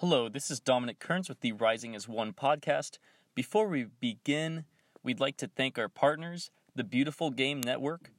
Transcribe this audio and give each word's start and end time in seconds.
Hello, 0.00 0.28
this 0.30 0.50
is 0.50 0.60
Dominic 0.60 0.98
Kearns 0.98 1.28
with 1.28 1.40
the 1.40 1.52
Rising 1.52 1.94
as 1.94 2.08
One 2.08 2.32
podcast. 2.32 2.96
Before 3.34 3.68
we 3.68 3.84
begin, 4.00 4.64
we'd 5.02 5.20
like 5.20 5.36
to 5.36 5.46
thank 5.46 5.78
our 5.78 5.90
partners, 5.90 6.50
the 6.74 6.84
Beautiful 6.84 7.30
Game 7.30 7.60
Network. 7.60 8.10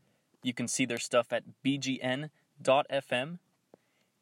You 0.43 0.53
can 0.53 0.67
see 0.67 0.85
their 0.85 0.99
stuff 0.99 1.33
at 1.33 1.41
bgn.fm 1.65 3.39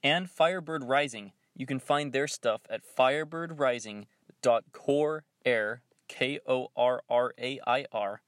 and 0.02 0.30
Firebird 0.30 0.86
Rising. 0.86 1.34
You 1.54 1.66
can 1.66 1.80
find 1.80 2.14
their 2.14 2.30
stuff 2.30 2.62
at 2.70 2.80
firebirdrising.corair, 2.98 5.82
K 6.08 6.40
O 6.48 6.68
R 6.78 7.04
R 7.10 7.34
A 7.38 7.60
I 7.68 7.86
R, 7.92 8.22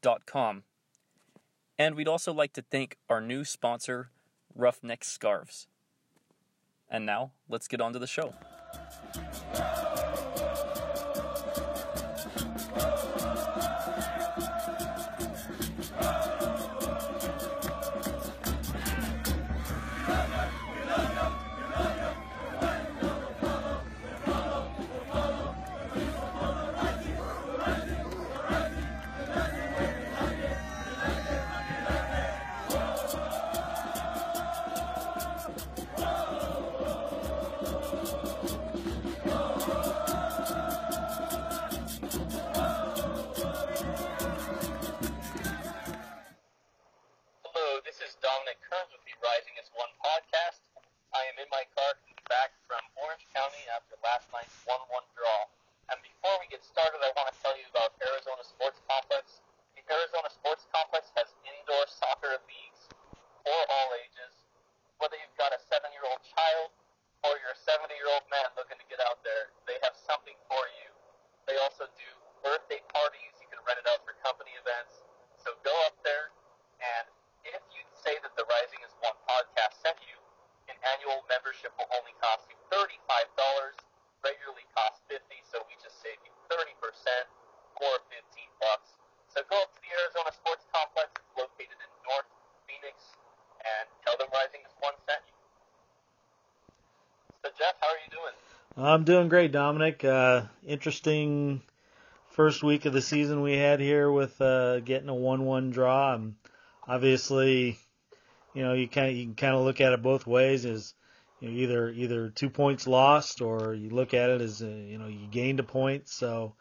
dot 0.00 0.26
com. 0.26 0.64
And 1.78 1.94
we'd 1.94 2.08
also 2.08 2.32
like 2.32 2.52
to 2.54 2.62
thank 2.62 2.96
our 3.08 3.20
new 3.20 3.44
sponsor, 3.44 4.10
Roughneck 4.56 5.04
Scarves. 5.04 5.68
And 6.90 7.06
now, 7.06 7.30
let's 7.48 7.68
get 7.68 7.80
on 7.80 7.92
to 7.92 8.00
the 8.00 8.08
show. 8.08 8.34
I'm 99.02 99.06
doing 99.06 99.28
great, 99.28 99.50
Dominic. 99.50 100.04
Uh, 100.04 100.42
interesting 100.64 101.60
first 102.36 102.62
week 102.62 102.84
of 102.84 102.92
the 102.92 103.02
season 103.02 103.42
we 103.42 103.56
had 103.56 103.80
here 103.80 104.08
with 104.08 104.40
uh, 104.40 104.78
getting 104.78 105.08
a 105.08 105.14
one-one 105.14 105.72
draw. 105.72 106.14
Um, 106.14 106.36
obviously, 106.86 107.80
you 108.54 108.62
know 108.62 108.74
you 108.74 108.86
kind 108.86 109.16
you 109.16 109.24
can 109.24 109.34
kind 109.34 109.56
of 109.56 109.64
look 109.64 109.80
at 109.80 109.92
it 109.92 110.02
both 110.02 110.24
ways. 110.24 110.64
As 110.64 110.94
you 111.40 111.48
know, 111.48 111.56
either 111.56 111.90
either 111.90 112.28
two 112.28 112.48
points 112.48 112.86
lost, 112.86 113.42
or 113.42 113.74
you 113.74 113.90
look 113.90 114.14
at 114.14 114.30
it 114.30 114.40
as 114.40 114.62
uh, 114.62 114.66
you 114.66 114.98
know 114.98 115.08
you 115.08 115.26
gained 115.26 115.58
a 115.58 115.64
point. 115.64 116.08
So, 116.08 116.54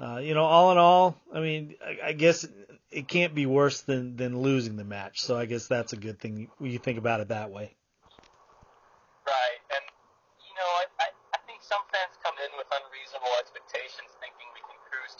uh, 0.00 0.16
you 0.16 0.34
know, 0.34 0.46
all 0.46 0.72
in 0.72 0.78
all, 0.78 1.16
I 1.32 1.38
mean, 1.38 1.76
I, 1.80 2.08
I 2.08 2.12
guess 2.12 2.44
it 2.90 3.06
can't 3.06 3.36
be 3.36 3.46
worse 3.46 3.82
than 3.82 4.16
than 4.16 4.36
losing 4.36 4.74
the 4.74 4.82
match. 4.82 5.20
So 5.20 5.38
I 5.38 5.46
guess 5.46 5.68
that's 5.68 5.92
a 5.92 5.96
good 5.96 6.18
thing 6.18 6.48
when 6.58 6.72
you 6.72 6.80
think 6.80 6.98
about 6.98 7.20
it 7.20 7.28
that 7.28 7.52
way. 7.52 7.76
Right, 9.24 9.62
and 9.70 9.84
you 10.42 10.54
know, 10.58 10.66
I, 10.82 10.84
I, 10.98 11.08
I 11.36 11.38
think 11.46 11.60
some 11.60 11.84
fans 11.92 12.16
come 12.24 12.36
in 12.40 12.52
with 12.56 12.68
unreasonable 12.68 13.32
expectations, 13.40 14.08
thinking 14.20 14.48
we 14.56 14.62
can 14.64 14.78
cruise 14.88 15.16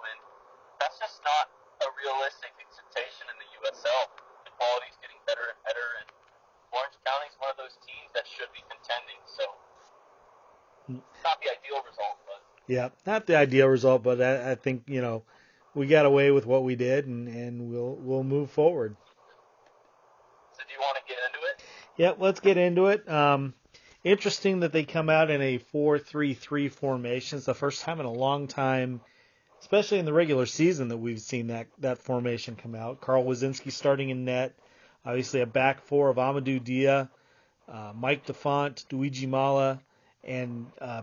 win. 0.00 0.18
That's 0.80 0.98
just 1.00 1.20
not 1.24 1.48
a 1.84 1.88
realistic 1.96 2.52
expectation 2.60 3.28
in 3.32 3.36
the 3.40 3.48
USL. 3.60 4.02
The 4.44 4.52
quality's 4.56 4.96
getting 5.00 5.20
better 5.28 5.44
and 5.52 5.58
better, 5.64 5.86
and 6.04 6.08
Orange 6.72 6.96
County's 7.04 7.36
one 7.40 7.50
of 7.52 7.58
those 7.60 7.76
teams 7.84 8.10
that 8.16 8.24
should 8.28 8.50
be 8.52 8.62
contending. 8.68 9.20
So, 9.28 9.44
not 11.24 11.36
the 11.42 11.50
ideal 11.52 11.82
result, 11.84 12.16
but 12.24 12.40
Yeah, 12.68 12.88
not 13.06 13.26
the 13.26 13.36
ideal 13.36 13.68
result, 13.68 14.02
but 14.02 14.20
I, 14.20 14.52
I 14.52 14.54
think 14.54 14.84
you 14.86 15.00
know 15.00 15.22
we 15.74 15.86
got 15.86 16.06
away 16.06 16.30
with 16.30 16.46
what 16.46 16.64
we 16.64 16.76
did, 16.76 17.06
and, 17.06 17.28
and 17.28 17.70
we'll 17.70 17.96
we'll 18.00 18.24
move 18.24 18.50
forward. 18.50 18.96
so 20.52 20.62
do 20.66 20.72
you 20.72 20.80
want 20.80 20.96
to 20.96 21.04
get 21.08 21.18
into 21.26 21.40
it? 21.46 21.56
Yeah, 21.96 22.12
let's 22.18 22.40
get 22.40 22.56
into 22.56 22.86
it. 22.86 23.08
Um, 23.08 23.54
interesting 24.04 24.60
that 24.60 24.72
they 24.72 24.84
come 24.84 25.10
out 25.10 25.30
in 25.30 25.42
a 25.42 25.58
four-three-three 25.58 26.68
formation. 26.68 27.38
It's 27.38 27.46
the 27.46 27.54
first 27.54 27.82
time 27.82 28.00
in 28.00 28.06
a 28.06 28.12
long 28.12 28.46
time, 28.48 29.00
especially 29.66 29.98
in 29.98 30.04
the 30.04 30.12
regular 30.12 30.46
season, 30.46 30.86
that 30.86 30.96
we've 30.96 31.20
seen 31.20 31.48
that 31.48 31.66
that 31.80 31.98
formation 31.98 32.54
come 32.54 32.76
out. 32.76 33.00
Carl 33.00 33.24
Woszczynski 33.24 33.72
starting 33.72 34.10
in 34.10 34.24
net. 34.24 34.54
Obviously, 35.04 35.40
a 35.40 35.46
back 35.46 35.82
four 35.82 36.08
of 36.08 36.18
Amadou 36.18 36.62
Dia, 36.62 37.10
uh, 37.68 37.92
Mike 37.92 38.24
da 38.26 38.32
Fonte, 38.32 38.84
Luigi 38.92 39.26
Mala, 39.26 39.80
and 40.22 40.66
uh, 40.80 41.02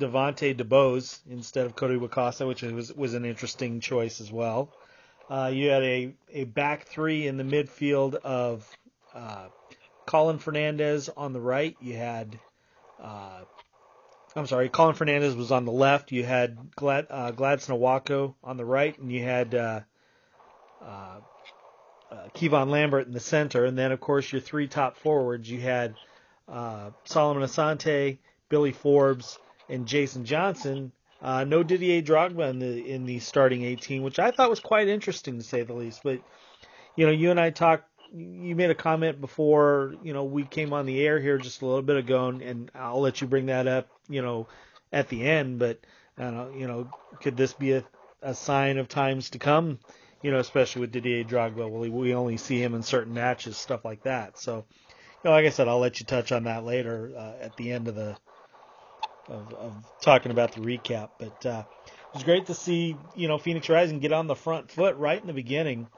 Devontae 0.00 0.56
DeBose 0.56 1.20
instead 1.30 1.64
of 1.64 1.76
Cody 1.76 1.96
Wakasa, 1.96 2.44
which 2.44 2.62
was 2.62 2.92
was 2.92 3.14
an 3.14 3.24
interesting 3.24 3.78
choice 3.78 4.20
as 4.20 4.32
well. 4.32 4.68
Uh, 5.30 5.52
you 5.54 5.68
had 5.68 5.84
a, 5.84 6.12
a 6.32 6.42
back 6.42 6.86
three 6.86 7.28
in 7.28 7.36
the 7.36 7.44
midfield 7.44 8.16
of 8.16 8.68
uh, 9.14 9.46
Colin 10.06 10.38
Fernandez 10.38 11.08
on 11.08 11.32
the 11.32 11.40
right. 11.40 11.76
You 11.80 11.94
had, 11.94 12.36
uh, 13.00 13.42
I'm 14.34 14.46
sorry, 14.46 14.68
Colin 14.68 14.94
Fernandez 14.94 15.34
was 15.34 15.52
on 15.52 15.64
the 15.64 15.72
left. 15.72 16.12
You 16.12 16.24
had 16.24 16.74
Glad, 16.74 17.06
uh, 17.10 17.32
Gladson 17.32 17.78
Awako 17.78 18.34
on 18.42 18.56
the 18.56 18.64
right, 18.64 18.98
and 18.98 19.12
you 19.12 19.22
had 19.22 19.54
uh, 19.54 19.80
uh, 20.80 21.20
uh, 22.10 22.28
Kevon 22.34 22.70
Lambert 22.70 23.06
in 23.06 23.12
the 23.12 23.20
center. 23.20 23.64
And 23.64 23.76
then, 23.76 23.92
of 23.92 24.00
course, 24.00 24.32
your 24.32 24.40
three 24.40 24.68
top 24.68 24.96
forwards. 24.96 25.50
You 25.50 25.60
had 25.60 25.96
uh, 26.48 26.90
Solomon 27.04 27.42
Asante, 27.42 28.18
Billy 28.48 28.72
Forbes, 28.72 29.38
and 29.68 29.86
Jason 29.86 30.24
Johnson. 30.24 30.92
Uh, 31.20 31.44
no 31.44 31.62
Didier 31.62 32.02
Drogba 32.02 32.50
in 32.50 32.58
the 32.58 32.90
in 32.90 33.04
the 33.04 33.20
starting 33.20 33.62
18, 33.62 34.02
which 34.02 34.18
I 34.18 34.30
thought 34.30 34.50
was 34.50 34.60
quite 34.60 34.88
interesting 34.88 35.38
to 35.38 35.44
say 35.44 35.62
the 35.62 35.72
least. 35.72 36.00
But 36.02 36.20
you 36.96 37.06
know, 37.06 37.12
you 37.12 37.30
and 37.30 37.38
I 37.38 37.50
talked. 37.50 37.88
You 38.14 38.54
made 38.54 38.70
a 38.70 38.74
comment 38.74 39.20
before. 39.20 39.94
You 40.02 40.12
know, 40.12 40.24
we 40.24 40.44
came 40.44 40.72
on 40.72 40.86
the 40.86 41.00
air 41.00 41.18
here 41.18 41.38
just 41.38 41.62
a 41.62 41.66
little 41.66 41.82
bit 41.82 41.96
ago, 41.96 42.28
and, 42.28 42.42
and 42.42 42.70
I'll 42.74 43.00
let 43.00 43.20
you 43.20 43.26
bring 43.26 43.46
that 43.46 43.66
up. 43.66 43.88
You 44.08 44.22
know, 44.22 44.48
at 44.92 45.08
the 45.08 45.22
end. 45.22 45.58
But 45.58 45.80
know, 46.18 46.50
you 46.54 46.66
know, 46.66 46.88
could 47.20 47.36
this 47.36 47.52
be 47.52 47.72
a, 47.72 47.84
a 48.20 48.34
sign 48.34 48.78
of 48.78 48.88
times 48.88 49.30
to 49.30 49.38
come? 49.38 49.78
You 50.22 50.30
know, 50.30 50.38
especially 50.38 50.82
with 50.82 50.92
Didier 50.92 51.24
Drogba. 51.24 51.68
Well, 51.68 51.90
we 51.90 52.14
only 52.14 52.36
see 52.36 52.62
him 52.62 52.74
in 52.74 52.82
certain 52.82 53.14
matches, 53.14 53.56
stuff 53.56 53.84
like 53.84 54.02
that. 54.04 54.38
So, 54.38 54.66
you 54.88 54.94
know, 55.24 55.30
like 55.30 55.46
I 55.46 55.50
said, 55.50 55.66
I'll 55.66 55.80
let 55.80 55.98
you 55.98 56.06
touch 56.06 56.30
on 56.30 56.44
that 56.44 56.64
later 56.64 57.12
uh, 57.16 57.34
at 57.40 57.56
the 57.56 57.72
end 57.72 57.88
of 57.88 57.94
the 57.94 58.16
of, 59.28 59.52
of 59.54 59.74
talking 60.00 60.30
about 60.30 60.52
the 60.52 60.60
recap. 60.60 61.10
But 61.18 61.46
uh, 61.46 61.64
it 61.86 62.14
was 62.14 62.22
great 62.22 62.46
to 62.46 62.54
see 62.54 62.96
you 63.14 63.28
know 63.28 63.38
Phoenix 63.38 63.68
Rising 63.68 63.98
get 63.98 64.12
on 64.12 64.26
the 64.26 64.36
front 64.36 64.70
foot 64.70 64.96
right 64.96 65.20
in 65.20 65.26
the 65.26 65.32
beginning. 65.32 65.88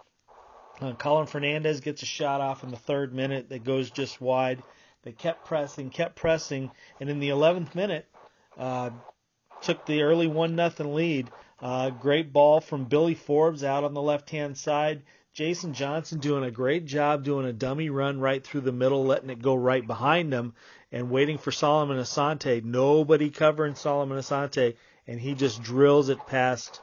Uh, 0.81 0.93
Colin 0.93 1.26
Fernandez 1.26 1.81
gets 1.81 2.03
a 2.03 2.06
shot 2.06 2.41
off 2.41 2.65
in 2.65 2.71
the 2.71 2.76
third 2.76 3.15
minute 3.15 3.49
that 3.49 3.65
goes 3.65 3.91
just 3.91 4.21
wide. 4.21 4.62
They 5.03 5.12
kept 5.12 5.44
pressing, 5.44 5.91
kept 5.91 6.17
pressing, 6.17 6.71
and 6.99 7.09
in 7.09 7.21
the 7.21 7.29
11th 7.29 7.75
minute, 7.75 8.06
uh, 8.56 8.91
took 9.61 9.87
the 9.87 10.03
early 10.03 10.26
one 10.26 10.56
nothing 10.56 10.94
lead. 10.94 11.31
Uh, 11.61 11.91
great 11.91 12.32
ball 12.32 12.61
from 12.61 12.85
Billy 12.85 13.15
Forbes 13.15 13.62
out 13.62 13.85
on 13.85 13.94
the 13.94 14.03
left 14.03 14.31
hand 14.31 14.59
side. 14.59 15.03
Jason 15.32 15.75
Johnson 15.75 16.21
doing 16.21 16.44
a 16.44 16.50
great 16.50 16.87
job 16.87 17.25
doing 17.25 17.47
a 17.47 17.53
dummy 17.53 17.91
run 17.91 18.21
right 18.21 18.43
through 18.44 18.61
the 18.61 18.73
middle, 18.73 19.05
letting 19.05 19.31
it 19.31 19.43
go 19.43 19.55
right 19.55 19.85
behind 19.85 20.32
him, 20.32 20.55
and 20.93 21.11
waiting 21.11 21.38
for 21.38 21.50
Solomon 21.50 21.99
Asante. 21.99 22.62
Nobody 22.62 23.31
covering 23.31 23.75
Solomon 23.75 24.19
Asante, 24.19 24.76
and 25.06 25.21
he 25.21 25.35
just 25.35 25.62
drills 25.62 26.09
it 26.09 26.25
past 26.26 26.81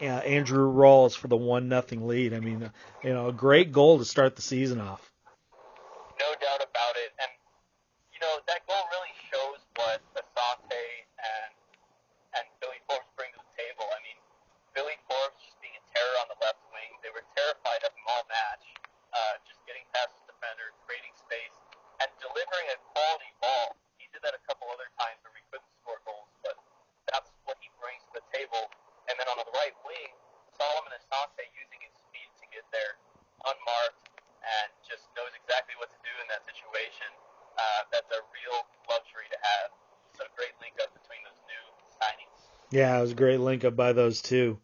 Andre 0.00 0.58
Rawls 0.58 1.16
for 1.16 1.28
the 1.28 1.36
one 1.36 1.68
nothing 1.68 2.06
lead. 2.06 2.34
I 2.34 2.40
mean, 2.40 2.70
you 3.02 3.12
know, 3.12 3.28
a 3.28 3.32
great 3.32 3.72
goal 3.72 3.98
to 3.98 4.04
start 4.04 4.36
the 4.36 4.42
season 4.42 4.80
off. 4.80 5.12
No 6.18 6.26
doubt 6.40 6.62
about 6.62 6.94
it. 6.96 7.12
And, 7.20 7.30
you 8.12 8.20
know, 8.20 8.38
that 8.46 8.66
goal 8.66 8.82
really 8.90 9.14
shows 9.30 9.60
what 9.76 10.00
Asante 10.14 10.88
Yeah, 42.78 42.96
it 42.96 43.00
was 43.00 43.10
a 43.10 43.16
great 43.16 43.40
link 43.40 43.64
up 43.64 43.74
by 43.74 43.92
those 43.92 44.22
two. 44.22 44.56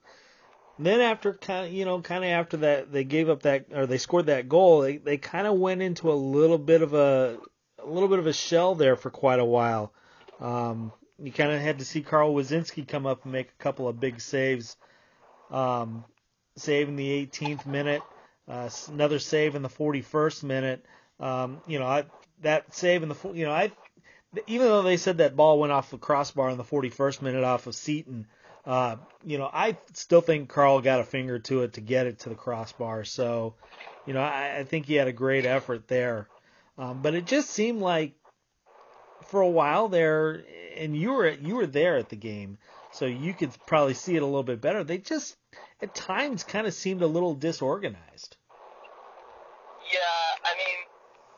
And 0.77 0.87
then 0.87 1.01
after 1.01 1.35
kind 1.35 1.67
of, 1.67 1.73
you 1.73 1.85
know, 1.85 2.01
kind 2.01 2.23
of 2.23 2.31
after 2.31 2.59
that, 2.59 2.93
they 2.93 3.03
gave 3.03 3.29
up 3.29 3.43
that 3.43 3.67
or 3.75 3.87
they 3.87 3.99
scored 3.99 4.27
that 4.27 4.49
goal. 4.49 4.83
They 4.83 4.99
they 4.99 5.17
kind 5.17 5.49
of 5.49 5.59
went 5.59 5.83
into 5.83 6.13
a 6.13 6.15
little 6.15 6.59
bit 6.59 6.83
of 6.83 6.95
a 6.95 7.39
a 7.81 7.87
little 7.87 8.09
bit 8.09 8.21
of 8.21 8.29
a 8.29 8.33
shell 8.33 8.77
there 8.77 8.95
for 8.95 9.11
quite 9.11 9.41
a 9.41 9.45
while. 9.45 9.93
Um, 10.39 10.93
you 11.19 11.33
kind 11.33 11.51
of 11.51 11.61
had 11.61 11.81
to 11.81 11.85
see 11.85 12.03
Carl 12.03 12.33
Woszczynski 12.33 12.87
come 12.87 13.05
up 13.05 13.25
and 13.25 13.33
make 13.33 13.49
a 13.49 13.63
couple 13.63 13.89
of 13.89 13.99
big 13.99 14.21
saves. 14.21 14.77
Um, 15.51 16.05
save 16.57 16.89
in 16.89 16.95
the 16.95 17.27
18th 17.27 17.67
minute, 17.67 18.03
uh, 18.47 18.71
another 18.93 19.19
save 19.19 19.57
in 19.57 19.63
the 19.63 19.69
41st 19.69 20.45
minute. 20.45 20.87
Um, 21.19 21.61
you 21.67 21.81
know, 21.81 21.87
I, 21.87 22.05
that 22.43 22.73
save 22.77 23.03
in 23.03 23.09
the 23.09 23.17
you 23.35 23.45
know 23.45 23.53
I 23.53 23.73
even 24.47 24.67
though 24.67 24.83
they 24.83 24.97
said 24.97 25.19
that 25.19 25.37
ball 25.37 25.59
went 25.59 25.73
off 25.73 25.91
the 25.91 25.99
crossbar 25.99 26.51
in 26.51 26.59
the 26.59 26.65
41st 26.65 27.23
minute 27.23 27.45
off 27.45 27.67
of 27.67 27.75
Seaton, 27.75 28.27
uh, 28.67 28.97
you 29.25 29.39
know, 29.39 29.49
I 29.53 29.77
still 29.93 30.21
think 30.21 30.49
Carl 30.49 30.81
got 30.81 31.01
a 31.01 31.05
finger 31.05 31.39
to 31.41 31.63
it 31.63 31.75
to 31.75 31.81
get 31.81 32.07
it 32.07 32.21
to 32.21 32.31
the 32.31 32.35
crossbar. 32.35 33.05
So, 33.05 33.55
you 34.07 34.15
know, 34.15 34.21
I, 34.21 34.59
I 34.59 34.65
think 34.65 34.87
he 34.87 34.95
had 34.95 35.09
a 35.09 35.13
great 35.13 35.45
effort 35.47 35.87
there. 35.89 36.29
Um, 36.77 37.03
but 37.03 37.15
it 37.15 37.27
just 37.27 37.51
seemed 37.51 37.81
like 37.81 38.15
for 39.27 39.41
a 39.41 39.49
while 39.49 39.89
there, 39.89 40.43
and 40.77 40.97
you 40.97 41.13
were 41.13 41.31
you 41.31 41.57
were 41.57 41.67
there 41.67 41.97
at 41.97 42.09
the 42.09 42.17
game, 42.17 42.59
so 42.93 43.07
you 43.07 43.33
could 43.33 43.51
probably 43.67 43.95
see 43.95 44.17
it 44.17 44.23
a 44.23 44.27
little 44.27 44.43
bit 44.43 44.61
better. 44.61 44.83
They 44.83 44.99
just 44.99 45.37
at 45.81 45.95
times 45.95 46.43
kind 46.43 46.67
of 46.67 46.75
seemed 46.75 47.03
a 47.03 47.07
little 47.07 47.35
disorganized. 47.35 48.37
Yeah, 49.87 50.49
I 50.51 50.53
mean, 50.59 50.79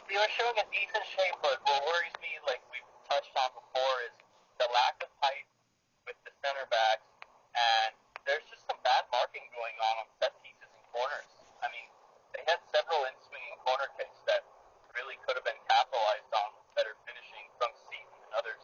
they 0.08 0.16
were 0.16 0.32
showing 0.40 0.56
a 0.56 0.66
decent 0.72 1.04
shape, 1.04 1.36
but 1.42 1.60
what 1.68 1.84
worries 1.84 2.16
me, 2.24 2.32
like 2.48 2.64
we've 2.72 2.90
touched 3.10 3.34
on 3.36 3.50
before, 3.52 3.96
is 4.08 4.16
the 4.56 4.68
lack 4.72 4.96
of 5.04 5.10
height 5.20 5.44
with 6.08 6.16
the 6.24 6.32
center 6.40 6.64
backs, 6.72 7.04
and 7.52 7.92
there's 8.24 8.46
just 8.48 8.64
some 8.64 8.80
bad 8.80 9.04
marking 9.12 9.44
going 9.52 9.76
on 9.92 9.94
on 10.00 10.08
set 10.16 10.32
pieces 10.40 10.70
and 10.72 10.84
corners. 10.96 11.28
I 11.60 11.68
mean, 11.68 11.86
they 12.32 12.40
had 12.48 12.56
several 12.72 13.04
in-swinging 13.04 13.56
corner 13.60 13.92
kicks 14.00 14.20
that 14.24 14.46
really 14.96 15.20
could 15.28 15.36
have 15.36 15.44
been 15.44 15.60
capitalized 15.68 16.32
on 16.32 16.56
with 16.56 16.66
better 16.72 16.96
finishing 17.04 17.44
from 17.60 17.68
Seaton 17.88 18.16
and 18.24 18.32
others. 18.32 18.62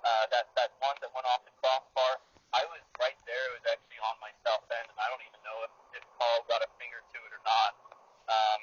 Uh, 0.00 0.24
that 0.32 0.48
that 0.56 0.72
one 0.80 0.96
that 1.04 1.12
went 1.12 1.28
off 1.28 1.44
the 1.44 1.52
crossbar, 1.60 2.22
I 2.56 2.64
was 2.72 2.80
right 2.96 3.18
there. 3.28 3.52
It 3.52 3.60
was 3.60 3.66
actually 3.68 4.00
on 4.00 4.16
my 4.24 4.32
south 4.40 4.64
end, 4.72 4.88
and 4.88 4.98
I 5.00 5.06
don't 5.12 5.20
even 5.20 5.40
know 5.44 5.58
if, 5.68 6.00
if 6.00 6.04
Carl 6.16 6.40
got 6.48 6.64
a 6.64 6.70
finger 6.80 7.04
to 7.04 7.18
it 7.20 7.32
or 7.34 7.42
not. 7.44 7.72
Um, 8.30 8.60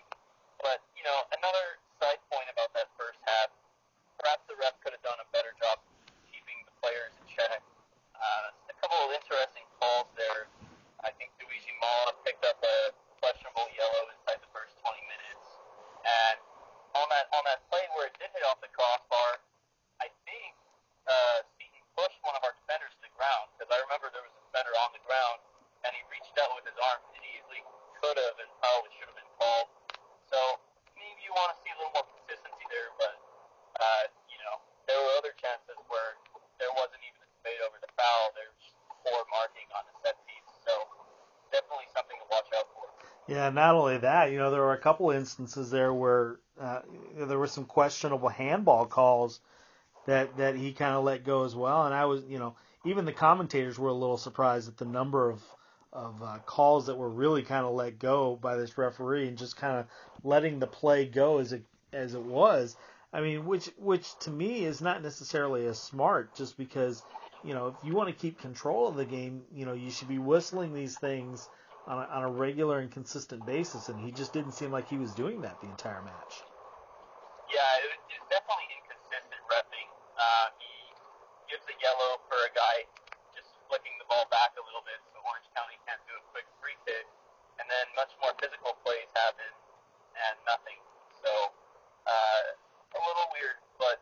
but 0.64 0.80
you 0.98 1.06
know, 1.06 1.18
another 1.38 1.78
side 2.02 2.22
point 2.34 2.50
about 2.50 2.74
that 2.74 2.90
first 2.98 3.22
half, 3.30 3.54
perhaps 4.18 4.42
the 4.50 4.58
ref 4.58 4.74
could 4.82 4.98
have 4.98 5.04
done 5.06 5.20
a 5.22 5.28
better 5.36 5.54
job 5.62 5.84
keeping 6.32 6.58
the 6.66 6.74
players 6.82 7.14
in 7.22 7.26
check. 7.30 7.62
Uh, 8.18 8.50
a 8.72 8.76
couple 8.82 8.98
of 9.04 9.12
interesting 9.14 9.68
calls 9.78 10.10
there. 10.18 10.50
I 11.04 11.12
think 11.20 11.36
Luigi 11.44 11.76
Mala 11.84 12.16
picked 12.24 12.48
up 12.48 12.58
a 12.64 12.96
questionable 13.20 13.68
yellow 13.76 14.10
inside 14.16 14.40
the 14.40 14.52
first 14.56 14.80
20 14.80 14.96
minutes, 15.12 15.46
and 16.08 16.40
on 16.94 17.08
that 17.10 17.26
on 17.34 17.44
that 17.50 17.66
play 17.70 17.84
where 17.98 18.10
it 18.10 18.16
did 18.22 18.30
hit 18.34 18.46
off 18.46 18.62
the 18.62 18.70
crossbar, 18.72 19.42
I 20.02 20.10
think 20.30 20.54
uh, 21.10 21.42
Seaton 21.58 21.82
pushed 21.98 22.22
one 22.22 22.38
of 22.38 22.44
our 22.46 22.54
defenders 22.64 22.94
to 23.02 23.10
the 23.10 23.14
ground 23.18 23.50
because 23.54 23.70
I 23.74 23.82
remember 23.82 24.14
there 24.14 24.24
was 24.24 24.34
a 24.34 24.44
defender 24.50 24.74
on 24.78 24.94
the 24.94 25.04
ground 25.04 25.42
and 25.84 25.92
he 25.92 26.02
reached 26.08 26.38
out 26.40 26.54
with 26.56 26.66
his 26.70 26.78
arm 26.80 27.02
and 27.18 27.24
easily 27.26 27.62
could 28.00 28.16
have 28.16 28.38
and 28.40 28.50
probably 28.62 28.92
should 28.96 29.10
have 29.10 29.18
been 29.18 29.34
called. 29.42 29.68
So 30.30 30.40
maybe 30.94 31.20
you 31.26 31.34
want 31.34 31.54
to 31.54 31.58
see 31.66 31.74
a 31.74 31.78
little 31.82 31.94
more 31.98 32.08
consistency 32.08 32.66
there, 32.70 32.90
but 33.02 33.16
uh, 33.82 34.04
you 34.30 34.40
know 34.46 34.56
there 34.86 34.98
were 35.02 35.14
other 35.18 35.34
chances 35.42 35.78
where 35.90 36.16
there 36.62 36.72
wasn't 36.78 37.02
even 37.04 37.20
a 37.26 37.30
debate 37.42 37.62
over 37.66 37.78
the 37.82 37.92
foul. 37.98 38.32
There's 38.38 38.64
poor 39.02 39.26
marking 39.34 39.68
on 39.74 39.84
the 39.90 39.96
set 40.06 40.18
piece, 40.30 40.50
so 40.62 40.74
definitely 41.50 41.90
something 41.92 42.18
to 42.22 42.28
watch 42.30 42.50
out 42.54 42.70
Yeah, 43.44 43.50
not 43.50 43.76
only 43.76 43.98
that, 43.98 44.32
you 44.32 44.38
know, 44.38 44.52
there 44.52 44.62
were 44.62 44.72
a 44.72 44.78
couple 44.78 45.12
instances 45.12 45.70
there 45.70 45.94
where 45.94 46.40
uh, 46.58 46.80
there 47.18 47.38
were 47.38 47.48
some 47.48 47.66
questionable 47.66 48.30
handball 48.30 48.86
calls 48.86 49.42
that 50.06 50.38
that 50.38 50.56
he 50.56 50.72
kind 50.72 50.96
of 50.96 51.04
let 51.04 51.26
go 51.26 51.44
as 51.44 51.54
well, 51.54 51.86
and 51.86 51.94
I 51.94 52.06
was, 52.06 52.24
you 52.24 52.40
know, 52.40 52.56
even 52.86 53.04
the 53.04 53.12
commentators 53.12 53.78
were 53.78 53.90
a 53.90 53.94
little 53.94 54.18
surprised 54.18 54.70
at 54.70 54.78
the 54.78 54.86
number 54.86 55.30
of 55.30 55.44
of 55.92 56.24
uh, 56.24 56.38
calls 56.46 56.86
that 56.86 56.96
were 56.96 57.10
really 57.10 57.44
kind 57.44 57.66
of 57.66 57.74
let 57.74 58.00
go 58.00 58.38
by 58.38 58.56
this 58.56 58.78
referee 58.78 59.28
and 59.28 59.38
just 59.38 59.58
kind 59.58 59.78
of 59.78 59.88
letting 60.24 60.60
the 60.60 60.68
play 60.68 61.06
go 61.06 61.40
as 61.40 61.52
it 61.52 61.64
as 61.92 62.14
it 62.14 62.24
was. 62.24 62.78
I 63.12 63.20
mean, 63.20 63.46
which 63.46 63.70
which 63.78 64.18
to 64.20 64.32
me 64.32 64.64
is 64.64 64.80
not 64.80 65.04
necessarily 65.04 65.66
as 65.66 65.78
smart, 65.78 66.34
just 66.34 66.58
because 66.58 67.04
you 67.44 67.54
know 67.54 67.68
if 67.68 67.76
you 67.84 67.94
want 67.94 68.08
to 68.08 68.16
keep 68.16 68.40
control 68.40 68.88
of 68.88 68.96
the 68.96 69.04
game, 69.04 69.42
you 69.54 69.66
know 69.66 69.74
you 69.74 69.92
should 69.92 70.08
be 70.08 70.18
whistling 70.18 70.74
these 70.74 70.98
things 70.98 71.50
on 71.88 72.00
a, 72.00 72.06
on 72.08 72.24
a 72.24 72.32
regular 72.32 72.80
and 72.80 72.92
consistent 72.92 73.46
basis, 73.46 73.90
and 73.90 74.00
he 74.00 74.12
just 74.12 74.32
didn't 74.32 74.54
seem 74.54 74.72
like 74.72 74.88
he 74.88 74.98
was 74.98 75.12
doing 75.12 75.42
that 75.42 75.60
the 75.60 75.68
entire 75.68 76.02
match. 76.02 76.44
Yeah, 77.52 77.84
it 77.84 77.92
was, 77.92 78.02
definitely 78.32 78.66
inconsistent 78.82 79.44
refing. 79.46 79.90
Uh, 80.18 80.48
he 80.58 80.74
gives 81.52 81.62
a 81.70 81.76
yellow 81.78 82.18
for 82.26 82.40
a 82.50 82.52
guy 82.58 82.82
just 83.38 83.46
flicking 83.70 83.94
the 84.02 84.08
ball 84.10 84.26
back 84.34 84.58
a 84.58 84.64
little 84.66 84.82
bit, 84.88 84.98
so 85.14 85.22
Orange 85.22 85.46
County 85.54 85.78
can't 85.86 86.02
do 86.10 86.18
a 86.18 86.24
quick 86.34 86.48
free 86.58 86.74
kick, 86.88 87.06
and 87.62 87.70
then 87.70 87.86
much 87.94 88.10
more 88.24 88.34
physical 88.42 88.74
plays 88.82 89.06
happen, 89.14 89.52
and 90.18 90.36
nothing. 90.50 90.80
So 91.22 91.30
uh, 92.10 92.44
a 92.98 93.02
little 93.06 93.30
weird, 93.38 93.60
but 93.78 94.02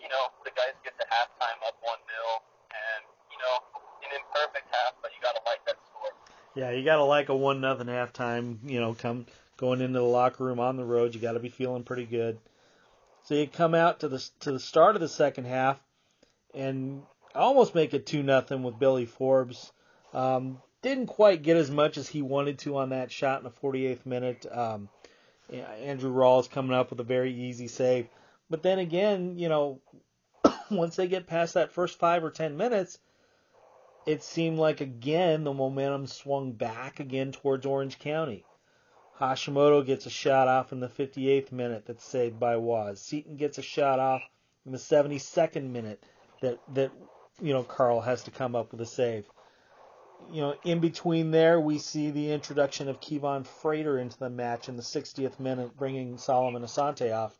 you 0.00 0.08
know 0.08 0.32
the 0.48 0.54
guys 0.56 0.72
get 0.80 0.96
to 0.96 1.04
halftime 1.12 1.60
up 1.66 1.76
one 1.84 2.00
0 2.08 2.40
and 2.72 3.02
you 3.28 3.38
know 3.42 3.54
an 4.00 4.10
imperfect 4.16 4.68
half, 4.72 4.96
but 5.04 5.12
you 5.12 5.20
gotta 5.20 5.42
like 5.44 5.60
that 5.68 5.76
score. 5.92 6.14
Yeah, 6.54 6.70
you 6.72 6.77
gotta 6.88 7.04
like 7.04 7.28
a 7.28 7.36
one 7.36 7.60
nothing 7.60 7.86
halftime. 7.86 8.58
You 8.64 8.80
know, 8.80 8.94
come 8.94 9.26
going 9.58 9.80
into 9.80 9.98
the 9.98 10.04
locker 10.04 10.44
room 10.44 10.58
on 10.58 10.76
the 10.76 10.84
road, 10.84 11.14
you 11.14 11.20
gotta 11.20 11.38
be 11.38 11.50
feeling 11.50 11.84
pretty 11.84 12.06
good. 12.06 12.38
So 13.24 13.34
you 13.34 13.46
come 13.46 13.74
out 13.74 14.00
to 14.00 14.08
the 14.08 14.26
to 14.40 14.52
the 14.52 14.60
start 14.60 14.94
of 14.94 15.02
the 15.02 15.08
second 15.08 15.44
half, 15.44 15.78
and 16.54 17.02
almost 17.34 17.74
make 17.74 17.92
it 17.92 18.06
two 18.06 18.22
nothing 18.22 18.62
with 18.62 18.78
Billy 18.78 19.04
Forbes. 19.04 19.70
Um, 20.14 20.62
didn't 20.80 21.08
quite 21.08 21.42
get 21.42 21.58
as 21.58 21.70
much 21.70 21.98
as 21.98 22.08
he 22.08 22.22
wanted 22.22 22.60
to 22.60 22.78
on 22.78 22.90
that 22.90 23.12
shot 23.12 23.40
in 23.40 23.44
the 23.44 23.50
48th 23.50 24.06
minute. 24.06 24.46
Um, 24.50 24.88
Andre 25.52 26.10
Rawls 26.10 26.48
coming 26.48 26.74
up 26.74 26.88
with 26.88 27.00
a 27.00 27.04
very 27.04 27.34
easy 27.34 27.68
save, 27.68 28.08
but 28.48 28.62
then 28.62 28.78
again, 28.78 29.38
you 29.38 29.50
know, 29.50 29.80
once 30.70 30.96
they 30.96 31.06
get 31.06 31.26
past 31.26 31.54
that 31.54 31.72
first 31.72 31.98
five 31.98 32.24
or 32.24 32.30
ten 32.30 32.56
minutes, 32.56 32.98
it 34.08 34.22
seemed 34.22 34.58
like 34.58 34.80
again 34.80 35.44
the 35.44 35.52
momentum 35.52 36.06
swung 36.06 36.52
back 36.52 36.98
again 36.98 37.30
towards 37.30 37.66
Orange 37.66 37.98
County. 37.98 38.42
Hashimoto 39.20 39.84
gets 39.84 40.06
a 40.06 40.10
shot 40.10 40.48
off 40.48 40.72
in 40.72 40.80
the 40.80 40.88
58th 40.88 41.52
minute 41.52 41.84
that's 41.84 42.06
saved 42.06 42.40
by 42.40 42.56
Waz. 42.56 43.02
Seaton 43.02 43.36
gets 43.36 43.58
a 43.58 43.62
shot 43.62 43.98
off 43.98 44.22
in 44.64 44.72
the 44.72 44.78
72nd 44.78 45.68
minute 45.70 46.02
that 46.40 46.58
that 46.72 46.90
you 47.42 47.52
know 47.52 47.62
Carl 47.62 48.00
has 48.00 48.22
to 48.22 48.30
come 48.30 48.56
up 48.56 48.72
with 48.72 48.80
a 48.80 48.86
save. 48.86 49.26
You 50.32 50.40
know, 50.40 50.54
in 50.64 50.80
between 50.80 51.30
there, 51.30 51.60
we 51.60 51.78
see 51.78 52.10
the 52.10 52.32
introduction 52.32 52.88
of 52.88 53.02
Kevaughn 53.02 53.44
Frater 53.44 53.98
into 53.98 54.18
the 54.18 54.30
match 54.30 54.70
in 54.70 54.76
the 54.76 54.82
60th 54.82 55.38
minute, 55.38 55.76
bringing 55.76 56.16
Solomon 56.16 56.62
Asante 56.62 57.14
off. 57.14 57.38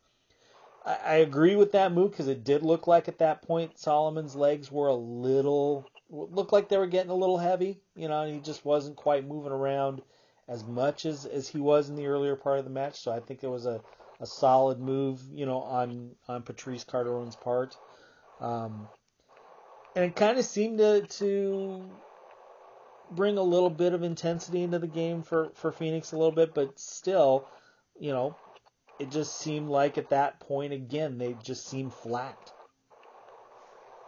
I 0.85 1.15
agree 1.15 1.55
with 1.55 1.71
that 1.71 1.91
move 1.91 2.11
because 2.11 2.27
it 2.27 2.43
did 2.43 2.61
look 2.61 2.85
like 2.85 3.07
at 3.07 3.17
that 3.17 3.41
point 3.41 3.79
Solomon's 3.79 4.35
legs 4.35 4.71
were 4.71 4.87
a 4.87 4.95
little 4.95 5.87
looked 6.09 6.53
like 6.53 6.69
they 6.69 6.77
were 6.77 6.87
getting 6.87 7.11
a 7.11 7.15
little 7.15 7.37
heavy. 7.37 7.81
You 7.95 8.07
know, 8.07 8.25
he 8.25 8.39
just 8.39 8.65
wasn't 8.65 8.95
quite 8.95 9.27
moving 9.27 9.51
around 9.51 10.01
as 10.47 10.65
much 10.65 11.05
as, 11.05 11.25
as 11.25 11.47
he 11.47 11.59
was 11.59 11.89
in 11.89 11.95
the 11.95 12.07
earlier 12.07 12.35
part 12.35 12.59
of 12.59 12.65
the 12.65 12.71
match. 12.71 12.99
So 12.99 13.11
I 13.11 13.19
think 13.19 13.43
it 13.43 13.49
was 13.49 13.65
a, 13.65 13.81
a 14.19 14.25
solid 14.25 14.79
move, 14.79 15.21
you 15.31 15.45
know, 15.45 15.61
on 15.61 16.11
on 16.27 16.41
Patrice 16.41 16.83
Carteron's 16.83 17.35
part. 17.35 17.75
Um, 18.41 18.87
and 19.95 20.05
it 20.05 20.15
kind 20.15 20.37
of 20.37 20.45
seemed 20.45 20.79
to 20.79 21.01
to 21.01 21.89
bring 23.11 23.37
a 23.37 23.43
little 23.43 23.69
bit 23.69 23.93
of 23.93 24.03
intensity 24.03 24.61
into 24.61 24.79
the 24.79 24.87
game 24.87 25.23
for, 25.23 25.49
for 25.55 25.71
Phoenix 25.71 26.11
a 26.11 26.17
little 26.17 26.31
bit, 26.31 26.53
but 26.53 26.77
still, 26.79 27.47
you 27.99 28.11
know, 28.11 28.35
it 28.99 29.09
just 29.09 29.37
seemed 29.39 29.69
like 29.69 29.97
at 29.97 30.09
that 30.09 30.39
point 30.39 30.73
again 30.73 31.17
they 31.17 31.33
just 31.41 31.67
seemed 31.67 31.93
flat. 31.93 32.37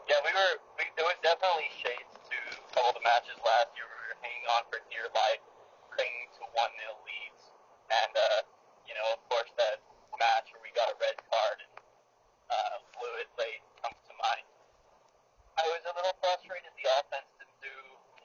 Yeah, 0.10 0.20
we 0.27 0.31
were. 0.36 0.53
We, 0.77 0.84
there 1.00 1.08
was 1.08 1.15
definitely 1.24 1.72
shades 1.79 2.12
to 2.20 2.38
a 2.51 2.70
couple 2.75 2.91
of 2.91 2.96
the 3.00 3.05
matches 3.08 3.39
last 3.48 3.72
year. 3.79 3.88
We 3.88 3.96
were 4.12 4.20
hanging 4.20 4.48
on 4.51 4.62
for 4.67 4.84
dear 4.91 5.08
life, 5.15 5.39
clinging 5.96 6.27
to 6.36 6.43
one 6.51 6.72
nil 6.75 7.00
leads, 7.08 7.43
and 7.88 8.12
uh, 8.12 8.39
you 8.91 8.93
know, 9.00 9.08
of 9.15 9.24
course, 9.31 9.48
that 9.55 9.79
match 10.20 10.51
where 10.51 10.60
we 10.60 10.70
got 10.75 10.91
a 10.91 10.98
red 11.00 11.15
card 11.31 11.58
and 11.63 11.74
uh, 12.51 12.75
blew 13.00 13.13
it 13.24 13.31
late 13.39 13.63
comes 13.79 13.98
to 14.03 14.13
mind. 14.20 14.46
I 15.55 15.63
was 15.72 15.79
a 15.88 15.93
little 15.96 16.15
frustrated 16.20 16.75
the 16.75 16.88
offense 17.00 17.27
didn't 17.39 17.55
do 17.63 17.75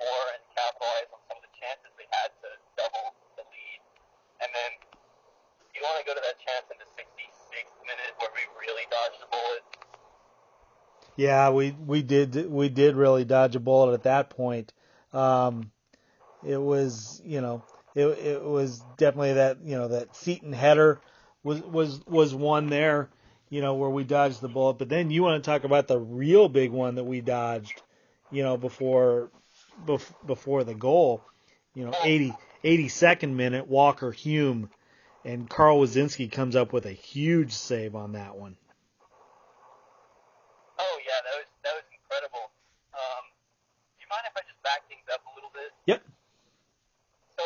more 0.00 0.24
and 0.36 0.42
capitalize 0.52 1.08
on 1.12 1.20
some 1.28 1.36
of 1.40 1.44
the 1.44 1.54
chances 1.56 1.88
they 1.96 2.08
had 2.12 2.30
to 2.44 2.48
double 2.76 3.16
the 3.40 3.44
lead. 3.48 3.80
And 4.44 4.50
then 4.52 4.72
you 5.72 5.80
want 5.84 6.00
to 6.00 6.06
go 6.08 6.12
to 6.12 6.22
that 6.24 6.36
chance 6.40 6.68
in 6.68 6.76
the 6.80 6.88
66th 6.96 7.76
minute 7.84 8.12
where 8.20 8.32
we 8.36 8.44
really 8.60 8.84
dodged 8.92 9.20
the 9.20 9.28
bullet. 9.32 9.64
Yeah, 11.16 11.50
we 11.50 11.70
we 11.70 12.02
did 12.02 12.50
we 12.50 12.68
did 12.68 12.96
really 12.96 13.24
dodge 13.24 13.56
a 13.56 13.60
bullet 13.60 13.94
at 13.94 14.02
that 14.04 14.30
point. 14.30 14.72
Um, 15.12 15.70
it 16.46 16.60
was 16.60 17.20
you 17.24 17.40
know 17.40 17.62
it 17.94 18.06
it 18.06 18.44
was 18.44 18.80
definitely 18.96 19.34
that 19.34 19.58
you 19.64 19.76
know 19.76 19.88
that 19.88 20.14
Seaton 20.14 20.52
header 20.52 21.00
was 21.42 21.60
was 21.62 22.00
was 22.06 22.34
one 22.34 22.68
there 22.68 23.08
you 23.48 23.60
know 23.60 23.74
where 23.74 23.90
we 23.90 24.04
dodged 24.04 24.40
the 24.40 24.48
bullet. 24.48 24.74
But 24.74 24.88
then 24.88 25.10
you 25.10 25.22
want 25.22 25.42
to 25.42 25.50
talk 25.50 25.64
about 25.64 25.86
the 25.86 25.98
real 25.98 26.48
big 26.48 26.70
one 26.70 26.96
that 26.96 27.04
we 27.04 27.20
dodged, 27.20 27.82
you 28.30 28.42
know 28.42 28.56
before 28.56 29.30
before 30.26 30.64
the 30.64 30.74
goal. 30.74 31.22
You 31.74 31.84
know 31.86 31.94
80 32.02 32.34
82nd 32.64 33.34
minute 33.34 33.68
Walker 33.68 34.10
Hume 34.10 34.70
and 35.24 35.48
Carl 35.48 35.80
Woszczynski 35.80 36.30
comes 36.30 36.56
up 36.56 36.72
with 36.72 36.86
a 36.86 36.92
huge 36.92 37.52
save 37.52 37.94
on 37.94 38.12
that 38.12 38.34
one. 38.34 38.56
Oh 40.78 40.96
yeah, 41.04 41.20
that 41.22 41.34
was 41.36 41.48
that 41.62 41.74
was 41.76 41.86
incredible. 41.92 42.50
Um, 42.96 43.24
do 43.96 44.00
you 44.02 44.08
mind 44.08 44.24
if 44.24 44.34
I 44.34 44.42
just 44.48 44.60
back 44.64 44.88
things 44.88 45.04
up 45.12 45.20
a 45.28 45.32
little 45.36 45.52
bit? 45.52 45.70
Yep. 45.86 46.00
So 47.36 47.44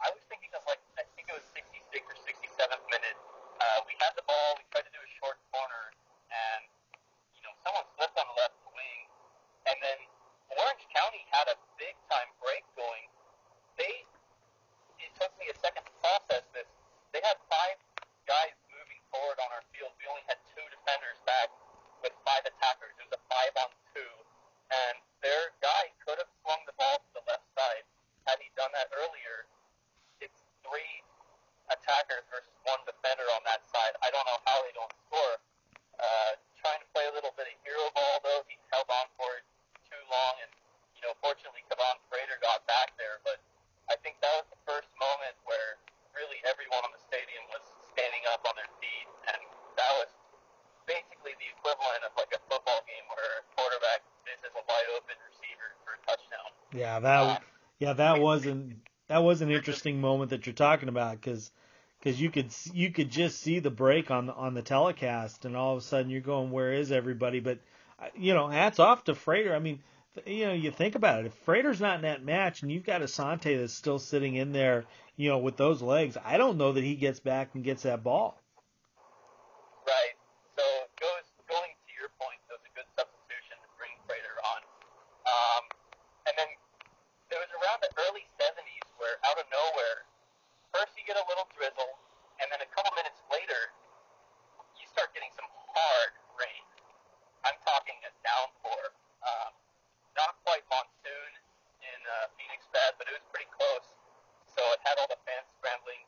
I 0.00 0.08
was 0.08 0.24
thinking 0.32 0.50
of 0.56 0.64
like 0.66 0.80
I 0.96 1.04
think 1.14 1.28
it 1.28 1.36
was 1.36 1.44
66 1.52 2.00
or 2.00 2.16
67th 2.24 2.84
minute. 2.88 3.16
Uh, 3.56 3.80
we 3.88 3.96
had 3.96 4.12
the 4.20 4.24
ball. 4.28 4.60
We 4.60 4.64
tried 4.68 4.84
to 4.84 4.92
do 4.92 5.00
a 5.00 5.10
short 5.16 5.40
corner, 5.48 5.84
and 6.28 6.62
you 7.32 7.40
know 7.40 7.52
someone 7.64 7.88
slipped 7.96 8.16
on 8.20 8.28
the 8.28 8.36
left 8.36 8.60
wing, 8.76 9.00
and 9.64 9.76
then 9.80 9.98
Orange 10.60 10.84
County 10.92 11.24
had 11.32 11.48
a 11.48 11.56
big 11.80 11.96
time 12.12 12.28
break 12.44 12.68
going. 12.76 13.08
They 13.80 14.04
it 15.00 15.12
took 15.16 15.32
me 15.40 15.48
a 15.48 15.56
second 15.56 15.88
to 15.88 15.92
process 16.04 16.44
this. 16.52 16.68
They 17.16 17.24
had 17.24 17.40
five 17.48 17.80
guys 18.28 18.52
moving 18.68 19.00
forward 19.08 19.40
on 19.40 19.48
our 19.56 19.64
field. 19.72 19.96
We 19.96 20.04
only 20.04 20.24
had 20.28 20.36
two 20.52 20.64
defenders 20.68 21.16
back 21.24 21.48
with 22.04 22.12
five 22.28 22.44
attackers. 22.44 22.92
It 23.00 23.08
was 23.08 23.16
a 23.16 23.22
five 23.32 23.52
on 23.56 23.70
two, 23.96 24.12
and 24.68 25.00
their 25.24 25.56
guy 25.64 25.96
could 26.04 26.20
have 26.20 26.28
swung 26.44 26.60
the 26.68 26.76
ball 26.76 27.00
to 27.00 27.10
the 27.16 27.24
left 27.24 27.48
side. 27.56 27.88
Had 28.28 28.36
he 28.44 28.52
done 28.52 28.68
that 28.76 28.92
earlier, 28.92 29.48
it's 30.20 30.44
three 30.60 31.00
attackers 32.06 32.26
versus 32.30 32.54
one 32.62 32.78
defender 32.86 33.26
on 33.34 33.42
that 33.50 33.66
side. 33.66 33.98
I 33.98 34.14
don't 34.14 34.22
know 34.30 34.38
how 34.46 34.62
they 34.62 34.70
don't 34.78 34.94
score. 35.10 35.34
Uh, 35.98 36.38
trying 36.62 36.78
to 36.78 36.88
play 36.94 37.02
a 37.10 37.14
little 37.18 37.34
bit 37.34 37.50
of 37.50 37.56
hero 37.66 37.90
ball 37.98 38.22
though, 38.22 38.46
he 38.46 38.54
held 38.70 38.86
on 38.86 39.10
for 39.18 39.26
it 39.34 39.44
too 39.90 40.02
long, 40.06 40.34
and 40.46 40.52
you 40.94 41.02
know, 41.02 41.12
fortunately, 41.18 41.66
Kevaughn 41.66 41.98
Frater 42.06 42.38
got 42.38 42.62
back 42.70 42.94
there. 42.94 43.18
But 43.26 43.42
I 43.90 43.98
think 44.06 44.22
that 44.22 44.32
was 44.38 44.46
the 44.54 44.60
first 44.62 44.88
moment 45.02 45.34
where 45.50 45.82
really 46.14 46.38
everyone 46.46 46.84
on 46.86 46.92
the 46.94 47.02
stadium 47.02 47.42
was 47.50 47.64
standing 47.90 48.22
up 48.30 48.46
on 48.46 48.54
their 48.54 48.70
feet, 48.78 49.08
and 49.34 49.40
that 49.80 49.92
was 49.98 50.10
basically 50.86 51.34
the 51.42 51.48
equivalent 51.58 52.06
of 52.06 52.14
like 52.14 52.30
a 52.30 52.40
football 52.46 52.80
game 52.86 53.06
where 53.10 53.42
a 53.42 53.44
quarterback 53.58 54.06
misses 54.22 54.52
a 54.54 54.62
wide 54.62 54.88
open 54.94 55.16
receiver 55.26 55.74
for 55.82 55.96
a 55.96 56.00
touchdown. 56.06 56.48
Yeah, 56.70 57.00
that 57.02 57.42
yeah 57.80 57.96
that 57.96 58.20
wasn't 58.20 58.84
that 59.08 59.22
was 59.22 59.40
an 59.40 59.50
interesting 59.50 60.00
moment 60.00 60.30
that 60.30 60.44
you're 60.44 60.54
talking 60.54 60.88
about 60.88 61.20
because 61.20 61.50
because 62.06 62.20
you 62.20 62.30
could 62.30 62.54
you 62.72 62.92
could 62.92 63.10
just 63.10 63.40
see 63.40 63.58
the 63.58 63.70
break 63.70 64.12
on 64.12 64.26
the 64.26 64.34
on 64.34 64.54
the 64.54 64.62
telecast 64.62 65.44
and 65.44 65.56
all 65.56 65.72
of 65.72 65.78
a 65.78 65.84
sudden 65.84 66.08
you're 66.08 66.20
going 66.20 66.52
where 66.52 66.72
is 66.72 66.92
everybody? 66.92 67.40
But 67.40 67.58
uh, 67.98 68.06
you 68.14 68.32
know 68.32 68.46
hats 68.46 68.78
off 68.78 69.02
to 69.04 69.14
Frater 69.16 69.52
I 69.54 69.58
mean 69.58 69.80
you 70.24 70.46
know 70.46 70.52
you 70.52 70.70
think 70.70 70.94
about 70.94 71.20
it. 71.20 71.26
If 71.26 71.34
Frater's 71.34 71.80
not 71.80 71.96
in 71.96 72.02
that 72.02 72.24
match 72.24 72.62
and 72.62 72.70
you've 72.70 72.86
got 72.86 73.00
Asante 73.02 73.58
that's 73.58 73.72
still 73.72 73.98
sitting 73.98 74.36
in 74.36 74.52
there 74.52 74.84
you 75.16 75.28
know 75.28 75.38
with 75.38 75.56
those 75.56 75.82
legs 75.82 76.16
I 76.24 76.38
don't 76.38 76.58
know 76.58 76.72
that 76.72 76.84
he 76.84 76.94
gets 76.94 77.18
back 77.18 77.50
and 77.54 77.64
gets 77.64 77.82
that 77.82 78.04
ball 78.04 78.40
Right. 79.86 80.18
So 80.58 80.62
goes 80.98 81.26
going 81.46 81.70
to 81.70 81.90
your 81.94 82.10
point, 82.18 82.38
that 82.50 82.58
was 82.58 82.66
a 82.66 82.74
good 82.74 82.90
substitution 82.98 83.54
to 83.54 83.68
bring 83.78 83.94
Frater 84.06 84.34
on. 84.42 84.60
Um, 85.26 85.62
and 86.26 86.34
then 86.38 86.50
it 87.30 87.38
was 87.38 87.50
around 87.62 87.82
the 87.86 87.90
early 88.02 88.26
70s 88.38 88.86
where 88.98 89.18
out 89.26 89.38
of 89.38 89.46
nowhere, 89.50 90.06
first 90.74 90.98
you 90.98 91.06
get 91.06 91.14
a 91.14 91.26
little 91.30 91.46
drizzle, 91.54 91.94
and 92.42 92.50
then 92.50 92.58
a 92.60 92.70
couple 92.74 92.90
minutes 92.98 93.22
later, 93.30 93.70
you 94.74 94.84
start 94.90 95.14
getting 95.14 95.30
some 95.38 95.46
hard 95.70 96.12
rain. 96.36 96.64
I'm 97.46 97.56
talking 97.62 97.94
a 98.04 98.12
downpour. 98.26 98.82
Um, 99.22 99.54
not 100.18 100.34
quite 100.42 100.66
monsoon 100.66 101.30
in 101.78 101.98
uh, 102.10 102.28
Phoenix 102.34 102.66
bad, 102.74 102.98
but 102.98 103.06
it 103.06 103.14
was 103.14 103.24
pretty 103.30 103.48
close. 103.54 103.86
So 104.50 104.60
it 104.74 104.80
had 104.82 104.98
all 104.98 105.06
the 105.06 105.20
fans 105.22 105.46
scrambling, 105.62 106.02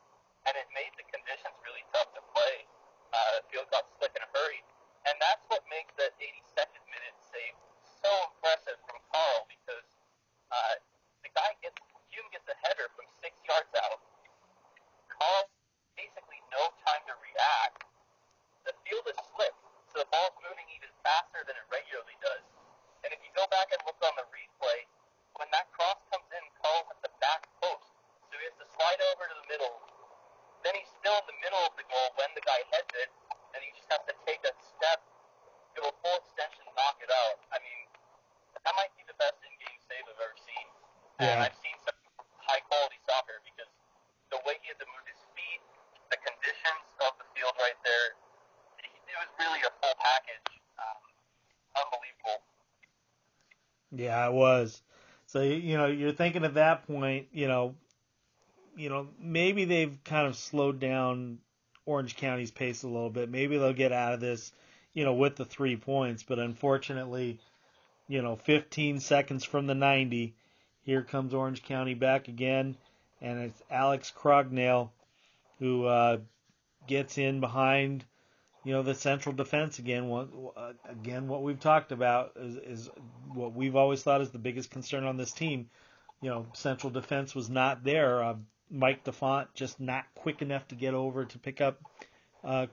and 0.45 0.53
it 0.59 0.67
made 0.75 0.91
the 0.99 1.07
conditions 1.07 1.55
really 1.63 1.85
tough 1.95 2.11
to 2.13 2.21
play. 2.35 2.67
Uh, 3.49 3.57
the 3.57 3.57
field 3.57 3.69
got 3.73 3.89
slick 3.97 4.13
in 4.13 4.21
a 4.21 4.29
hurry, 4.29 4.61
and 5.09 5.17
that's 5.17 5.41
what 5.49 5.65
makes 5.73 5.89
that 5.97 6.13
82nd 6.21 6.85
minute 6.85 7.17
save 7.33 7.57
so 7.81 8.13
impressive 8.29 8.77
from 8.85 9.01
Carl 9.09 9.49
because 9.49 9.89
uh, 10.53 10.77
the 11.25 11.33
guy 11.33 11.57
gets 11.65 11.81
Hume 12.13 12.29
gets 12.29 12.45
a 12.45 12.57
header 12.61 12.93
from 12.93 13.09
six 13.17 13.33
yards 13.49 13.73
out. 13.73 14.01
Carl 15.09 15.49
basically 15.97 16.37
no 16.53 16.61
time 16.85 17.01
to 17.09 17.17
react. 17.25 17.89
The 18.69 18.73
field 18.85 19.09
is 19.09 19.17
slick, 19.33 19.53
so 19.89 20.05
the 20.05 20.09
ball's 20.13 20.37
moving 20.45 20.69
even 20.77 20.93
faster 21.01 21.41
than 21.41 21.57
it 21.57 21.65
regularly 21.73 22.17
does. 22.21 22.45
And 23.01 23.09
if 23.09 23.21
you 23.25 23.33
go 23.33 23.49
back 23.49 23.73
and 23.73 23.81
look 23.89 23.97
on 24.05 24.13
the 24.13 24.29
replay, 24.29 24.85
when 25.41 25.49
that 25.57 25.73
cross 25.73 25.97
comes 26.13 26.29
in, 26.37 26.43
Carl's 26.61 26.89
at 26.93 27.01
the 27.01 27.13
back 27.17 27.49
post, 27.65 27.97
so 28.29 28.37
he 28.37 28.45
has 28.45 28.57
to 28.61 28.67
slide 28.77 29.01
over 29.13 29.25
to 29.25 29.35
the 29.41 29.47
middle. 29.49 29.73
Then 30.61 30.77
he's 30.77 30.91
still 31.01 31.17
in 31.17 31.25
the 31.33 31.39
middle 31.41 31.63
of 31.65 31.73
the 31.81 31.85
goal 31.89 32.13
when 32.19 32.29
the 32.37 32.43
guy 32.43 32.61
heads 32.73 32.93
it, 32.93 33.09
and 33.53 33.59
he 33.63 33.69
just 33.73 33.89
has 33.89 34.03
to 34.05 34.15
take 34.25 34.41
a 34.45 34.53
step, 34.61 34.99
do 35.73 35.81
a 35.85 35.93
full 36.03 36.17
extension, 36.21 36.65
knock 36.77 36.99
it 37.01 37.09
out. 37.09 37.41
I 37.53 37.57
mean, 37.61 37.79
that 38.65 38.73
might 38.77 38.93
be 38.97 39.05
the 39.09 39.17
best 39.17 39.39
in-game 39.41 39.79
save 39.89 40.03
I've 40.05 40.21
ever 40.21 40.37
seen. 40.37 40.67
And 41.19 41.27
Yeah. 41.29 41.45
I've 41.49 41.57
seen 41.63 41.77
some 41.85 41.97
high-quality 42.45 42.99
soccer 43.05 43.41
because 43.45 43.71
the 44.29 44.39
way 44.45 44.59
he 44.61 44.69
had 44.69 44.79
to 44.79 44.87
move 44.89 45.05
his 45.09 45.21
feet, 45.33 45.61
the 46.13 46.19
conditions 46.21 46.85
of 47.01 47.17
the 47.17 47.27
field 47.33 47.55
right 47.57 47.79
there, 47.83 48.07
it, 48.85 48.89
it 48.93 49.17
was 49.17 49.29
really 49.39 49.61
a 49.65 49.71
full 49.81 49.95
package. 49.97 50.49
Um, 50.77 51.01
unbelievable. 51.75 52.39
Yeah, 53.91 54.27
it 54.29 54.33
was. 54.33 54.83
So 55.25 55.41
you 55.41 55.77
know, 55.77 55.87
you're 56.09 56.15
thinking 56.15 56.43
at 56.43 56.55
that 56.55 56.87
point, 56.87 57.27
you 57.31 57.47
know, 57.47 57.75
you 58.75 58.89
know, 58.89 59.09
maybe 59.21 59.65
they've 59.65 60.03
kind 60.03 60.25
of 60.25 60.35
slowed 60.35 60.79
down 60.79 61.37
Orange 61.85 62.15
County's 62.15 62.49
pace 62.49 62.81
a 62.81 62.87
little 62.87 63.11
bit. 63.11 63.29
Maybe 63.29 63.57
they'll 63.57 63.73
get 63.73 63.91
out 63.91 64.15
of 64.15 64.19
this, 64.19 64.51
you 64.95 65.05
know, 65.05 65.13
with 65.13 65.35
the 65.35 65.45
three 65.45 65.75
points. 65.75 66.23
But 66.23 66.39
unfortunately, 66.39 67.39
you 68.07 68.23
know, 68.23 68.37
15 68.37 69.01
seconds 69.01 69.43
from 69.43 69.67
the 69.67 69.75
90, 69.75 70.33
here 70.81 71.03
comes 71.03 71.35
Orange 71.35 71.61
County 71.61 71.93
back 71.93 72.27
again, 72.27 72.75
and 73.21 73.39
it's 73.39 73.61
Alex 73.69 74.11
Crognale 74.17 74.89
who 75.59 75.85
uh, 75.85 76.17
gets 76.87 77.19
in 77.19 77.39
behind 77.39 78.03
you 78.63 78.73
know 78.73 78.81
the 78.81 78.95
central 78.95 79.35
defense 79.35 79.77
again. 79.79 80.07
What 80.09 80.29
again? 80.89 81.27
What 81.27 81.43
we've 81.43 81.59
talked 81.59 81.91
about 81.91 82.31
is, 82.35 82.55
is 82.55 82.89
what 83.33 83.53
we've 83.53 83.75
always 83.75 84.01
thought 84.01 84.21
is 84.21 84.31
the 84.31 84.39
biggest 84.39 84.71
concern 84.71 85.03
on 85.03 85.17
this 85.17 85.31
team. 85.31 85.69
You 86.21 86.29
know, 86.29 86.47
central 86.53 86.91
defense 86.91 87.33
was 87.33 87.49
not 87.49 87.83
there. 87.83 88.23
Uh, 88.23 88.35
Mike 88.69 89.03
da 89.03 89.11
Fonte 89.11 89.53
just 89.53 89.79
not 89.79 90.05
quick 90.15 90.41
enough 90.41 90.67
to 90.67 90.75
get 90.75 90.93
over 90.93 91.25
to 91.25 91.39
pick 91.39 91.61
up 91.61 91.81
uh, 92.43 92.67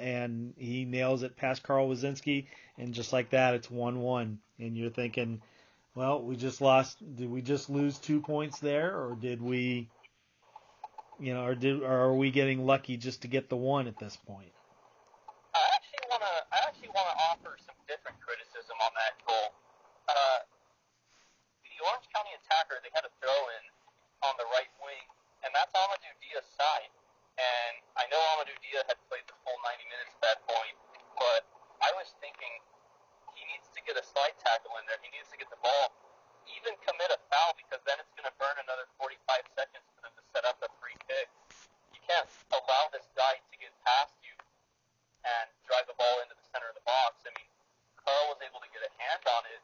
and 0.00 0.54
he 0.56 0.84
nails 0.84 1.22
it 1.22 1.36
past 1.36 1.62
Carl 1.62 1.88
Woszczynski, 1.88 2.46
and 2.78 2.94
just 2.94 3.12
like 3.12 3.30
that, 3.30 3.54
it's 3.54 3.70
one-one. 3.70 4.38
And 4.58 4.76
you're 4.76 4.90
thinking, 4.90 5.42
well, 5.94 6.22
we 6.22 6.36
just 6.36 6.60
lost. 6.60 6.98
Did 7.16 7.30
we 7.30 7.42
just 7.42 7.70
lose 7.70 7.98
two 7.98 8.20
points 8.20 8.58
there, 8.60 8.94
or 8.94 9.16
did 9.18 9.42
we? 9.42 9.88
You 11.18 11.34
know, 11.34 11.44
or 11.44 11.54
did 11.54 11.82
or 11.82 11.92
are 11.92 12.16
we 12.16 12.30
getting 12.30 12.64
lucky 12.64 12.96
just 12.96 13.22
to 13.22 13.28
get 13.28 13.48
the 13.50 13.56
one 13.56 13.86
at 13.86 13.98
this 13.98 14.16
point? 14.16 14.52
I 15.54 15.60
actually 15.74 16.06
want 16.08 16.22
to. 16.22 16.34
I 16.54 16.58
actually 16.64 16.92
want 16.94 17.08
to 17.10 17.16
offer 17.28 17.52
some 17.60 17.76
different 17.90 18.16
criticism 18.22 18.76
on 18.80 18.92
that 18.96 19.14
goal. 19.26 19.48
Uh, 20.08 20.40
the 21.66 21.76
Orange 21.90 22.08
County 22.14 22.32
attacker, 22.38 22.78
they 22.80 22.92
had 22.94 23.04
a 23.04 23.12
throw 23.20 23.40
in 23.60 23.64
on 24.24 24.34
the 24.38 24.48
right 24.54 24.70
wing, 24.80 25.04
and 25.44 25.50
that's 25.52 25.72
Amadou 25.74 26.12
Dia's 26.20 26.48
side. 26.56 26.92
And 27.40 27.74
I 27.96 28.04
know 28.12 28.20
Amadou 28.36 28.52
Dia 28.60 28.84
had 28.84 29.00
played 29.08 29.24
the 29.24 29.36
full 29.44 29.56
90 29.64 29.84
minutes 29.88 30.12
at 30.16 30.22
that 30.22 30.38
point, 30.44 30.76
but 31.16 31.48
I 31.80 31.90
was 31.96 32.12
thinking 32.20 32.52
he 33.40 33.48
needs 33.48 33.72
to 33.72 33.80
get 33.88 33.96
a 33.96 34.04
slide 34.04 34.36
tackle 34.36 34.76
in 34.76 34.84
there. 34.84 35.00
He 35.00 35.08
needs 35.16 35.32
to 35.32 35.38
get 35.40 35.48
the 35.48 35.56
ball, 35.64 35.88
even 36.52 36.76
commit 36.84 37.08
a 37.08 37.18
foul, 37.32 37.56
because 37.56 37.80
then 37.88 37.96
it's 37.96 38.12
going 38.12 38.28
to 38.28 38.36
burn 38.36 38.56
another 38.60 38.84
45 39.00 39.16
seconds 39.56 39.86
for 39.96 40.04
them 40.04 40.12
to 40.12 40.22
set 40.36 40.44
up 40.44 40.60
a 40.60 40.68
free 40.76 40.96
kick. 41.08 41.32
You 41.96 42.00
can't 42.04 42.28
allow 42.52 42.92
this 42.92 43.08
guy 43.16 43.40
to 43.40 43.54
get 43.56 43.72
past 43.88 44.12
you 44.20 44.36
and 45.24 45.48
drive 45.64 45.88
the 45.88 45.96
ball 45.96 46.20
into 46.20 46.36
the 46.36 46.46
center 46.52 46.68
of 46.68 46.76
the 46.76 46.84
box. 46.84 47.24
I 47.24 47.32
mean, 47.40 47.48
Carl 48.04 48.36
was 48.36 48.40
able 48.44 48.60
to 48.60 48.68
get 48.68 48.84
a 48.84 48.92
hand 49.00 49.24
on 49.24 49.48
it, 49.48 49.62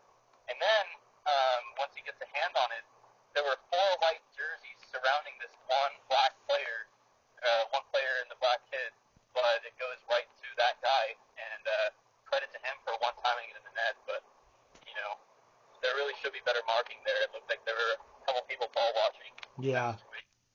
and 0.49 0.57
then 0.57 0.85
um, 1.29 1.63
once 1.77 1.93
he 1.93 2.01
gets 2.01 2.21
a 2.25 2.29
hand 2.33 2.57
on 2.57 2.73
it, 2.73 2.85
there 3.37 3.45
were 3.45 3.61
four 3.69 3.91
white 4.01 4.25
jerseys 4.33 4.81
surrounding 4.89 5.37
this 5.45 5.53
one 5.69 5.93
black 6.09 6.33
player, 6.49 6.89
uh, 7.45 7.69
one 7.73 7.85
player 7.93 8.25
in 8.25 8.29
the 8.33 8.39
black 8.41 8.65
kid, 8.73 8.93
but 9.37 9.61
it 9.69 9.77
goes 9.77 10.01
right 10.09 10.29
to 10.41 10.49
that 10.57 10.81
guy, 10.81 11.13
and 11.37 11.63
uh, 11.69 11.93
credit 12.25 12.49
to 12.57 12.61
him 12.65 12.77
for 12.83 12.97
one 13.05 13.15
timing 13.21 13.47
it 13.53 13.57
in 13.61 13.65
the 13.65 13.75
net. 13.77 13.95
net, 13.95 13.97
but 14.09 14.23
you 14.89 14.95
know, 14.97 15.15
there 15.85 15.93
really 15.95 16.16
should 16.27 16.33
be 16.33 16.41
better 16.45 16.59
marking 16.67 16.97
there. 17.07 17.15
It 17.23 17.31
looked 17.33 17.49
like 17.49 17.65
there 17.65 17.75
were 17.75 17.95
a 17.95 18.27
couple 18.27 18.43
people 18.49 18.67
ball 18.75 18.91
watching. 18.97 19.31
Yeah. 19.65 19.95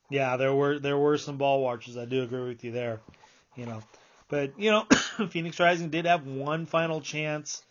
Yeah, 0.09 0.35
there 0.35 0.53
were 0.53 0.79
there 0.79 0.97
were 0.97 1.17
some 1.17 1.37
ball 1.37 1.61
watchers. 1.61 1.95
I 1.95 2.03
do 2.03 2.23
agree 2.23 2.49
with 2.49 2.65
you 2.65 2.71
there. 2.71 2.99
You 3.55 3.65
know, 3.65 3.81
but 4.27 4.59
you 4.59 4.71
know, 4.71 4.83
Phoenix 5.29 5.59
Rising 5.59 5.89
did 5.89 6.05
have 6.05 6.27
one 6.27 6.65
final 6.65 6.99
chance. 6.99 7.63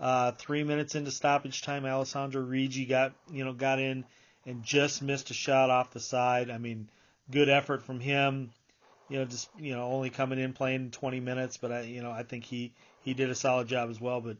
Uh, 0.00 0.32
three 0.32 0.64
minutes 0.64 0.96
into 0.96 1.12
stoppage 1.12 1.62
time, 1.62 1.86
Alessandro 1.86 2.42
Riggi 2.42 2.88
got 2.88 3.12
you 3.30 3.44
know 3.44 3.52
got 3.52 3.78
in 3.78 4.04
and 4.44 4.64
just 4.64 5.00
missed 5.00 5.30
a 5.30 5.34
shot 5.34 5.70
off 5.70 5.92
the 5.92 6.00
side. 6.00 6.50
I 6.50 6.58
mean, 6.58 6.88
good 7.30 7.48
effort 7.48 7.84
from 7.84 8.00
him. 8.00 8.50
You 9.08 9.20
know, 9.20 9.24
just 9.26 9.48
you 9.56 9.76
know 9.76 9.84
only 9.84 10.10
coming 10.10 10.40
in 10.40 10.54
playing 10.54 10.90
20 10.90 11.20
minutes, 11.20 11.58
but 11.58 11.70
I 11.70 11.82
you 11.82 12.02
know 12.02 12.10
I 12.10 12.24
think 12.24 12.42
he 12.42 12.72
he 13.02 13.14
did 13.14 13.30
a 13.30 13.36
solid 13.36 13.68
job 13.68 13.90
as 13.90 14.00
well. 14.00 14.20
But 14.20 14.38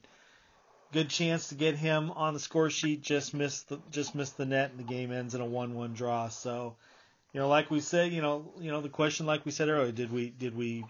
good 0.93 1.09
chance 1.09 1.49
to 1.49 1.55
get 1.55 1.77
him 1.77 2.11
on 2.11 2.35
the 2.35 2.41
score 2.41 2.71
sheet. 2.71 3.03
Just 3.03 3.35
missed 3.35 3.69
the 3.69 3.81
just 3.91 4.15
missed 4.15 4.37
the 4.37 4.47
net, 4.47 4.71
and 4.71 4.79
the 4.79 4.85
game 4.85 5.13
ends 5.13 5.35
in 5.35 5.41
a 5.41 5.47
1-1 5.47 5.95
draw. 5.95 6.29
So 6.29 6.77
you 7.35 7.41
know, 7.41 7.49
like 7.49 7.67
we 7.69 7.83
said, 7.83 8.15
you 8.15 8.23
know, 8.23 8.47
you 8.63 8.71
know, 8.71 8.81
the 8.81 8.89
question, 8.89 9.27
like 9.27 9.45
we 9.45 9.51
said 9.51 9.69
earlier, 9.69 9.91
did 9.91 10.15
we 10.15 10.31
did 10.31 10.55
we 10.55 10.87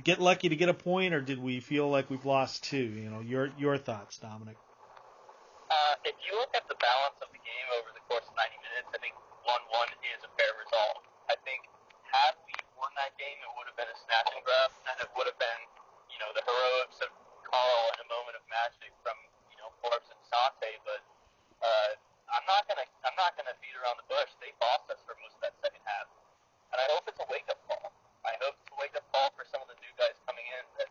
get 0.00 0.16
lucky 0.16 0.48
to 0.48 0.56
get 0.56 0.72
a 0.72 0.74
point, 0.74 1.12
or 1.12 1.20
did 1.20 1.36
we 1.36 1.60
feel 1.60 1.92
like 1.92 2.08
we've 2.08 2.24
lost 2.24 2.64
two? 2.64 2.88
You 2.88 3.12
know, 3.12 3.20
your 3.20 3.52
your 3.60 3.76
thoughts, 3.76 4.16
Dominic. 4.16 4.56
Uh, 5.68 5.94
if 6.08 6.16
you 6.24 6.32
look 6.40 6.48
at 6.56 6.64
the 6.72 6.78
balance 6.80 7.20
of 7.20 7.28
the 7.36 7.42
game 7.44 7.68
over 7.76 7.92
the 7.92 8.00
course 8.08 8.24
of 8.24 8.32
90 8.32 8.56
minutes, 8.64 8.88
I 8.88 8.98
think 9.04 9.12
1-1 9.44 9.92
is 10.16 10.24
a 10.24 10.32
fair 10.40 10.56
result. 10.56 11.04
I 11.28 11.36
think 11.44 11.68
had 12.08 12.32
we 12.48 12.56
won 12.80 12.88
that 12.96 13.12
game, 13.20 13.36
it 13.36 13.52
would 13.52 13.68
have 13.68 13.76
been 13.76 13.92
a 13.92 13.98
snatch 14.08 14.32
and 14.32 14.40
grab, 14.48 14.72
and 14.88 14.96
it 15.04 15.12
would 15.12 15.28
have 15.28 15.36
been, 15.36 15.60
you 16.08 16.16
know, 16.24 16.32
the 16.32 16.40
heroics 16.40 17.04
of 17.04 17.12
Carl 17.44 17.92
and 17.92 18.00
a 18.00 18.08
moment 18.08 18.40
of 18.40 18.44
magic 18.48 18.88
from, 19.04 19.20
you 19.52 19.60
know, 19.60 19.68
Forbes 19.84 20.08
and 20.08 20.20
Sante, 20.32 20.72
but 20.88 21.04
uh, 21.60 21.92
I'm 22.32 22.44
not 22.44 22.68
gonna 22.68 22.84
I'm 23.08 23.16
not 23.16 23.36
gonna 23.40 23.56
beat 23.64 23.72
around 23.76 23.96
the 24.00 24.08
bush. 24.08 24.28
They 24.40 24.52
bossed 24.60 24.88
us 24.92 25.00
for 25.08 25.16
most 25.24 25.36
of 25.40 25.48
that 25.48 25.56
second 25.64 25.80
half, 25.84 26.08
and 26.72 26.78
I 26.80 26.86
hope 26.92 27.08
it's 27.08 27.20
a 27.20 27.28
wake 27.32 27.48
up 27.48 27.60
call. 27.64 27.88
I 28.24 28.36
hope 28.44 28.56
it's 28.60 28.72
a 28.72 28.78
wake 28.80 28.92
up 28.96 29.06
call 29.12 29.32
for 29.32 29.48
some 29.48 29.64
of 29.64 29.68
the 29.72 29.78
new 29.80 29.92
guys 29.96 30.16
coming 30.28 30.44
in 30.44 30.64
that 30.76 30.90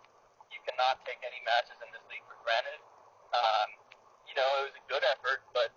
you 0.49 0.57
cannot 0.65 0.97
take 1.05 1.21
any 1.21 1.37
matches 1.45 1.77
in 1.81 1.89
this 1.93 2.01
league 2.09 2.25
for 2.25 2.37
granted. 2.41 2.81
Um, 3.37 3.69
you 4.25 4.33
know, 4.33 4.47
it 4.65 4.73
was 4.73 4.77
a 4.81 4.85
good 4.89 5.05
effort, 5.13 5.45
but 5.53 5.69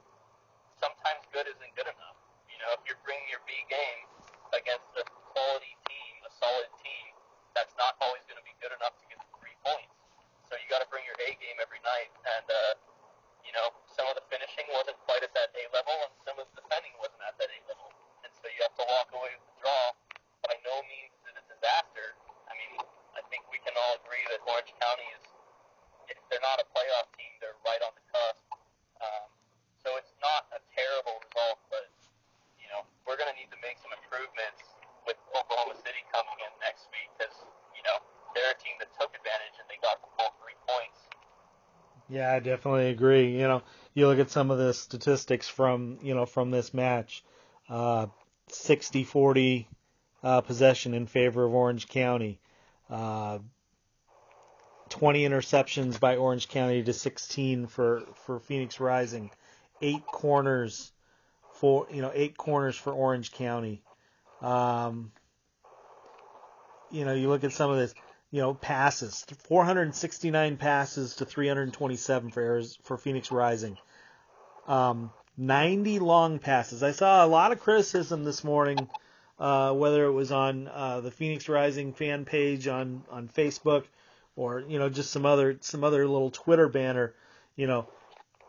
sometimes 0.80 1.20
good 1.40 1.56
isn't 1.56 1.72
good 1.72 1.88
enough. 1.88 2.20
You 2.52 2.60
know, 2.60 2.76
if 2.76 2.84
you're 2.84 3.00
bringing 3.00 3.24
your 3.32 3.40
B 3.48 3.56
game 3.72 4.04
against 4.52 4.84
a 5.00 5.08
quality 5.32 5.72
team, 5.88 6.12
a 6.20 6.30
solid 6.36 6.68
team, 6.84 7.16
that's 7.56 7.72
not 7.80 7.96
always 8.04 8.20
going 8.28 8.36
to 8.36 8.44
be 8.44 8.52
good 8.60 8.76
enough 8.76 8.92
to 9.00 9.04
get 9.08 9.16
the 9.16 9.30
three 9.40 9.56
points. 9.64 9.96
So 10.44 10.60
you 10.60 10.68
got 10.68 10.84
to 10.84 10.88
bring 10.92 11.00
your 11.08 11.16
A 11.16 11.32
game 11.40 11.56
every 11.64 11.80
night, 11.80 12.12
and 12.12 12.44
uh, 12.44 12.76
you 13.40 13.56
know, 13.56 13.72
some 13.88 14.04
of 14.12 14.20
the 14.20 14.24
finishing 14.28 14.68
wasn't 14.76 15.00
quite 15.08 15.24
at 15.24 15.32
that 15.32 15.48
A 15.56 15.64
level, 15.72 15.96
and 16.04 16.12
some 16.28 16.36
of 16.36 16.44
the 16.52 16.60
defending 16.60 16.92
wasn't 17.00 17.24
at 17.24 17.40
that 17.40 17.48
A 17.48 17.58
level. 17.72 17.88
And 18.20 18.30
so 18.36 18.44
you 18.52 18.60
have 18.60 18.76
to 18.76 18.84
walk 18.84 19.08
away 19.16 19.32
with 19.32 19.46
the 19.48 19.56
draw. 19.64 19.96
By 20.44 20.60
no 20.60 20.76
means 20.92 21.16
is 21.24 21.32
it 21.32 21.40
a 21.40 21.44
disaster. 21.48 22.20
I 22.44 22.52
mean, 22.52 22.84
I 23.16 23.24
think 23.32 23.48
we 23.48 23.64
can 23.64 23.72
all 23.80 23.96
agree 23.96 24.20
that 24.28 24.44
Orange 24.44 24.76
County 24.76 25.08
is, 25.16 25.24
if 26.12 26.20
they're 26.28 26.44
not 26.44 26.60
a 26.60 26.68
playoff 26.68 27.08
team, 27.16 27.32
they're 27.40 27.56
right 27.64 27.80
on 27.80 27.96
the 27.96 28.04
cusp. 28.12 28.44
Um, 29.00 29.32
so 29.80 29.96
it's 29.96 30.12
not 30.20 30.44
a 30.52 30.60
terrible 30.76 31.16
result, 31.24 31.56
but, 31.72 31.88
you 32.60 32.68
know, 32.68 32.84
we're 33.08 33.16
going 33.16 33.32
to 33.32 33.38
need 33.38 33.48
to 33.48 33.60
make 33.64 33.80
some 33.80 33.92
improvements 33.96 34.60
with 35.08 35.16
Oklahoma 35.32 35.72
City 35.80 36.04
coming 36.12 36.36
in 36.36 36.52
next 36.60 36.92
week 36.92 37.08
because, 37.16 37.32
you 37.72 37.80
know, 37.88 37.96
they're 38.36 38.52
a 38.52 38.58
team 38.60 38.76
that 38.76 38.92
took 39.00 39.08
advantage 39.16 39.56
and 39.56 39.64
they 39.72 39.80
got 39.80 40.04
the 40.04 40.10
full 40.20 40.36
three 40.44 40.56
points. 40.68 41.00
Yeah, 42.12 42.29
I 42.40 42.42
definitely 42.42 42.88
agree. 42.88 43.32
You 43.32 43.48
know, 43.48 43.62
you 43.92 44.06
look 44.06 44.18
at 44.18 44.30
some 44.30 44.50
of 44.50 44.56
the 44.56 44.72
statistics 44.72 45.46
from 45.46 45.98
you 46.02 46.14
know 46.14 46.24
from 46.24 46.50
this 46.50 46.72
match, 46.72 47.22
uh, 47.68 48.06
60-40 48.50 49.66
uh, 50.22 50.40
possession 50.40 50.94
in 50.94 51.06
favor 51.06 51.44
of 51.44 51.52
Orange 51.52 51.86
County, 51.86 52.40
uh, 52.88 53.40
20 54.88 55.22
interceptions 55.22 56.00
by 56.00 56.16
Orange 56.16 56.48
County 56.48 56.82
to 56.82 56.94
16 56.94 57.66
for 57.66 58.04
for 58.14 58.40
Phoenix 58.40 58.80
Rising, 58.80 59.30
eight 59.82 60.06
corners 60.06 60.92
for 61.56 61.88
you 61.92 62.00
know 62.00 62.10
eight 62.14 62.38
corners 62.38 62.74
for 62.74 62.94
Orange 62.94 63.32
County. 63.32 63.82
Um, 64.40 65.12
you 66.90 67.04
know, 67.04 67.12
you 67.12 67.28
look 67.28 67.44
at 67.44 67.52
some 67.52 67.70
of 67.70 67.76
this 67.76 67.92
you 68.30 68.40
know, 68.40 68.54
passes. 68.54 69.24
469 69.44 70.56
passes 70.56 71.16
to 71.16 71.24
327 71.24 72.30
for 72.30 72.62
for 72.82 72.96
Phoenix 72.96 73.30
Rising. 73.30 73.76
Um, 74.66 75.10
90 75.36 75.98
long 75.98 76.38
passes. 76.38 76.82
I 76.82 76.92
saw 76.92 77.24
a 77.24 77.26
lot 77.26 77.52
of 77.52 77.60
criticism 77.60 78.24
this 78.24 78.44
morning, 78.44 78.88
uh, 79.38 79.72
whether 79.72 80.04
it 80.04 80.12
was 80.12 80.30
on 80.30 80.68
uh, 80.68 81.00
the 81.00 81.10
Phoenix 81.10 81.48
Rising 81.48 81.92
fan 81.92 82.24
page 82.24 82.68
on 82.68 83.02
on 83.10 83.28
Facebook, 83.28 83.84
or 84.36 84.60
you 84.60 84.78
know 84.78 84.88
just 84.88 85.10
some 85.10 85.26
other 85.26 85.56
some 85.60 85.82
other 85.82 86.06
little 86.06 86.30
Twitter 86.30 86.68
banner. 86.68 87.14
You 87.56 87.66
know, 87.66 87.88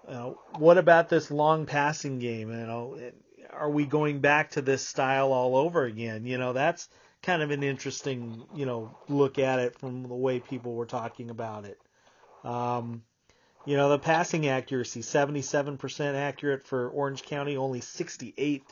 uh, 0.08 0.32
what 0.58 0.78
about 0.78 1.10
this 1.10 1.32
long 1.32 1.65
passing 1.65 2.20
game? 2.20 2.50
You 2.50 2.67
know, 2.67 3.00
are 3.52 3.70
we 3.70 3.86
going 3.86 4.20
back 4.20 4.52
to 4.52 4.62
this 4.62 4.86
style 4.86 5.32
all 5.34 5.56
over 5.56 5.86
again? 5.86 6.26
You 6.26 6.38
know, 6.38 6.54
that's 6.54 6.88
kind 7.23 7.41
of 7.41 7.51
an 7.51 7.63
interesting, 7.63 8.43
you 8.55 8.65
know, 8.65 8.89
look 9.07 9.39
at 9.39 9.60
it 9.60 9.77
from 9.79 10.03
the 10.03 10.15
way 10.15 10.39
people 10.39 10.73
were 10.73 10.86
talking 10.86 11.29
about 11.29 11.65
it. 11.65 11.79
Um, 12.43 13.03
you 13.65 13.77
know, 13.77 13.89
the 13.89 13.99
passing 13.99 14.47
accuracy, 14.47 15.01
77% 15.01 16.15
accurate 16.15 16.63
for 16.63 16.89
Orange 16.89 17.23
County, 17.23 17.57
only 17.57 17.79
68% 17.79 18.63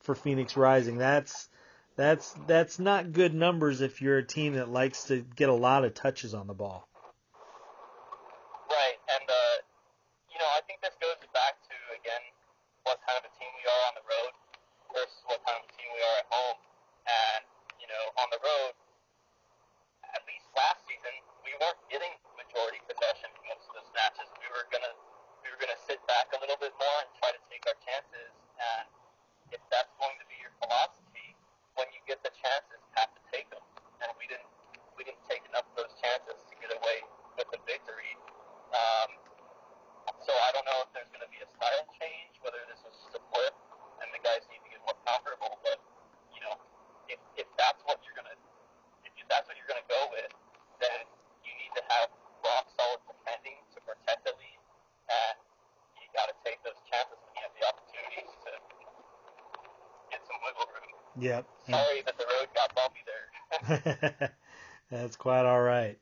for 0.00 0.14
Phoenix 0.14 0.56
Rising. 0.56 0.98
That's 0.98 1.48
that's 1.96 2.34
that's 2.48 2.80
not 2.80 3.12
good 3.12 3.32
numbers 3.32 3.80
if 3.80 4.02
you're 4.02 4.18
a 4.18 4.26
team 4.26 4.54
that 4.54 4.68
likes 4.68 5.04
to 5.04 5.22
get 5.22 5.48
a 5.48 5.54
lot 5.54 5.84
of 5.84 5.94
touches 5.94 6.34
on 6.34 6.48
the 6.48 6.54
ball. 6.54 6.88
Right, 8.68 8.98
and 9.14 9.22
uh, 9.30 9.56
you 10.34 10.38
know, 10.42 10.50
I 10.58 10.60
think 10.66 10.82
this 10.82 10.98
goes 10.98 11.22
back 11.30 11.62
to 11.62 11.76
again 11.94 12.22
what 12.82 12.98
kind 13.06 13.14
of 13.22 13.24
a 13.24 13.32
team 13.38 13.48
we 13.54 13.64
are 13.70 13.82
on 13.88 13.94
the 13.94 14.02
road 14.02 14.32
versus 14.90 15.22
what 15.30 15.38
kind 15.46 15.54
of 15.54 15.64
a 15.64 15.72
team 15.78 15.86
we 15.94 16.02
are 16.02 16.16
at 16.18 16.28
home. 16.28 16.58
And, 17.04 17.42
you 17.80 17.88
know, 17.88 18.04
on 18.20 18.28
the 18.32 18.40
road, 18.40 18.72
at 20.16 20.22
least 20.24 20.46
last 20.56 20.80
season, 20.88 21.12
we 21.44 21.52
weren't 21.60 21.80
getting 21.92 22.12
majority 22.36 22.80
possession 22.88 23.28
for 23.36 23.44
most 23.52 23.64
of 23.68 23.72
those 23.76 23.90
matches. 23.92 24.28
We 24.40 24.48
were 24.52 24.64
gonna 24.72 24.94
we 25.44 25.52
were 25.52 25.60
gonna 25.60 25.80
sit 25.84 26.00
back 26.08 26.32
a 26.32 26.38
little 26.40 26.56
bit 26.56 26.72
more 26.80 26.98
and 27.04 27.10
try 27.20 27.32
to 27.32 27.40
take 27.52 27.60
our 27.68 27.76
chances. 27.84 28.32
And 28.56 28.86
if 29.52 29.60
that's 29.68 29.92
going 30.00 30.16
to 30.16 30.26
be 30.32 30.36
your 30.40 30.54
philosophy, 30.64 31.36
when 31.76 31.90
you 31.92 32.00
get 32.08 32.24
the 32.24 32.32
chances, 32.32 32.80
have 32.96 33.12
to 33.12 33.22
take 33.28 33.52
them. 33.52 33.60
And 34.00 34.08
we 34.16 34.24
didn't 34.24 34.48
we 34.96 35.04
didn't 35.04 35.24
take 35.28 35.44
enough 35.50 35.68
of 35.74 35.84
those 35.84 35.94
chances 36.00 36.40
to 36.48 36.54
get 36.56 36.72
away 36.72 36.98
with 37.36 37.48
the 37.52 37.60
victory. 37.68 38.16
Um, 38.72 39.10
so 40.24 40.32
I 40.32 40.56
don't 40.56 40.64
know 40.64 40.80
if 40.86 40.90
there's 40.96 41.10
going 41.12 41.24
to 41.24 41.32
be 41.34 41.42
a 41.44 41.48
style 41.52 41.84
change, 42.00 42.40
whether 42.40 42.64
this 42.70 42.80
was 42.80 42.96
just 42.96 43.12
a 43.18 43.22
flip, 43.28 43.52
and 44.00 44.08
the 44.14 44.22
guys 44.24 44.40
need 44.48 44.62
to 44.64 44.70
get 44.72 44.80
more 44.88 44.96
comfortable. 45.04 45.60
But 45.60 45.82
you 46.32 46.40
know, 46.40 46.56
if, 47.08 47.20
if 47.36 47.48
that's 47.60 47.80
what 47.84 48.00
you're 48.06 48.16
gonna 48.16 48.36
if 49.04 49.26
that's 49.28 49.48
what 49.48 49.56
you're 49.56 49.68
gonna 49.68 49.88
go 49.88 50.02
with, 50.12 50.30
then 50.80 51.04
you 51.44 51.52
need 51.56 51.72
to 51.76 51.82
have 51.88 52.08
rock 52.44 52.68
solid 52.76 53.00
defending 53.08 53.56
to 53.72 53.78
protect 53.84 54.24
the 54.28 54.32
lead, 54.36 54.60
and 55.08 55.36
you 55.96 56.06
got 56.12 56.28
to 56.28 56.36
take 56.44 56.60
those 56.60 56.76
chances 56.88 57.16
when 57.24 57.32
you 57.36 57.42
have 57.44 57.54
the 57.56 57.64
opportunities 57.64 58.32
to 58.44 58.52
get 60.12 60.20
some 60.28 60.38
wiggle 60.44 60.68
room. 60.68 60.92
Yep. 61.24 61.46
Sorry 61.70 62.02
that 62.04 62.18
the 62.18 62.24
road 62.24 62.48
got 62.54 62.74
bumpy 62.74 63.00
there. 63.06 64.30
that's 64.90 65.16
quite 65.16 65.46
all 65.46 65.60
right. 65.60 65.98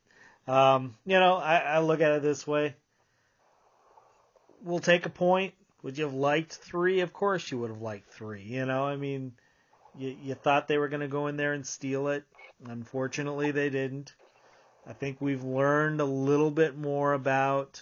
Um, 0.47 0.95
you 1.05 1.17
know, 1.17 1.37
I, 1.37 1.59
I 1.59 1.79
look 1.79 2.01
at 2.01 2.11
it 2.11 2.21
this 2.21 2.45
way. 2.45 2.75
We'll 4.61 4.79
take 4.79 5.05
a 5.05 5.09
point. 5.09 5.53
Would 5.81 5.97
you 5.97 6.03
have 6.03 6.13
liked 6.13 6.53
three? 6.53 6.99
Of 6.99 7.13
course 7.13 7.49
you 7.49 7.59
would 7.59 7.69
have 7.69 7.81
liked 7.81 8.11
three. 8.11 8.43
You 8.43 8.65
know, 8.65 8.83
I 8.83 8.97
mean, 8.97 9.31
you, 9.97 10.15
you 10.21 10.33
thought 10.33 10.67
they 10.67 10.77
were 10.77 10.89
going 10.89 11.01
to 11.01 11.07
go 11.07 11.27
in 11.27 11.37
there 11.37 11.53
and 11.53 11.65
steal 11.65 12.09
it. 12.09 12.25
Unfortunately, 12.65 13.51
they 13.51 13.69
didn't. 13.69 14.13
I 14.85 14.91
think 14.91 15.21
we've 15.21 15.43
learned 15.43 16.01
a 16.01 16.05
little 16.05 16.51
bit 16.51 16.77
more 16.77 17.13
about 17.13 17.81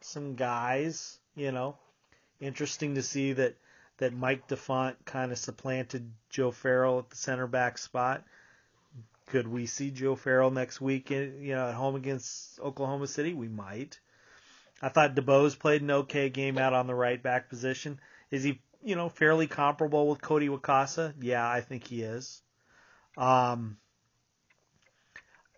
some 0.00 0.36
guys, 0.36 1.18
you 1.34 1.50
know. 1.50 1.76
Interesting 2.40 2.94
to 2.94 3.02
see 3.02 3.32
that, 3.32 3.56
that 4.02 4.12
Mike 4.12 4.46
da 4.48 4.56
Fonte 4.56 4.96
kind 5.04 5.32
of 5.32 5.38
supplanted 5.38 6.10
Joe 6.30 6.50
Farrell 6.50 6.98
at 6.98 7.10
the 7.10 7.16
center 7.16 7.46
back 7.46 7.78
spot. 7.78 8.24
Could 9.26 9.48
we 9.48 9.66
see 9.66 9.90
Joe 9.90 10.16
Farrell 10.16 10.50
next 10.50 10.80
week, 10.80 11.10
in, 11.10 11.42
you 11.42 11.54
know, 11.54 11.68
at 11.68 11.74
home 11.74 11.94
against 11.94 12.60
Oklahoma 12.60 13.06
City? 13.06 13.32
We 13.32 13.48
might. 13.48 13.98
I 14.82 14.88
thought 14.88 15.14
DeBose 15.14 15.58
played 15.58 15.82
an 15.82 15.90
okay 15.90 16.28
game 16.28 16.58
out 16.58 16.72
on 16.72 16.86
the 16.86 16.94
right 16.94 17.22
back 17.22 17.48
position. 17.48 18.00
Is 18.30 18.42
he 18.42 18.60
you 18.82 18.96
know, 18.96 19.08
fairly 19.08 19.46
comparable 19.46 20.08
with 20.08 20.20
Cody 20.20 20.48
Wakasa? 20.48 21.14
Yeah, 21.20 21.48
I 21.48 21.60
think 21.60 21.86
he 21.86 22.02
is. 22.02 22.42
Um, 23.16 23.76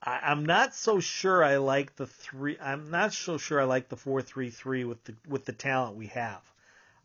I, 0.02 0.20
I'm 0.24 0.44
not 0.44 0.74
so 0.74 1.00
sure 1.00 1.42
I 1.42 1.56
like 1.56 1.96
the 1.96 2.06
three. 2.06 2.58
I'm 2.60 2.90
not 2.90 3.12
so 3.12 3.38
sure 3.38 3.60
I 3.60 3.64
like 3.64 3.88
the 3.88 3.96
four 3.96 4.20
three 4.22 4.50
three 4.50 4.84
with 4.84 5.02
the 5.04 5.14
with 5.26 5.44
the 5.44 5.52
talent 5.52 5.96
we 5.96 6.08
have. 6.08 6.42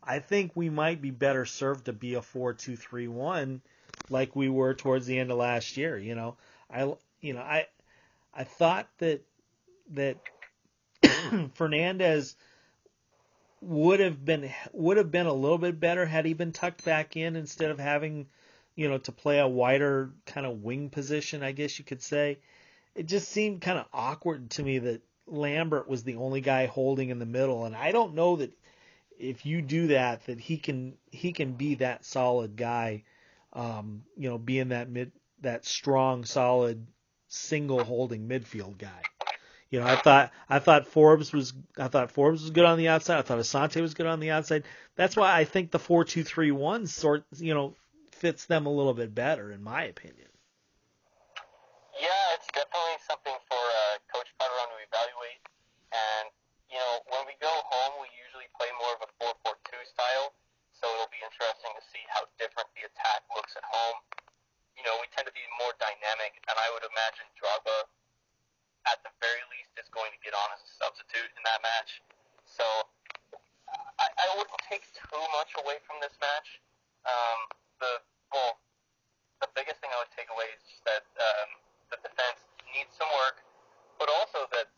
I 0.02 0.18
think 0.18 0.52
we 0.54 0.70
might 0.70 1.02
be 1.02 1.10
better 1.10 1.44
served 1.44 1.86
to 1.86 1.92
be 1.92 2.14
a 2.14 2.22
four 2.22 2.54
two 2.54 2.76
three 2.76 3.08
one, 3.08 3.60
like 4.08 4.34
we 4.34 4.48
were 4.48 4.74
towards 4.74 5.06
the 5.06 5.18
end 5.18 5.30
of 5.30 5.38
last 5.38 5.76
year. 5.76 5.98
You 5.98 6.14
know, 6.14 6.36
I 6.70 6.94
you 7.20 7.34
know 7.34 7.40
I 7.40 7.66
I 8.34 8.44
thought 8.44 8.88
that 8.98 9.22
that 9.90 10.16
Fernandez 11.54 12.36
would 13.60 14.00
have 14.00 14.24
been 14.24 14.50
would 14.72 14.96
have 14.96 15.10
been 15.10 15.26
a 15.26 15.32
little 15.32 15.58
bit 15.58 15.78
better 15.78 16.06
had 16.06 16.24
he 16.24 16.32
been 16.32 16.52
tucked 16.52 16.84
back 16.84 17.16
in 17.16 17.36
instead 17.36 17.70
of 17.70 17.78
having 17.78 18.26
you 18.74 18.88
know 18.88 18.98
to 18.98 19.12
play 19.12 19.38
a 19.38 19.48
wider 19.48 20.10
kind 20.24 20.46
of 20.46 20.62
wing 20.62 20.88
position 20.88 21.42
I 21.42 21.52
guess 21.52 21.78
you 21.78 21.84
could 21.84 22.02
say 22.02 22.38
it 22.94 23.06
just 23.06 23.28
seemed 23.28 23.60
kind 23.60 23.78
of 23.78 23.86
awkward 23.92 24.50
to 24.50 24.62
me 24.62 24.78
that 24.78 25.02
Lambert 25.26 25.88
was 25.88 26.02
the 26.02 26.16
only 26.16 26.40
guy 26.40 26.66
holding 26.66 27.10
in 27.10 27.18
the 27.18 27.26
middle 27.26 27.66
and 27.66 27.76
I 27.76 27.92
don't 27.92 28.14
know 28.14 28.36
that 28.36 28.52
if 29.20 29.46
you 29.46 29.62
do 29.62 29.88
that 29.88 30.24
that 30.26 30.40
he 30.40 30.56
can 30.56 30.94
he 31.10 31.32
can 31.32 31.52
be 31.52 31.76
that 31.76 32.04
solid 32.04 32.56
guy 32.56 33.04
um, 33.52 34.02
you 34.16 34.28
know 34.28 34.38
being 34.38 34.68
that 34.68 34.88
mid 34.88 35.12
that 35.42 35.64
strong 35.64 36.24
solid 36.24 36.86
single 37.28 37.84
holding 37.84 38.28
midfield 38.28 38.76
guy 38.78 39.02
you 39.70 39.78
know, 39.78 39.86
I 39.86 39.94
thought 39.94 40.34
I 40.50 40.58
thought 40.58 40.90
Forbes 40.90 41.32
was 41.32 41.54
I 41.78 41.86
thought 41.86 42.10
Forbes 42.10 42.42
was 42.42 42.50
good 42.50 42.66
on 42.66 42.76
the 42.76 42.88
outside. 42.90 43.18
I 43.18 43.22
thought 43.22 43.38
Asante 43.38 43.80
was 43.80 43.94
good 43.94 44.06
on 44.10 44.18
the 44.18 44.34
outside. 44.34 44.66
That's 44.98 45.14
why 45.14 45.30
I 45.30 45.46
think 45.46 45.70
the 45.70 45.78
four 45.78 46.02
two 46.02 46.26
three 46.26 46.50
one 46.50 46.90
sort 46.90 47.22
you 47.38 47.54
know 47.54 47.78
fits 48.10 48.50
them 48.50 48.66
a 48.66 48.74
little 48.74 48.94
bit 48.94 49.14
better, 49.14 49.54
in 49.54 49.62
my 49.62 49.86
opinion. 49.86 50.26
Yeah, 51.94 52.34
it's 52.34 52.50
definitely 52.50 52.98
something 53.06 53.38
for 53.46 53.62
uh, 53.62 54.02
Coach 54.10 54.26
Carteron 54.42 54.74
to 54.74 54.78
evaluate. 54.90 55.42
And 55.94 56.26
you 56.66 56.78
know, 56.82 57.06
when 57.14 57.30
we 57.30 57.38
go 57.38 57.54
home, 57.70 58.02
we 58.02 58.10
usually 58.26 58.50
play 58.58 58.74
more 58.82 58.98
of 58.98 59.06
a 59.06 59.10
four 59.22 59.38
four 59.46 59.54
two 59.70 59.82
style. 59.86 60.34
So 60.74 60.90
it'll 60.98 61.14
be 61.14 61.22
interesting 61.22 61.70
to 61.78 61.82
see 61.94 62.02
how 62.10 62.26
different 62.42 62.66
the 62.74 62.90
attack 62.90 63.22
looks 63.38 63.54
at 63.54 63.62
home. 63.70 64.02
You 64.74 64.82
know, 64.82 64.98
we 64.98 65.06
tend 65.14 65.30
to 65.30 65.36
be 65.36 65.46
more 65.62 65.78
dynamic, 65.78 66.42
and 66.50 66.58
I 66.58 66.66
would 66.74 66.82
imagine 66.82 67.28
Drogba 67.38 67.86
at 68.88 69.00
the 69.04 69.12
very 69.20 69.44
least, 69.52 69.72
is 69.76 69.88
going 69.92 70.12
to 70.12 70.20
get 70.24 70.32
on 70.32 70.48
as 70.56 70.60
a 70.64 70.70
substitute 70.80 71.30
in 71.36 71.42
that 71.44 71.60
match. 71.60 72.00
So 72.48 72.64
I, 74.00 74.06
I 74.08 74.26
wouldn't 74.38 74.56
take 74.64 74.84
too 74.96 75.24
much 75.36 75.52
away 75.60 75.82
from 75.84 76.00
this 76.00 76.14
match. 76.20 76.60
Um, 77.04 77.38
the 77.80 77.92
well, 78.32 78.60
the 79.40 79.50
biggest 79.56 79.80
thing 79.82 79.90
I 79.92 79.98
would 80.04 80.14
take 80.14 80.28
away 80.30 80.48
is 80.54 80.62
just 80.68 80.84
that 80.86 81.04
um, 81.18 81.48
the 81.92 81.98
defense 82.04 82.40
needs 82.72 82.92
some 82.94 83.08
work, 83.24 83.42
but 83.98 84.08
also 84.08 84.46
that 84.54 84.70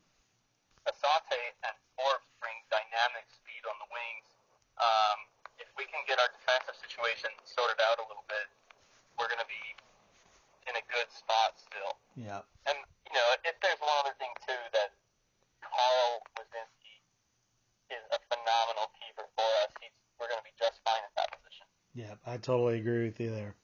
Asante 1.02 1.42
and 1.66 1.74
Forbes 1.98 2.30
bring 2.38 2.54
dynamic 2.70 3.26
speed 3.26 3.66
on 3.66 3.74
the 3.82 3.90
wings. 3.90 4.30
Um, 4.78 5.18
if 5.58 5.66
we 5.74 5.90
can 5.90 5.98
get 6.06 6.22
our 6.22 6.30
defensive 6.30 6.78
situation 6.78 7.34
sorted 7.42 7.82
out 7.82 7.98
a 7.98 8.06
little 8.06 8.22
bit, 8.30 8.46
we're 9.18 9.26
going 9.26 9.42
to 9.42 9.50
be 9.50 9.66
in 10.70 10.78
a 10.78 10.84
good 10.86 11.10
spot 11.10 11.58
still. 11.58 11.98
Yeah. 12.14 12.46
And 12.70 12.78
you 13.10 13.18
know, 13.18 13.26
if 13.42 13.58
there's 13.58 13.82
one 13.82 13.98
other 13.98 14.14
thing 14.22 14.30
too 14.46 14.62
that 14.78 14.94
Carl 15.58 16.22
Woszczynski 16.38 17.02
is 17.90 18.02
a 18.14 18.18
phenomenal 18.30 18.94
keeper 19.02 19.26
for 19.34 19.50
us. 19.66 19.74
He's 19.82 19.90
we're 20.22 20.30
going 20.30 20.38
to 20.38 20.46
be 20.46 20.54
just 20.54 20.78
fine 20.86 21.02
at 21.02 21.14
that 21.18 21.34
position. 21.34 21.66
Yeah, 21.98 22.14
I 22.22 22.38
totally 22.38 22.78
agree 22.78 23.10
with 23.10 23.18
you 23.18 23.34
there. 23.34 23.56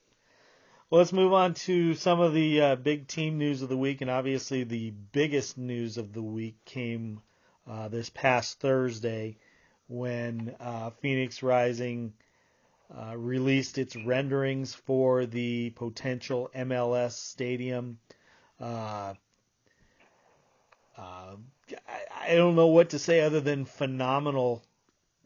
Well, 0.90 0.98
let's 0.98 1.12
move 1.12 1.32
on 1.32 1.54
to 1.54 1.94
some 1.94 2.18
of 2.18 2.34
the 2.34 2.60
uh, 2.60 2.76
big 2.76 3.06
team 3.06 3.38
news 3.38 3.62
of 3.62 3.68
the 3.68 3.76
week, 3.76 4.00
and 4.00 4.10
obviously 4.10 4.64
the 4.64 4.90
biggest 4.90 5.56
news 5.56 5.98
of 5.98 6.12
the 6.12 6.22
week 6.22 6.56
came 6.64 7.20
uh, 7.68 7.88
this 7.88 8.10
past 8.10 8.60
Thursday 8.60 9.36
when 9.88 10.54
uh, 10.60 10.90
Phoenix 11.00 11.42
Rising 11.42 12.12
uh, 12.96 13.16
released 13.16 13.78
its 13.78 13.96
renderings 13.96 14.74
for 14.74 15.26
the 15.26 15.70
potential 15.70 16.50
MLS 16.54 17.12
stadium. 17.12 17.98
Uh, 18.60 19.14
uh, 20.96 21.36
I, 21.86 22.32
I 22.32 22.34
don't 22.34 22.56
know 22.56 22.68
what 22.68 22.90
to 22.90 22.98
say 22.98 23.20
other 23.20 23.40
than 23.40 23.64
phenomenal 23.64 24.62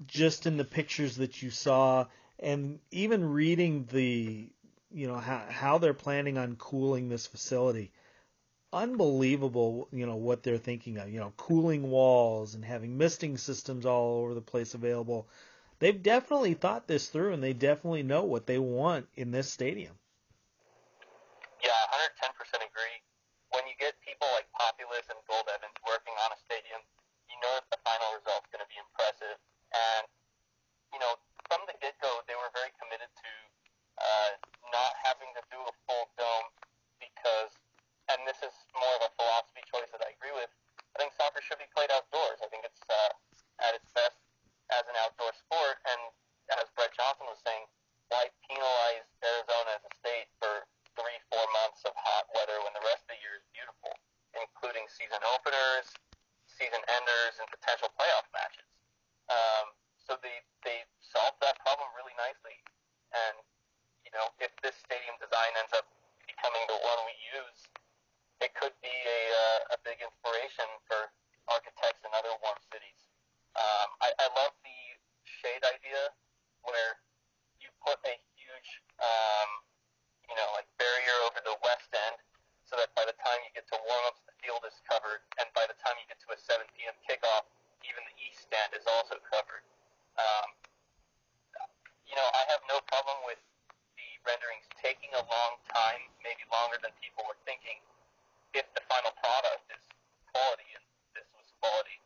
just 0.07 0.47
in 0.47 0.57
the 0.57 0.65
pictures 0.65 1.17
that 1.17 1.43
you 1.43 1.51
saw 1.51 2.07
and 2.39 2.81
even 2.91 3.25
reading 3.25 3.89
the 3.93 4.49
you 4.93 5.07
know 5.07 5.17
how 5.17 5.45
how 5.49 5.79
they're 5.79 5.95
planning 5.95 6.37
on 6.37 6.57
cooling 6.57 7.09
this 7.09 7.27
facility 7.27 7.93
unbelievable 8.73 9.89
you 9.93 10.07
know 10.07 10.17
what 10.17 10.43
they're 10.43 10.59
thinking 10.59 10.99
of 10.99 11.11
you 11.11 11.21
know 11.21 11.33
cooling 11.37 11.91
walls 11.91 12.55
and 12.55 12.65
having 12.65 12.97
misting 12.97 13.37
systems 13.37 13.87
all 13.87 14.23
over 14.23 14.35
the 14.35 14.41
place 14.41 14.75
available. 14.75 15.27
They've 15.79 16.03
definitely 16.03 16.55
thought 16.55 16.87
this 16.87 17.09
through 17.09 17.33
and 17.33 17.43
they 17.43 17.53
definitely 17.53 18.05
know 18.05 18.23
what 18.23 18.47
they 18.47 18.59
want 18.59 19.09
in 19.17 19.33
this 19.33 19.51
stadium 19.51 19.95
yeah 21.63 21.87
110% 22.19 22.59
agree 22.59 22.99
when 23.53 23.69
you 23.69 23.77
get 23.77 23.95
people 24.01 24.27
like 24.33 24.49
Populous 24.57 25.05
and 25.13 25.21
Gould 25.29 25.47
Evans 25.47 25.77
working 25.85 26.17
on 26.25 26.33
a 26.33 26.39
stadium, 26.41 26.81
you 27.29 27.37
know 27.45 27.53
that 27.61 27.69
the 27.69 27.81
final 27.85 28.17
result's 28.17 28.49
going 28.49 28.65
to 28.65 28.71
be 28.73 28.81
impressive. 28.81 29.37
And, 29.77 30.05
you 30.91 31.01
know, 31.01 31.21
from 31.47 31.61
the 31.69 31.77
get-go, 31.85 32.25
they 32.25 32.37
were 32.37 32.49
very 32.57 32.73
committed 32.81 33.13
to 33.13 33.33
uh, 34.01 34.31
not 34.73 34.97
having 35.05 35.29
to 35.37 35.43
do 35.53 35.61
a 35.61 35.73
full 35.85 36.09
dome 36.17 36.49
because, 36.97 37.53
and 38.09 38.25
this 38.25 38.41
is 38.41 38.57
more 38.73 38.93
of 39.01 39.05
a 39.05 39.13
philosophy 39.21 39.61
choice 39.69 39.93
that 39.93 40.01
I 40.01 40.17
agree 40.17 40.33
with, 40.33 40.49
I 40.97 41.05
think 41.05 41.13
soccer 41.17 41.45
should 41.45 41.61
be 41.61 41.69
played 41.77 41.93
outdoors. 41.93 42.41
I 42.41 42.49
think 42.49 42.65
it's 42.65 42.85
uh, 42.89 43.13
at 43.69 43.77
its 43.77 43.89
best 43.93 44.17
as 44.73 44.85
an 44.89 44.97
outdoor 45.05 45.37
sport. 45.37 45.77
And 45.89 46.01
as 46.57 46.73
Brett 46.73 46.93
Johnson 46.97 47.29
was 47.29 47.41
saying, 47.45 47.69
why 48.09 48.33
penalize 48.49 49.09
Arizona 49.25 49.77
as 49.77 49.85
a 49.89 49.93
state 50.01 50.29
for 50.41 50.69
three, 50.97 51.19
four 51.33 51.45
months 51.57 51.85
of 51.89 51.93
hot 51.97 52.29
weather 52.37 52.57
when 52.65 52.73
the 52.77 52.85
rest 52.85 53.05
of 53.09 53.17
the 53.17 53.21
year 53.21 53.41
is 53.41 53.45
beautiful, 53.53 53.93
including 54.37 54.85
season 54.93 55.21
openers, 55.33 55.89
season 56.49 56.81
enders, 56.89 57.41
and 57.41 57.49
potential 57.49 57.89
playoff 57.97 58.29
matches. 58.33 58.69
Um, 59.33 59.73
so 59.97 60.19
they 60.21 60.43
they 60.67 60.85
solved 61.01 61.41
that 61.41 61.57
problem 61.65 61.89
really 61.97 62.15
nicely, 62.21 62.59
and 63.15 63.37
you 64.05 64.13
know 64.13 64.29
if 64.43 64.53
this 64.61 64.77
stadium 64.77 65.17
design 65.23 65.53
ends 65.57 65.73
up 65.73 65.89
becoming 66.29 66.65
the 66.69 66.77
one 66.83 66.99
we 67.09 67.17
use, 67.33 67.61
it 68.45 68.53
could 68.59 68.75
be 68.85 68.93
a 68.93 69.21
uh, 69.33 69.77
a 69.77 69.79
big 69.87 70.03
inspiration 70.03 70.69
for 70.85 71.09
architects 71.49 72.03
in 72.05 72.11
other 72.13 72.35
warm 72.45 72.59
cities. 72.69 73.01
Um, 73.57 73.89
I, 74.01 74.09
I 74.17 74.27
love 74.37 74.53
the 74.65 74.81
shade 75.25 75.65
idea 75.65 76.13
where 76.65 76.99
you 77.61 77.69
put 77.85 78.01
a 78.05 78.17
huge 78.35 78.71
um, 78.99 79.51
you 80.33 80.41
know, 80.41 80.49
like 80.57 80.65
barrier 80.81 81.17
over 81.29 81.45
the 81.45 81.53
west 81.61 81.93
end, 81.93 82.17
so 82.65 82.81
that 82.81 82.89
by 82.97 83.05
the 83.05 83.13
time 83.21 83.37
you 83.45 83.53
get 83.53 83.69
to 83.69 83.77
warm-ups, 83.85 84.25
the 84.25 84.33
field 84.41 84.65
is 84.65 84.73
covered, 84.89 85.21
and 85.37 85.45
by 85.53 85.69
the 85.69 85.77
time 85.85 85.93
you 86.01 86.09
get 86.09 86.17
to 86.25 86.33
a 86.33 86.39
7 86.41 86.65
p.m. 86.73 86.97
kickoff, 87.05 87.45
even 87.85 88.01
the 88.09 88.17
east 88.17 88.49
stand 88.49 88.73
is 88.73 88.89
also 88.89 89.21
covered. 89.29 89.61
Um, 90.17 90.49
you 92.09 92.17
know, 92.17 92.25
I 92.33 92.49
have 92.49 92.65
no 92.65 92.81
problem 92.89 93.21
with 93.29 93.41
the 94.01 94.09
renderings 94.25 94.65
taking 94.81 95.13
a 95.13 95.21
long 95.29 95.61
time, 95.69 96.01
maybe 96.25 96.49
longer 96.49 96.81
than 96.81 96.97
people 97.05 97.29
were 97.29 97.37
thinking, 97.45 97.77
if 98.57 98.65
the 98.73 98.81
final 98.89 99.13
product 99.21 99.69
is 99.69 99.85
quality, 100.33 100.69
and 100.73 100.85
this 101.13 101.29
was 101.37 101.49
quality. 101.61 102.01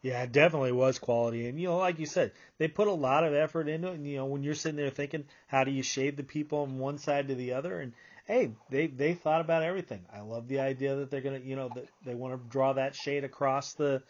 Yeah, 0.00 0.11
it 0.22 0.32
definitely 0.32 0.72
was 0.72 0.98
quality. 0.98 1.48
And, 1.48 1.60
you 1.60 1.68
know, 1.68 1.78
like 1.78 1.98
you 1.98 2.06
said, 2.06 2.32
they 2.58 2.68
put 2.68 2.88
a 2.88 2.92
lot 2.92 3.24
of 3.24 3.34
effort 3.34 3.68
into 3.68 3.88
it. 3.88 3.94
And, 3.94 4.06
you 4.06 4.16
know, 4.16 4.26
when 4.26 4.42
you're 4.42 4.54
sitting 4.54 4.76
there 4.76 4.90
thinking, 4.90 5.24
how 5.46 5.64
do 5.64 5.70
you 5.70 5.82
shade 5.82 6.16
the 6.16 6.22
people 6.22 6.60
on 6.60 6.78
one 6.78 6.98
side 6.98 7.28
to 7.28 7.34
the 7.34 7.52
other? 7.54 7.80
And, 7.80 7.92
hey, 8.26 8.52
they, 8.70 8.86
they 8.86 9.14
thought 9.14 9.40
about 9.40 9.62
everything. 9.62 10.04
I 10.12 10.20
love 10.20 10.48
the 10.48 10.60
idea 10.60 10.96
that 10.96 11.10
they're 11.10 11.20
to, 11.20 11.40
you 11.40 11.56
know, 11.56 11.70
that 11.74 11.88
they 12.04 12.14
want 12.14 12.34
to 12.34 12.50
draw 12.50 12.72
that 12.74 12.94
shade 12.94 13.24
across 13.24 13.74
the, 13.74 14.02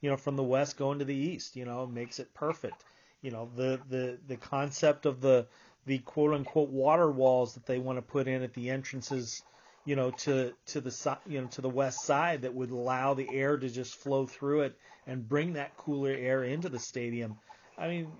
you 0.00 0.10
know, 0.10 0.16
from 0.16 0.36
the 0.36 0.42
west 0.42 0.76
going 0.76 0.98
to 0.98 1.04
the 1.04 1.14
east, 1.14 1.56
you 1.56 1.64
know, 1.64 1.86
makes 1.86 2.18
it 2.18 2.32
perfect. 2.34 2.84
You 3.22 3.30
know, 3.30 3.50
the, 3.54 3.80
the, 3.88 4.18
the 4.28 4.36
concept 4.36 5.06
of 5.06 5.20
the, 5.20 5.46
the 5.86 5.98
quote 5.98 6.34
unquote 6.34 6.70
water 6.70 7.10
walls 7.10 7.54
that 7.54 7.66
they 7.66 7.78
want 7.78 7.98
to 7.98 8.02
put 8.02 8.28
in 8.28 8.42
at 8.42 8.54
the 8.54 8.70
entrances, 8.70 9.42
you 9.84 9.96
know, 9.96 10.10
to, 10.10 10.52
to 10.66 10.80
the, 10.80 11.18
you 11.26 11.40
know, 11.40 11.46
to 11.48 11.60
the 11.60 11.68
west 11.68 12.04
side 12.04 12.42
that 12.42 12.54
would 12.54 12.70
allow 12.70 13.14
the 13.14 13.28
air 13.30 13.56
to 13.56 13.68
just 13.68 13.94
flow 13.94 14.26
through 14.26 14.62
it 14.62 14.78
and 15.06 15.28
bring 15.28 15.54
that 15.54 15.76
cooler 15.76 16.10
air 16.10 16.44
into 16.44 16.68
the 16.68 16.78
stadium. 16.78 17.36
I 17.78 17.88
mean, 17.88 18.12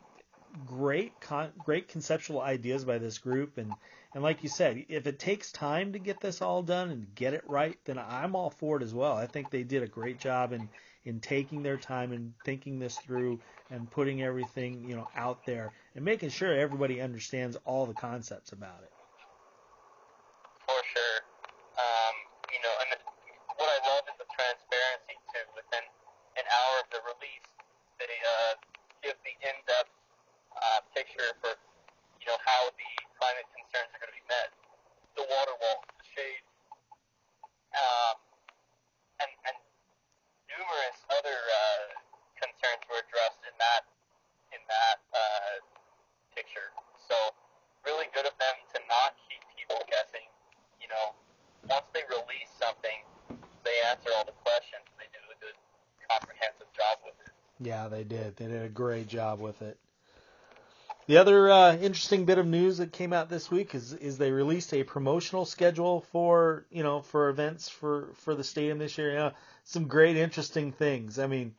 great 0.66 1.20
con- 1.20 1.52
great 1.62 1.88
conceptual 1.88 2.40
ideas 2.40 2.84
by 2.84 2.98
this 2.98 3.18
group 3.18 3.58
and 3.58 3.72
and 4.12 4.24
like 4.24 4.42
you 4.42 4.48
said, 4.48 4.86
if 4.88 5.06
it 5.06 5.20
takes 5.20 5.52
time 5.52 5.92
to 5.92 6.00
get 6.00 6.20
this 6.20 6.42
all 6.42 6.64
done 6.64 6.90
and 6.90 7.14
get 7.14 7.32
it 7.32 7.44
right, 7.46 7.78
then 7.84 7.96
I'm 7.96 8.34
all 8.34 8.50
for 8.50 8.76
it 8.78 8.82
as 8.82 8.92
well. 8.92 9.12
I 9.12 9.26
think 9.26 9.50
they 9.50 9.62
did 9.62 9.84
a 9.84 9.86
great 9.86 10.18
job 10.18 10.52
in 10.52 10.68
in 11.04 11.20
taking 11.20 11.62
their 11.62 11.76
time 11.76 12.10
and 12.10 12.34
thinking 12.44 12.80
this 12.80 12.96
through 12.98 13.38
and 13.70 13.88
putting 13.88 14.20
everything, 14.20 14.84
you 14.88 14.96
know, 14.96 15.08
out 15.14 15.46
there 15.46 15.72
and 15.94 16.04
making 16.04 16.30
sure 16.30 16.52
everybody 16.52 17.00
understands 17.00 17.56
all 17.64 17.86
the 17.86 17.94
concepts 17.94 18.50
about 18.50 18.82
it. 18.82 18.90
For 20.66 20.82
sure. 20.92 21.18
Um, 21.78 22.14
you 22.52 22.58
know, 22.62 22.74
and 22.82 23.00
the 26.90 26.98
release, 27.06 27.48
they 28.02 28.10
uh, 28.10 28.58
give 28.98 29.14
the 29.22 29.34
in-depth 29.46 29.94
uh, 30.58 30.80
picture 30.90 31.30
for 31.38 31.54
you 32.18 32.26
know 32.26 32.38
how 32.42 32.68
the 32.74 32.92
climate 33.16 33.46
concerns 33.54 33.88
are 33.94 34.00
going 34.02 34.12
to 34.12 34.18
be 34.18 34.26
met, 34.26 34.50
the 35.14 35.24
water 35.24 35.54
wall, 35.62 35.80
the 36.02 36.06
shade, 36.10 36.44
um, 37.78 38.14
and 39.22 39.30
and 39.46 39.56
numerous 40.50 40.98
other 41.14 41.38
uh, 41.38 41.94
concerns 42.42 42.82
were 42.90 43.00
addressed 43.00 43.40
in 43.46 43.54
that 43.62 43.86
in 44.50 44.62
that 44.66 44.98
uh, 45.14 45.62
picture. 46.34 46.74
So 46.98 47.14
really 47.86 48.10
good 48.12 48.26
of 48.26 48.34
them 48.42 48.56
to 48.74 48.78
not 48.90 49.14
keep 49.30 49.40
people 49.54 49.78
guessing. 49.86 50.26
You 50.82 50.90
know, 50.90 51.14
once 51.70 51.86
they 51.94 52.02
release 52.10 52.50
something, 52.58 52.98
they 53.62 53.76
answer 53.88 54.10
all 54.18 54.26
the 54.26 54.36
questions. 54.42 54.84
They 54.98 55.06
do 55.14 55.22
a 55.30 55.38
good 55.38 55.56
comprehensive 56.10 56.66
job 56.74 56.98
with 57.06 57.14
it. 57.22 57.30
Yeah, 57.60 57.88
they 57.88 58.04
did. 58.04 58.36
They 58.36 58.46
did 58.46 58.62
a 58.62 58.68
great 58.68 59.06
job 59.06 59.40
with 59.40 59.60
it. 59.62 59.78
The 61.06 61.16
other 61.16 61.50
uh, 61.50 61.76
interesting 61.76 62.24
bit 62.24 62.38
of 62.38 62.46
news 62.46 62.78
that 62.78 62.92
came 62.92 63.12
out 63.12 63.28
this 63.28 63.50
week 63.50 63.74
is 63.74 63.92
is 63.94 64.16
they 64.16 64.30
released 64.30 64.72
a 64.72 64.84
promotional 64.84 65.44
schedule 65.44 66.02
for 66.12 66.66
you 66.70 66.82
know 66.82 67.00
for 67.00 67.28
events 67.28 67.68
for 67.68 68.10
for 68.14 68.34
the 68.34 68.44
stadium 68.44 68.78
this 68.78 68.96
year. 68.96 69.10
You 69.10 69.16
know, 69.16 69.32
some 69.64 69.88
great 69.88 70.16
interesting 70.16 70.72
things. 70.72 71.18
I 71.18 71.26
mean, 71.26 71.54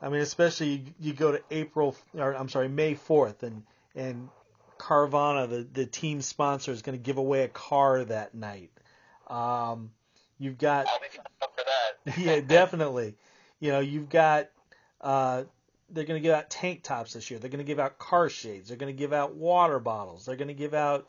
I 0.00 0.08
mean 0.08 0.20
especially 0.20 0.68
you, 0.68 0.80
you 0.98 1.12
go 1.12 1.32
to 1.32 1.40
April 1.50 1.96
or 2.14 2.34
I'm 2.34 2.48
sorry 2.48 2.68
May 2.68 2.94
4th 2.94 3.44
and 3.44 3.62
and 3.94 4.28
Carvana 4.78 5.48
the 5.48 5.66
the 5.72 5.86
team 5.86 6.20
sponsor 6.20 6.72
is 6.72 6.82
going 6.82 6.98
to 6.98 7.02
give 7.02 7.18
away 7.18 7.44
a 7.44 7.48
car 7.48 8.04
that 8.04 8.34
night. 8.34 8.72
Um, 9.28 9.92
you've 10.40 10.58
got 10.58 10.88
I'll 10.88 10.98
be 10.98 11.06
for 11.38 11.64
that. 11.64 12.18
yeah, 12.18 12.40
definitely. 12.40 13.14
You 13.60 13.70
know, 13.70 13.78
you've 13.78 14.08
got 14.08 14.48
uh, 15.02 15.44
they're 15.90 16.04
going 16.04 16.20
to 16.20 16.26
give 16.26 16.34
out 16.34 16.50
tank 16.50 16.82
tops 16.82 17.12
this 17.12 17.30
year. 17.30 17.38
They're 17.38 17.50
going 17.50 17.58
to 17.58 17.64
give 17.64 17.78
out 17.78 17.98
car 17.98 18.28
shades. 18.28 18.68
They're 18.68 18.76
going 18.76 18.94
to 18.94 18.98
give 18.98 19.12
out 19.12 19.34
water 19.34 19.78
bottles. 19.78 20.24
They're 20.24 20.36
going 20.36 20.48
to 20.48 20.54
give 20.54 20.74
out 20.74 21.08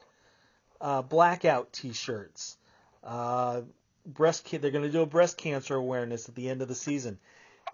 uh, 0.82 1.02
blackout 1.02 1.72
T-shirts. 1.72 2.58
Uh, 3.04 3.62
breast 4.06 4.46
ca- 4.50 4.58
they're 4.58 4.72
going 4.72 4.84
to 4.84 4.92
do 4.92 5.02
a 5.02 5.06
breast 5.06 5.38
cancer 5.38 5.76
awareness 5.76 6.28
at 6.28 6.36
the 6.36 6.50
end 6.50 6.62
of 6.62 6.68
the 6.68 6.76
season. 6.76 7.18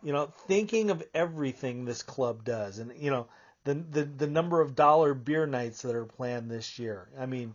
You 0.04 0.14
know, 0.14 0.32
thinking 0.48 0.92
of 0.92 1.04
everything 1.14 1.84
this 1.84 2.04
club 2.04 2.44
does, 2.46 2.80
and 2.80 2.94
you 2.98 3.12
know 3.12 3.28
the 3.66 3.74
the 3.74 4.04
the 4.04 4.28
number 4.28 4.62
of 4.62 4.76
dollar 4.76 5.14
beer 5.14 5.46
nights 5.46 5.82
that 5.82 5.94
are 5.96 6.06
planned 6.06 6.50
this 6.50 6.80
year. 6.80 7.10
I 7.20 7.26
mean, 7.26 7.54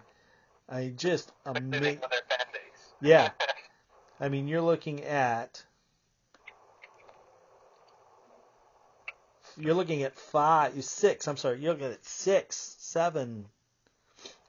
I 0.69 0.93
just 0.95 1.33
amazing. 1.47 2.01
with 2.01 2.11
their 2.11 2.21
fan 2.29 2.47
base. 2.53 2.93
Yeah. 3.01 3.31
I 4.21 4.29
mean, 4.29 4.47
you're 4.47 4.61
looking 4.61 5.03
at 5.05 5.65
you're 9.57 9.75
looking 9.75 10.03
at 10.03 10.17
five, 10.17 10.83
six. 10.85 11.29
I'm 11.29 11.37
sorry, 11.37 11.61
you're 11.61 11.73
looking 11.73 11.87
at 11.87 12.05
six, 12.05 12.77
seven, 12.79 13.47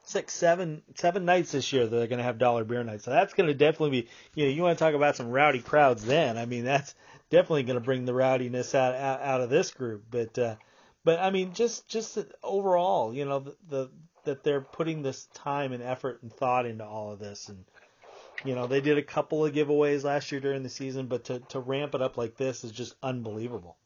six, 0.04 0.34
seven, 0.34 0.82
seven 0.94 1.24
nights 1.24 1.52
this 1.52 1.72
year 1.72 1.86
that 1.86 1.96
they're 1.96 2.06
going 2.06 2.18
to 2.18 2.24
have 2.24 2.38
dollar 2.38 2.64
beer 2.64 2.82
nights. 2.84 3.04
So 3.04 3.10
that's 3.10 3.34
going 3.34 3.48
to 3.48 3.54
definitely 3.54 4.02
be, 4.02 4.08
you 4.34 4.46
know, 4.46 4.50
you 4.50 4.62
want 4.62 4.78
to 4.78 4.84
talk 4.84 4.94
about 4.94 5.16
some 5.16 5.30
rowdy 5.30 5.60
crowds. 5.60 6.04
Then 6.04 6.38
I 6.38 6.46
mean, 6.46 6.64
that's 6.64 6.94
definitely 7.30 7.64
going 7.64 7.78
to 7.78 7.84
bring 7.84 8.04
the 8.04 8.14
rowdiness 8.14 8.74
out, 8.74 8.94
out 8.94 9.20
out 9.20 9.40
of 9.40 9.50
this 9.50 9.70
group. 9.72 10.04
But 10.10 10.38
uh, 10.38 10.56
but 11.04 11.20
I 11.20 11.30
mean, 11.30 11.52
just 11.54 11.88
just 11.88 12.18
overall, 12.42 13.14
you 13.14 13.24
know, 13.24 13.40
the, 13.40 13.56
the 13.68 13.90
that 14.24 14.42
they're 14.42 14.60
putting 14.60 15.02
this 15.02 15.26
time 15.34 15.72
and 15.72 15.82
effort 15.82 16.20
and 16.22 16.32
thought 16.32 16.66
into 16.66 16.84
all 16.84 17.12
of 17.12 17.20
this 17.20 17.48
and 17.48 17.64
you 18.44 18.54
know, 18.54 18.66
they 18.66 18.80
did 18.80 18.98
a 18.98 19.02
couple 19.02 19.44
of 19.44 19.54
giveaways 19.54 20.04
last 20.04 20.30
year 20.30 20.40
during 20.40 20.62
the 20.62 20.68
season, 20.68 21.06
but 21.06 21.24
to, 21.32 21.40
to 21.50 21.58
ramp 21.60 21.94
it 21.94 22.02
up 22.02 22.16
like 22.16 22.36
this 22.36 22.64
is 22.64 22.72
just 22.72 22.94
unbelievable. 23.02 23.76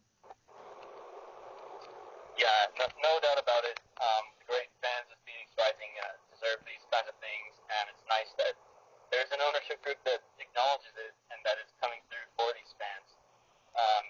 Yeah, 2.37 2.49
no, 2.81 2.87
no 2.89 3.13
doubt 3.23 3.39
about 3.39 3.65
it. 3.69 3.79
Um, 4.01 4.25
the 4.43 4.47
great 4.51 4.73
fans 4.83 5.07
of 5.13 5.19
Phoenix 5.23 5.49
Rising 5.55 5.93
uh, 6.03 6.17
deserve 6.35 6.61
these 6.67 6.83
kinds 6.91 7.07
of 7.07 7.17
things, 7.23 7.53
and 7.69 7.85
it's 7.95 8.05
nice 8.11 8.33
that 8.43 8.55
there's 9.13 9.31
an 9.31 9.41
ownership 9.45 9.79
group 9.85 10.01
that 10.09 10.25
acknowledges 10.41 10.95
it 10.99 11.13
and 11.31 11.39
that 11.47 11.61
it's 11.61 11.73
coming 11.79 12.01
through 12.11 12.27
for 12.35 12.49
these 12.57 12.73
fans. 12.81 13.09
Um, 13.77 14.05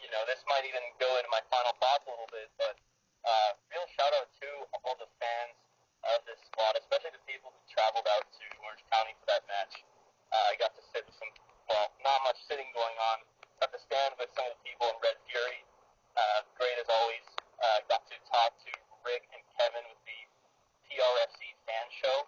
you 0.00 0.10
know, 0.10 0.24
this 0.26 0.42
might 0.48 0.64
even 0.66 0.82
go 0.98 1.06
into 1.20 1.30
my 1.30 1.44
final 1.52 1.76
thoughts 1.78 2.08
a 2.08 2.10
little 2.10 2.30
bit, 2.32 2.48
but 2.56 2.74
uh, 3.22 3.50
real 3.68 3.84
shout 3.94 4.10
out 4.16 4.32
to 4.40 4.48
all 4.80 4.96
the 4.96 5.10
fans 5.20 5.60
of 6.08 6.24
this 6.24 6.40
squad, 6.48 6.72
especially 6.80 7.12
the 7.12 7.24
people 7.28 7.52
who 7.52 7.60
traveled 7.68 8.08
out 8.16 8.24
to 8.32 8.44
Orange 8.64 8.84
County 8.88 9.12
for 9.20 9.26
that 9.28 9.44
match. 9.44 9.84
Uh, 10.32 10.52
I 10.52 10.54
got 10.56 10.72
to 10.72 10.82
sit 10.94 11.04
with 11.04 11.16
some, 11.20 11.28
well, 11.68 11.92
not 12.00 12.24
much 12.24 12.40
sitting 12.48 12.68
going 12.72 12.96
on. 13.12 13.20
Got 13.60 13.76
to 13.76 13.80
stand 13.84 14.16
with 14.16 14.32
some 14.32 14.48
of 14.48 14.56
the 14.56 14.62
people 14.64 14.88
in 14.88 14.96
Red 15.04 15.20
Fury. 15.28 15.60
Uh, 16.16 16.40
great 16.56 16.76
as 16.80 16.88
always. 16.88 17.24
Uh, 17.60 17.84
got 17.92 18.00
to 18.08 18.16
talk 18.32 18.56
to 18.64 18.72
Rick 19.04 19.28
and 19.36 19.42
Kevin 19.60 19.84
with 19.92 20.00
the 20.08 20.20
TRFC 20.88 21.52
fan 21.68 21.86
show. 21.92 22.24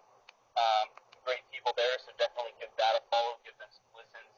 Um, 0.61 0.93
great 1.25 1.41
people 1.49 1.73
there, 1.73 1.97
so 2.05 2.13
definitely 2.21 2.53
give 2.61 2.69
that 2.77 3.01
a 3.01 3.03
follow, 3.09 3.41
give 3.41 3.57
them 3.57 3.73
some 3.73 3.89
listens. 3.97 4.35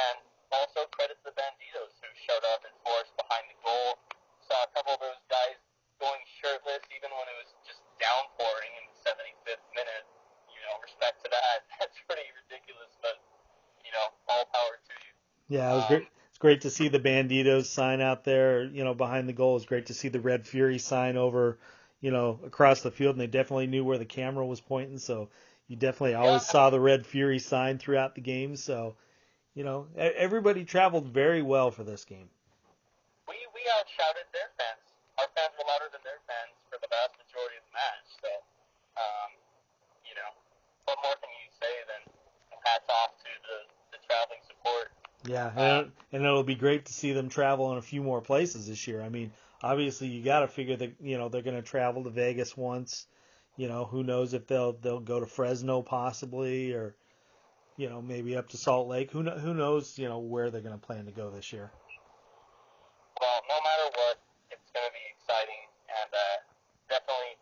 And 0.00 0.16
also 0.48 0.88
credit 0.96 1.20
to 1.20 1.30
the 1.30 1.36
Banditos 1.36 1.92
who 2.00 2.08
showed 2.24 2.44
up 2.56 2.64
in 2.64 2.72
force 2.80 3.12
behind 3.20 3.44
the 3.52 3.58
goal. 3.60 4.00
Saw 4.48 4.56
a 4.64 4.70
couple 4.72 4.96
of 4.96 5.02
those 5.04 5.22
guys 5.28 5.60
going 6.00 6.24
shirtless 6.40 6.80
even 6.96 7.12
when 7.12 7.28
it 7.28 7.36
was 7.36 7.52
just 7.68 7.84
downpouring 8.00 8.72
in 8.80 8.84
the 8.88 8.96
75th 9.04 9.66
minute. 9.76 10.08
You 10.48 10.60
know, 10.64 10.80
respect 10.80 11.20
to 11.22 11.28
that. 11.28 11.68
That's 11.78 11.94
pretty 12.08 12.26
ridiculous, 12.32 12.90
but 13.04 13.20
you 13.84 13.92
know, 13.92 14.08
all 14.32 14.48
power 14.50 14.80
to 14.80 14.94
you. 15.04 15.12
Yeah, 15.50 15.72
it 15.72 15.74
was 15.74 15.84
uh, 15.84 15.88
great. 15.88 16.06
It's 16.28 16.38
great 16.38 16.60
to 16.62 16.70
see 16.70 16.88
the 16.88 17.00
Banditos 17.00 17.66
sign 17.66 18.00
out 18.00 18.24
there, 18.24 18.64
you 18.64 18.84
know, 18.84 18.94
behind 18.94 19.28
the 19.28 19.32
goal. 19.34 19.56
It's 19.56 19.66
great 19.66 19.86
to 19.86 19.94
see 19.94 20.08
the 20.08 20.20
Red 20.20 20.46
Fury 20.46 20.78
sign 20.78 21.16
over, 21.16 21.58
you 22.00 22.12
know, 22.12 22.38
across 22.46 22.82
the 22.82 22.90
field, 22.92 23.16
and 23.16 23.20
they 23.20 23.26
definitely 23.26 23.66
knew 23.66 23.84
where 23.84 23.98
the 23.98 24.06
camera 24.06 24.46
was 24.46 24.60
pointing. 24.60 24.98
So 24.98 25.28
you 25.66 25.76
definitely 25.76 26.14
always 26.14 26.42
Yeah. 26.42 26.54
saw 26.54 26.70
the 26.70 26.80
Red 26.80 27.04
Fury 27.04 27.40
sign 27.40 27.78
throughout 27.78 28.14
the 28.14 28.20
game. 28.20 28.54
So, 28.54 28.94
you 29.54 29.64
know, 29.64 29.88
everybody 29.96 30.64
traveled 30.64 31.08
very 31.08 31.42
well 31.42 31.72
for 31.72 31.82
this 31.82 32.04
game. 32.04 32.30
We 33.26 33.34
we 33.52 33.60
outshouted 33.74 34.30
their 34.32 34.50
fans 34.56 34.86
were 35.58 35.66
louder 35.66 35.90
than 35.92 36.00
their 36.04 36.20
fans 36.30 36.54
for 36.70 36.78
the 36.78 36.88
vast 36.88 37.18
majority 37.18 37.58
of 37.58 37.64
the 37.66 37.74
match. 37.74 38.06
So, 38.22 38.30
um, 38.96 39.30
you 40.06 40.14
know, 40.14 40.30
what 40.86 40.96
more 41.02 41.16
can 41.20 41.28
you 41.42 41.50
say 41.58 41.74
than 41.90 42.02
hats 42.64 42.88
off 42.88 43.18
to 43.18 43.30
the 43.44 43.56
the 43.92 43.98
traveling 44.06 44.40
support. 44.46 44.94
Yeah, 45.24 45.50
and, 45.54 45.92
and 46.12 46.24
it'll 46.24 46.42
be 46.42 46.54
great 46.54 46.86
to 46.86 46.92
see 46.92 47.12
them 47.12 47.28
travel 47.28 47.72
in 47.72 47.78
a 47.78 47.82
few 47.82 48.02
more 48.02 48.20
places 48.20 48.68
this 48.68 48.86
year. 48.88 49.02
I 49.02 49.10
mean, 49.10 49.32
obviously 49.62 50.08
you 50.08 50.24
got 50.24 50.40
to 50.40 50.48
figure 50.48 50.76
that 50.76 50.94
you 51.00 51.18
know 51.18 51.28
they're 51.28 51.42
going 51.42 51.56
to 51.56 51.62
travel 51.62 52.04
to 52.04 52.10
Vegas 52.10 52.56
once. 52.56 53.06
You 53.56 53.68
know, 53.68 53.84
who 53.84 54.02
knows 54.02 54.32
if 54.32 54.46
they'll 54.46 54.72
they'll 54.72 55.00
go 55.00 55.20
to 55.20 55.26
Fresno 55.26 55.82
possibly, 55.82 56.72
or 56.72 56.94
you 57.76 57.90
know 57.90 58.00
maybe 58.00 58.36
up 58.36 58.48
to 58.50 58.56
Salt 58.56 58.88
Lake. 58.88 59.10
Who 59.10 59.22
who 59.22 59.54
knows? 59.54 59.98
You 59.98 60.08
know 60.08 60.20
where 60.20 60.50
they're 60.50 60.62
going 60.62 60.78
to 60.78 60.86
plan 60.86 61.04
to 61.06 61.12
go 61.12 61.30
this 61.30 61.52
year. 61.52 61.70
Well, 63.20 63.42
no 63.48 63.58
matter 63.60 63.88
what, 64.00 64.16
it's 64.50 64.70
going 64.72 64.86
to 64.88 64.94
be 64.96 65.04
exciting, 65.12 65.60
and 65.92 66.10
uh, 66.14 66.36
definitely 66.88 67.36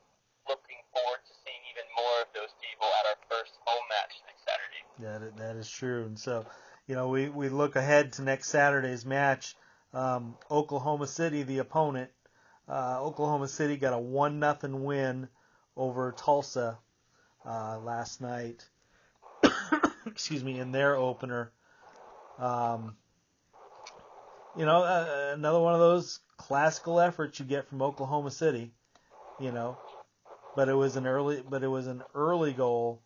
looking 0.48 0.82
forward 0.90 1.22
to 1.22 1.32
seeing 1.46 1.62
even 1.70 1.86
more 1.94 2.26
of 2.26 2.28
those 2.34 2.50
people 2.58 2.88
at 2.98 3.14
our 3.14 3.18
first 3.30 3.54
home 3.62 3.86
match 3.86 4.18
next 4.26 4.42
Saturday. 4.42 4.82
Yeah, 4.98 5.18
that 5.22 5.36
that 5.38 5.54
is 5.56 5.70
true. 5.70 6.06
And 6.06 6.18
so, 6.18 6.44
you 6.88 6.94
know, 6.94 7.08
we 7.08 7.28
we 7.28 7.50
look 7.50 7.76
ahead 7.76 8.14
to 8.14 8.22
next 8.22 8.48
Saturday's 8.48 9.04
match. 9.04 9.54
Um, 9.92 10.36
Oklahoma 10.50 11.06
City, 11.06 11.42
the 11.42 11.58
opponent. 11.58 12.10
Uh, 12.66 12.98
Oklahoma 13.00 13.46
City 13.46 13.76
got 13.76 13.92
a 13.92 13.98
one 13.98 14.40
nothing 14.40 14.84
win 14.84 15.28
over 15.76 16.12
Tulsa 16.12 16.78
uh, 17.44 17.78
last 17.78 18.20
night. 18.22 18.66
Excuse 20.06 20.42
me, 20.42 20.58
in 20.58 20.72
their 20.72 20.96
opener. 20.96 21.52
Um, 22.38 22.96
you 24.56 24.64
know, 24.64 24.82
uh, 24.82 25.32
another 25.34 25.60
one 25.60 25.74
of 25.74 25.80
those 25.80 26.20
classical 26.38 27.00
efforts 27.00 27.38
you 27.38 27.44
get 27.44 27.68
from 27.68 27.82
Oklahoma 27.82 28.30
City. 28.30 28.72
You 29.38 29.52
know, 29.52 29.76
but 30.56 30.70
it 30.70 30.74
was 30.74 30.96
an 30.96 31.06
early, 31.06 31.42
but 31.46 31.62
it 31.62 31.68
was 31.68 31.86
an 31.86 32.02
early 32.14 32.54
goal 32.54 33.02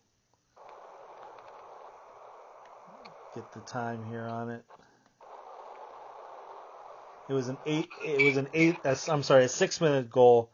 get 3.33 3.51
the 3.51 3.61
time 3.61 4.03
here 4.03 4.25
on 4.25 4.49
it. 4.49 4.63
It 7.27 7.33
was 7.33 7.47
an 7.47 7.57
eight. 7.65 7.89
It 8.03 8.21
was 8.21 8.37
an 8.37 8.49
eight. 8.53 8.85
uh, 8.85 8.95
I'm 9.07 9.23
sorry, 9.23 9.45
a 9.45 9.49
six-minute 9.49 10.09
goal 10.09 10.51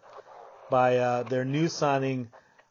by 0.70 0.98
uh, 0.98 1.24
their 1.24 1.44
new 1.44 1.68
signing, 1.68 2.30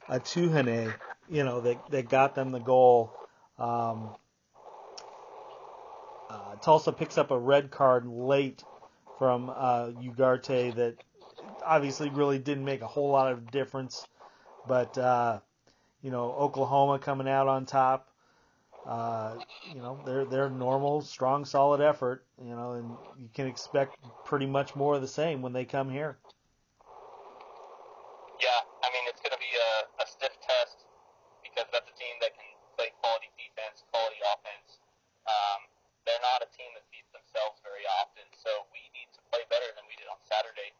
Atuhane. 0.08 0.94
You 1.28 1.44
know 1.44 1.60
that 1.60 1.90
that 1.90 2.08
got 2.08 2.34
them 2.34 2.52
the 2.52 2.60
goal. 2.60 3.12
Um, 3.58 4.14
uh, 6.30 6.56
Tulsa 6.60 6.92
picks 6.92 7.18
up 7.18 7.30
a 7.30 7.38
red 7.38 7.70
card 7.70 8.06
late 8.06 8.64
from 9.18 9.50
uh, 9.50 9.88
Ugarte 9.88 10.74
that 10.76 10.96
obviously 11.64 12.08
really 12.10 12.38
didn't 12.38 12.64
make 12.64 12.82
a 12.82 12.86
whole 12.86 13.10
lot 13.10 13.32
of 13.32 13.50
difference, 13.50 14.06
but 14.66 14.96
uh, 14.96 15.40
you 16.02 16.10
know 16.10 16.32
Oklahoma 16.32 16.98
coming 16.98 17.28
out 17.28 17.48
on 17.48 17.66
top. 17.66 18.08
Uh, 18.88 19.36
you 19.74 19.80
know, 19.80 20.00
they're 20.04 20.24
they're 20.24 20.50
normal, 20.50 21.02
strong, 21.02 21.44
solid 21.44 21.80
effort. 21.80 22.24
You 22.42 22.56
know, 22.56 22.72
and 22.72 22.88
you 23.20 23.28
can 23.34 23.46
expect 23.46 23.96
pretty 24.24 24.46
much 24.46 24.74
more 24.74 24.96
of 24.96 25.02
the 25.02 25.08
same 25.08 25.42
when 25.42 25.52
they 25.52 25.64
come 25.64 25.90
here. 25.90 26.16
Yeah, 28.40 28.60
I 28.80 28.88
mean 28.88 29.04
it's 29.12 29.20
going 29.20 29.36
to 29.36 29.42
be 29.42 29.52
a, 29.52 30.02
a 30.02 30.06
stiff 30.08 30.32
test 30.40 30.88
because 31.44 31.68
that's 31.68 31.90
a 31.90 31.96
team 32.00 32.16
that 32.24 32.32
can 32.32 32.48
play 32.78 32.88
quality 33.04 33.28
defense, 33.36 33.84
quality 33.92 34.18
offense. 34.24 34.80
Um, 35.28 35.60
they're 36.08 36.24
not 36.24 36.40
a 36.40 36.48
team 36.56 36.72
that 36.72 36.88
beats 36.88 37.12
themselves 37.12 37.60
very 37.60 37.84
often, 38.00 38.24
so 38.32 38.64
we 38.72 38.80
need 38.96 39.12
to 39.12 39.20
play 39.28 39.44
better 39.52 39.68
than 39.76 39.84
we 39.90 39.98
did 40.00 40.08
on 40.08 40.16
Saturday. 40.24 40.72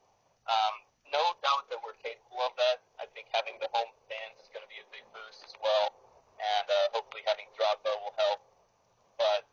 Um, 0.49 0.75
no 1.13 1.37
doubt 1.45 1.69
that 1.69 1.81
we're 1.85 1.99
capable 2.01 2.41
of 2.45 2.57
that. 2.57 2.81
I 2.97 3.05
think 3.13 3.29
having 3.33 3.61
the 3.61 3.69
home 3.73 3.93
fans 4.09 4.41
is 4.41 4.49
going 4.53 4.65
to 4.65 4.71
be 4.73 4.81
a 4.81 4.89
big 4.89 5.05
boost 5.13 5.45
as 5.45 5.53
well, 5.61 5.93
and 6.41 6.67
uh, 6.69 6.77
hopefully 6.97 7.25
having 7.29 7.49
Drogba 7.57 7.93
will 8.01 8.17
help. 8.17 8.41
But 9.19 9.45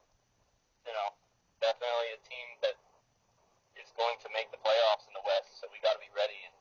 you 0.85 0.93
know, 0.93 1.09
definitely 1.59 2.15
a 2.15 2.21
team 2.21 2.47
that 2.61 2.77
is 3.75 3.89
going 3.97 4.15
to 4.23 4.29
make 4.31 4.53
the 4.53 4.61
playoffs 4.61 5.09
in 5.09 5.13
the 5.17 5.25
West, 5.25 5.59
so 5.59 5.67
we 5.73 5.81
got 5.83 5.97
to 5.97 6.03
be 6.03 6.11
ready 6.15 6.37
and 6.45 6.55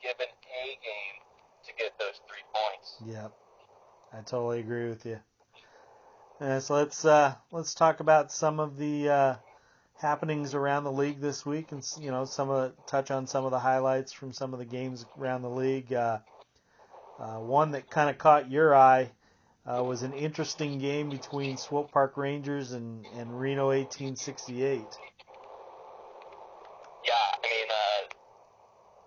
give 0.00 0.16
an 0.20 0.32
A 0.32 0.64
game 0.84 1.16
to 1.64 1.70
get 1.80 1.96
those 1.96 2.20
three 2.28 2.44
points. 2.52 2.83
Yep, 3.06 3.32
I 4.12 4.16
totally 4.18 4.60
agree 4.60 4.88
with 4.88 5.06
you. 5.06 5.18
So 6.60 6.74
let's 6.74 7.04
uh, 7.04 7.34
let's 7.52 7.74
talk 7.74 8.00
about 8.00 8.32
some 8.32 8.60
of 8.60 8.76
the 8.76 9.08
uh, 9.08 9.34
happenings 9.94 10.54
around 10.54 10.84
the 10.84 10.92
league 10.92 11.20
this 11.20 11.46
week, 11.46 11.72
and 11.72 11.82
you 11.98 12.10
know 12.10 12.24
some 12.24 12.50
of 12.50 12.76
the, 12.76 12.82
touch 12.84 13.10
on 13.10 13.26
some 13.26 13.44
of 13.44 13.50
the 13.50 13.58
highlights 13.58 14.12
from 14.12 14.32
some 14.32 14.52
of 14.52 14.58
the 14.58 14.64
games 14.64 15.06
around 15.18 15.42
the 15.42 15.50
league. 15.50 15.92
Uh, 15.92 16.18
uh, 17.18 17.38
one 17.38 17.70
that 17.72 17.88
kind 17.88 18.10
of 18.10 18.18
caught 18.18 18.50
your 18.50 18.74
eye 18.74 19.10
uh, 19.64 19.82
was 19.82 20.02
an 20.02 20.12
interesting 20.12 20.78
game 20.78 21.08
between 21.08 21.56
Swope 21.56 21.92
Park 21.92 22.16
Rangers 22.18 22.72
and, 22.72 23.06
and 23.16 23.30
Reno 23.38 23.70
1868. 23.70 24.98
Yeah, 27.06 27.14
I 27.14 27.38
mean, 27.38 27.68
uh, 27.70 28.02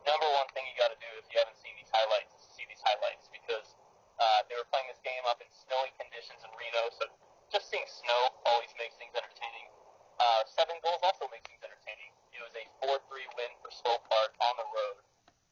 number 0.07 0.29
one 0.39 0.47
thing 0.55 0.63
you 0.71 0.75
got 0.79 0.89
to 0.89 0.99
do 1.03 1.11
if 1.19 1.27
you 1.29 1.37
haven't 1.37 1.59
seen 1.59 1.75
these 1.75 1.91
highlights 1.91 2.31
is 2.31 2.47
see 2.55 2.63
these 2.65 2.81
highlights 2.81 3.27
because 3.29 3.75
uh, 4.17 4.41
they 4.47 4.55
were 4.55 4.65
playing 4.71 4.87
this 4.87 5.03
game 5.03 5.21
up 5.27 5.37
in 5.43 5.49
snowy 5.51 5.91
conditions 5.99 6.39
in 6.41 6.49
Reno, 6.55 6.89
so 6.95 7.05
just 7.51 7.67
seeing 7.69 7.85
snow 7.85 8.33
always 8.47 8.71
makes 8.79 8.95
things 8.97 9.13
entertaining. 9.13 9.67
Uh, 10.17 10.41
seven 10.49 10.73
goals 10.81 10.97
also 11.05 11.29
makes 11.29 11.45
things 11.45 11.61
entertaining. 11.61 12.09
It 12.33 12.41
was 12.41 12.55
a 12.57 12.65
4-3 12.81 13.21
win 13.37 13.51
for 13.61 13.69
Swope 13.69 14.01
Park 14.09 14.33
on 14.41 14.57
the 14.57 14.65
road, 14.65 14.97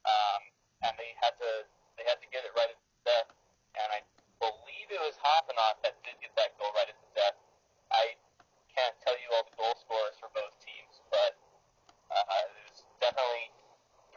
um, 0.09 0.41
and 0.81 0.97
they 0.97 1.13
had 1.21 1.37
to 1.37 1.69
they 2.01 2.05
had 2.09 2.17
to 2.19 2.27
get 2.33 2.43
it 2.43 2.51
right 2.57 2.67
at 2.67 2.79
the 2.81 3.01
death. 3.05 3.29
And 3.77 3.87
I 3.93 4.01
believe 4.41 4.87
it 4.89 4.99
was 4.99 5.15
Hoffenot 5.21 5.85
that 5.85 6.01
did 6.01 6.17
get 6.17 6.33
that 6.35 6.57
goal 6.57 6.73
right 6.73 6.89
at 6.89 6.97
the 6.97 7.11
death. 7.13 7.37
I 7.93 8.17
can't 8.73 8.97
tell 9.05 9.15
you 9.21 9.29
all 9.37 9.45
the 9.45 9.55
goal 9.55 9.75
scorers 9.77 10.17
for 10.17 10.33
both 10.33 10.51
teams, 10.59 10.99
but 11.13 11.37
uh, 12.09 12.49
it 12.49 12.65
was 12.65 12.83
definitely 12.97 13.53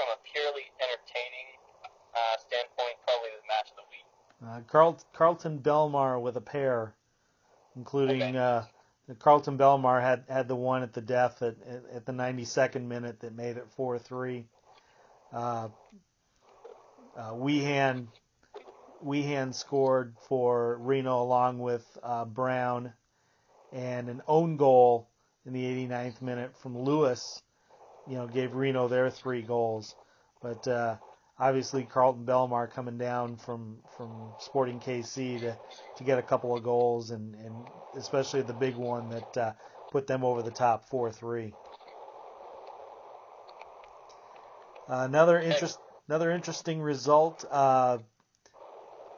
from 0.00 0.08
a 0.10 0.18
purely 0.24 0.72
entertaining 0.80 1.48
uh, 2.16 2.40
standpoint, 2.40 2.96
probably 3.04 3.36
the 3.36 3.46
match 3.46 3.68
of 3.76 3.84
the 3.84 3.88
week. 3.92 4.08
Uh, 4.38 4.62
Carl, 4.64 4.96
Kharlton 5.38 5.62
Belmar 5.62 6.20
with 6.20 6.36
a 6.36 6.40
pair, 6.40 6.94
including 7.76 8.36
Okay. 8.36 8.36
uh, 8.36 8.66
Kharlton 9.10 9.56
Belmar 9.58 10.00
had, 10.02 10.24
had 10.28 10.48
the 10.48 10.56
one 10.56 10.82
at 10.82 10.92
the 10.92 11.00
death 11.00 11.42
at, 11.42 11.56
at, 11.62 11.84
at 11.92 12.06
the 12.06 12.12
92nd 12.12 12.84
minute 12.86 13.20
that 13.20 13.34
made 13.34 13.56
it 13.56 13.66
4-3. 13.76 14.44
Uh, 15.32 15.68
uh, 17.16 17.32
Wehan, 17.32 18.08
Wehan 19.04 19.54
scored 19.54 20.16
for 20.28 20.78
Reno 20.78 21.22
along 21.22 21.60
with 21.60 21.86
uh, 22.02 22.24
Brown, 22.24 22.92
and 23.72 24.08
an 24.08 24.22
own 24.26 24.56
goal 24.56 25.08
in 25.46 25.52
the 25.52 25.64
89th 25.64 26.22
minute 26.22 26.56
from 26.58 26.78
Lewis, 26.78 27.42
you 28.06 28.16
know, 28.16 28.26
gave 28.28 28.54
Reno 28.54 28.88
their 28.88 29.10
three 29.10 29.42
goals. 29.42 29.94
But 30.42 30.66
uh, 30.68 30.96
obviously 31.38 31.84
Kharlton 31.84 32.24
Belmar 32.24 32.70
coming 32.70 32.98
down 32.98 33.36
from 33.36 33.78
from 33.96 34.32
Sporting 34.38 34.80
KC 34.80 35.40
to 35.40 35.58
to 35.96 36.04
get 36.04 36.18
a 36.18 36.22
couple 36.22 36.56
of 36.56 36.62
goals 36.62 37.10
and 37.10 37.34
and 37.34 37.66
especially 37.94 38.42
the 38.42 38.54
big 38.54 38.76
one 38.76 39.08
that 39.08 39.36
uh, 39.36 39.52
put 39.90 40.06
them 40.06 40.24
over 40.24 40.42
the 40.42 40.50
top 40.50 40.88
4-3. 40.90 41.52
Uh, 44.88 45.04
another 45.04 45.40
interest 45.40 45.78
another 46.08 46.30
interesting 46.30 46.80
result. 46.80 47.44
Uh, 47.50 47.98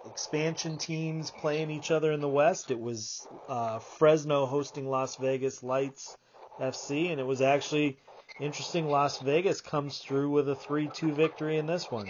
expansion 0.05 0.79
teams 0.79 1.31
playing 1.31 1.71
each 1.71 1.91
other 1.91 2.13
in 2.13 2.21
the 2.21 2.29
West. 2.29 2.71
It 2.71 2.81
was 2.81 3.29
uh, 3.49 3.79
Fresno 3.81 4.47
hosting 4.47 4.89
Las 4.89 5.17
Vegas 5.17 5.63
Lights 5.63 6.17
FC, 6.59 7.11
and 7.11 7.21
it 7.21 7.27
was 7.27 7.43
actually 7.43 7.99
interesting. 8.41 8.89
Las 8.89 9.19
Vegas 9.19 9.61
comes 9.61 9.99
through 9.99 10.31
with 10.31 10.49
a 10.49 10.55
3-2 10.57 11.13
victory 11.13 11.59
in 11.59 11.67
this 11.67 11.91
one. 11.91 12.07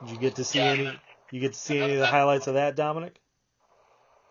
Did 0.00 0.10
you 0.10 0.18
get 0.18 0.36
to 0.36 0.44
see 0.44 0.58
Yeah. 0.58 0.72
any? 0.72 1.00
You 1.30 1.40
get 1.40 1.52
to 1.54 1.58
see 1.58 1.80
any 1.80 1.94
of 1.94 2.00
the 2.00 2.06
highlights 2.06 2.46
of 2.46 2.54
that, 2.54 2.76
Dominic? 2.76 3.20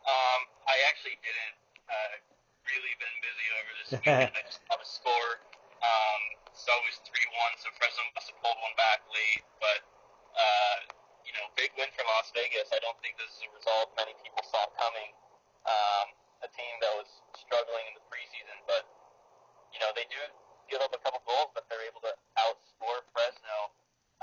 Um, 0.05 0.41
I 0.67 0.75
actually 0.89 1.17
didn't. 1.23 1.55
Uh, 1.89 2.33
really 2.67 2.95
been 2.97 3.17
busy 3.21 3.47
over 3.59 3.71
this 3.79 3.89
weekend. 3.99 4.33
I 4.33 4.43
just 4.47 4.61
saw 4.65 4.75
the 4.79 4.87
score. 4.87 5.31
Um, 5.83 6.21
so 6.55 6.71
it 6.71 6.85
was 6.87 6.97
three 7.03 7.27
one. 7.35 7.53
So 7.59 7.67
Fresno 7.75 8.03
must 8.15 8.31
have 8.31 8.39
pulled 8.39 8.59
one 8.63 8.75
back 8.79 9.03
late, 9.11 9.43
but 9.59 9.79
uh, 10.33 10.77
you 11.27 11.33
know, 11.35 11.45
big 11.59 11.71
win 11.75 11.89
for 11.93 12.03
Las 12.07 12.31
Vegas. 12.31 12.71
I 12.71 12.79
don't 12.81 12.97
think 13.03 13.19
this 13.19 13.29
is 13.35 13.41
a 13.45 13.51
result 13.51 13.91
many 13.99 14.15
people 14.23 14.41
saw 14.47 14.63
coming. 14.79 15.11
Um, 15.67 16.07
a 16.43 16.49
team 16.51 16.73
that 16.83 16.91
was 16.99 17.07
struggling 17.39 17.87
in 17.87 17.95
the 17.95 18.03
preseason, 18.11 18.57
but 18.67 18.83
you 19.75 19.79
know 19.79 19.91
they 19.95 20.07
do 20.07 20.19
give 20.71 20.79
up 20.83 20.91
a 20.95 21.01
couple 21.03 21.19
goals, 21.27 21.51
but 21.55 21.67
they're 21.67 21.83
able 21.87 22.03
to 22.03 22.13
outscore 22.39 23.03
Fresno. 23.11 23.71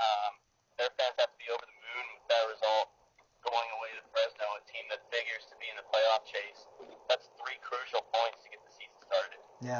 Um, 0.01 0.33
their 0.77 0.89
fans 0.97 1.17
have 1.21 1.29
to 1.29 1.39
be 1.41 1.49
over 1.53 1.61
the 1.61 1.77
moon 1.77 2.05
with 2.17 2.25
that 2.33 2.45
result 2.49 2.89
going 3.45 3.69
away 3.77 3.89
to 3.97 4.05
Fresno, 4.13 4.45
a 4.57 4.61
team 4.69 4.85
that 4.93 5.01
figures 5.09 5.49
to 5.49 5.57
be 5.57 5.65
in 5.69 5.77
the 5.77 5.85
playoff 5.89 6.25
chase. 6.29 6.69
That's 7.09 7.25
three 7.41 7.57
crucial 7.65 8.05
points 8.13 8.45
to 8.45 8.53
get 8.53 8.61
the 8.61 8.69
season 8.69 8.81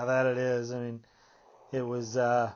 That 0.05 0.25
it 0.25 0.37
is. 0.37 0.71
I 0.71 0.79
mean, 0.79 1.01
it 1.71 1.81
was. 1.81 2.17
Uh, 2.17 2.51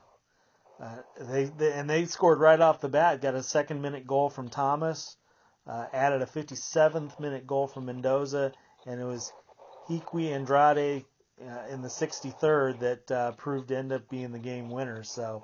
uh, 0.81 0.97
they, 1.19 1.45
they 1.45 1.71
and 1.73 1.89
they 1.89 2.05
scored 2.05 2.39
right 2.39 2.60
off 2.60 2.81
the 2.81 2.89
bat. 2.89 3.21
Got 3.21 3.36
a 3.36 3.43
second 3.43 3.81
minute 3.81 4.05
goal 4.05 4.29
from 4.29 4.49
Thomas. 4.49 5.15
Uh, 5.67 5.86
added 5.93 6.21
a 6.21 6.25
57th 6.25 7.19
minute 7.19 7.47
goal 7.47 7.67
from 7.67 7.86
Mendoza, 7.86 8.51
and 8.86 9.01
it 9.01 9.05
was 9.05 9.31
Hiqui 9.89 10.31
Andrade 10.31 11.05
uh, 11.41 11.67
in 11.71 11.81
the 11.81 11.88
63rd 11.88 12.79
that 12.79 13.12
uh, 13.12 13.31
proved 13.31 13.69
to 13.69 13.77
end 13.77 13.91
up 13.91 14.08
being 14.10 14.31
the 14.31 14.39
game 14.39 14.69
winner. 14.69 15.03
So, 15.03 15.41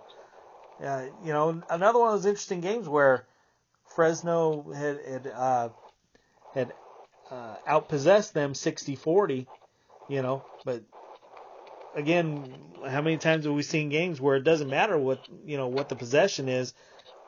uh, 0.84 1.06
you 1.24 1.34
know, 1.34 1.62
another 1.70 2.00
one 2.00 2.14
of 2.14 2.22
those 2.22 2.28
interesting 2.28 2.62
games 2.62 2.88
where 2.88 3.26
Fresno 3.96 4.72
had 4.72 5.00
had 5.06 5.28
uh, 5.28 5.70
had 6.54 6.74
uh, 7.32 7.56
outpossessed 7.68 8.34
them 8.34 8.54
60-40, 8.54 9.48
you 10.10 10.22
know, 10.22 10.44
but 10.66 10.84
again, 11.96 12.54
how 12.88 13.02
many 13.02 13.18
times 13.18 13.46
have 13.46 13.54
we 13.54 13.64
seen 13.64 13.90
games 13.90 14.20
where 14.20 14.36
it 14.36 14.44
doesn't 14.44 14.70
matter 14.70 14.98
what 14.98 15.20
you 15.46 15.58
know 15.58 15.68
what 15.68 15.90
the 15.90 15.96
possession 15.96 16.50
is? 16.50 16.74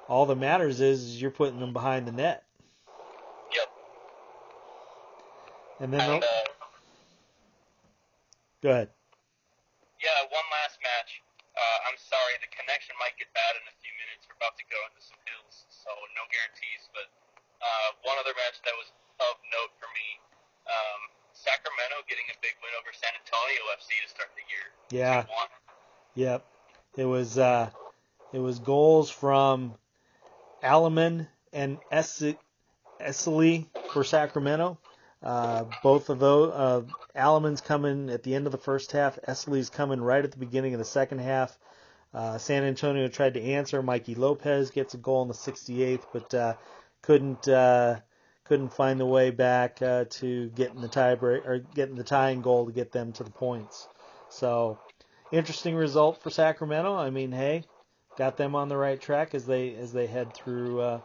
All 0.10 0.26
that 0.28 0.36
matters 0.36 0.82
is, 0.82 1.22
you're 1.22 1.32
putting 1.32 1.60
them 1.60 1.72
behind 1.72 2.08
the 2.08 2.12
net. 2.12 2.44
Yep. 3.56 3.70
And 5.80 5.94
then 5.94 6.02
And 6.02 6.24
uh, 6.24 6.28
go 8.62 8.70
ahead. 8.70 8.90
yeah, 10.04 10.28
one 10.28 10.48
last 10.52 10.76
match. 10.84 11.24
Uh, 11.56 11.88
I'm 11.88 11.96
sorry, 11.96 12.36
the 12.44 12.52
connection 12.52 12.98
might 13.00 13.16
get 13.16 13.32
bad 13.32 13.56
in 13.56 13.64
a 13.70 13.76
few 13.80 13.94
minutes. 13.96 14.28
We're 14.28 14.36
about 14.36 14.60
to 14.60 14.66
go 14.68 14.80
into 14.92 15.00
some 15.00 15.22
hills, 15.24 15.64
so 15.72 15.90
no 16.18 16.28
guarantees. 16.28 16.92
But 16.92 17.08
uh, 17.64 17.90
one 18.04 18.20
other 18.20 18.36
match 18.36 18.60
that 18.68 18.76
was 18.76 18.92
of 19.24 19.40
note 19.56 19.72
for 19.80 19.88
me, 19.96 20.20
um, 20.68 21.02
Sacramento 21.32 22.03
getting 22.14 22.30
a 22.30 22.38
big 22.42 22.54
win 22.62 22.72
over 22.80 22.94
San 22.94 23.10
Antonio 23.26 23.62
FC 23.74 24.04
to 24.04 24.10
start 24.10 24.30
the 24.36 24.46
year. 24.48 25.04
Yeah. 25.04 25.26
Yep. 26.16 26.46
It 26.96 27.06
was 27.06 27.38
uh, 27.40 27.70
it 28.32 28.40
was 28.40 28.60
goals 28.60 29.10
from 29.10 29.74
Alaman 30.64 31.28
and 31.52 31.80
Essley 31.92 33.68
for 33.92 34.04
Sacramento. 34.04 34.78
Uh, 35.24 35.64
both 35.82 36.10
of 36.10 36.20
those, 36.20 36.52
uh, 36.52 36.82
Alaman's 37.16 37.62
coming 37.62 38.10
at 38.10 38.24
the 38.24 38.36
end 38.36 38.46
of 38.46 38.52
the 38.52 38.58
first 38.58 38.92
half. 38.92 39.18
Essley's 39.28 39.70
coming 39.70 40.02
right 40.02 40.24
at 40.24 40.32
the 40.32 40.38
beginning 40.38 40.74
of 40.74 40.80
the 40.80 40.86
second 40.86 41.20
half. 41.20 41.58
Uh, 42.14 42.38
San 42.38 42.64
Antonio 42.64 43.08
tried 43.08 43.34
to 43.36 43.42
answer. 43.42 43.82
Mikey 43.82 44.16
Lopez 44.16 44.70
gets 44.70 44.94
a 44.94 44.98
goal 44.98 45.24
in 45.24 45.30
the 45.30 45.34
68th, 45.34 46.04
but 46.12 46.34
uh, 46.34 46.54
couldn't 47.02 47.48
uh, 47.48 48.00
couldn't 48.46 48.74
find 48.74 49.00
the 49.00 49.06
way 49.06 49.30
back 49.30 49.82
uh, 49.82 50.06
to 50.10 50.50
getting 50.50 50.82
the 50.82 50.88
tie 50.88 51.16
break 51.16 51.46
or 51.46 51.60
getting 51.60 51.96
the 51.96 52.04
tying 52.04 52.42
goal 52.42 52.66
to 52.66 52.72
get 52.72 52.92
them 52.92 53.14
to 53.14 53.24
the 53.24 53.32
points. 53.32 53.88
So 54.30 54.78
interesting 55.32 55.76
result 55.76 56.22
for 56.22 56.30
Sacramento. 56.30 56.96
I 56.96 57.10
mean, 57.10 57.32
hey, 57.32 57.64
got 58.18 58.38
them 58.38 58.56
on 58.56 58.70
the 58.70 58.78
right 58.78 59.00
track 59.00 59.34
as 59.34 59.46
they 59.46 59.76
as 59.76 59.94
they 59.94 60.08
head 60.08 60.34
through 60.34 60.82
uh, 60.82 61.00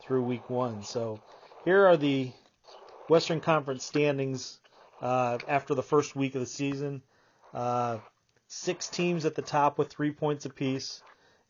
through 0.00 0.22
week 0.22 0.48
one. 0.48 0.82
So 0.82 1.20
here 1.64 1.86
are 1.86 1.96
the 1.96 2.32
Western 3.08 3.40
Conference 3.40 3.84
standings 3.84 4.60
uh, 5.02 5.38
after 5.48 5.74
the 5.74 5.82
first 5.82 6.14
week 6.14 6.34
of 6.34 6.40
the 6.40 6.46
season. 6.46 7.02
Uh, 7.52 7.98
six 8.48 8.88
teams 8.88 9.24
at 9.24 9.34
the 9.34 9.42
top 9.42 9.78
with 9.78 9.88
three 9.88 10.10
points 10.10 10.44
apiece. 10.44 11.02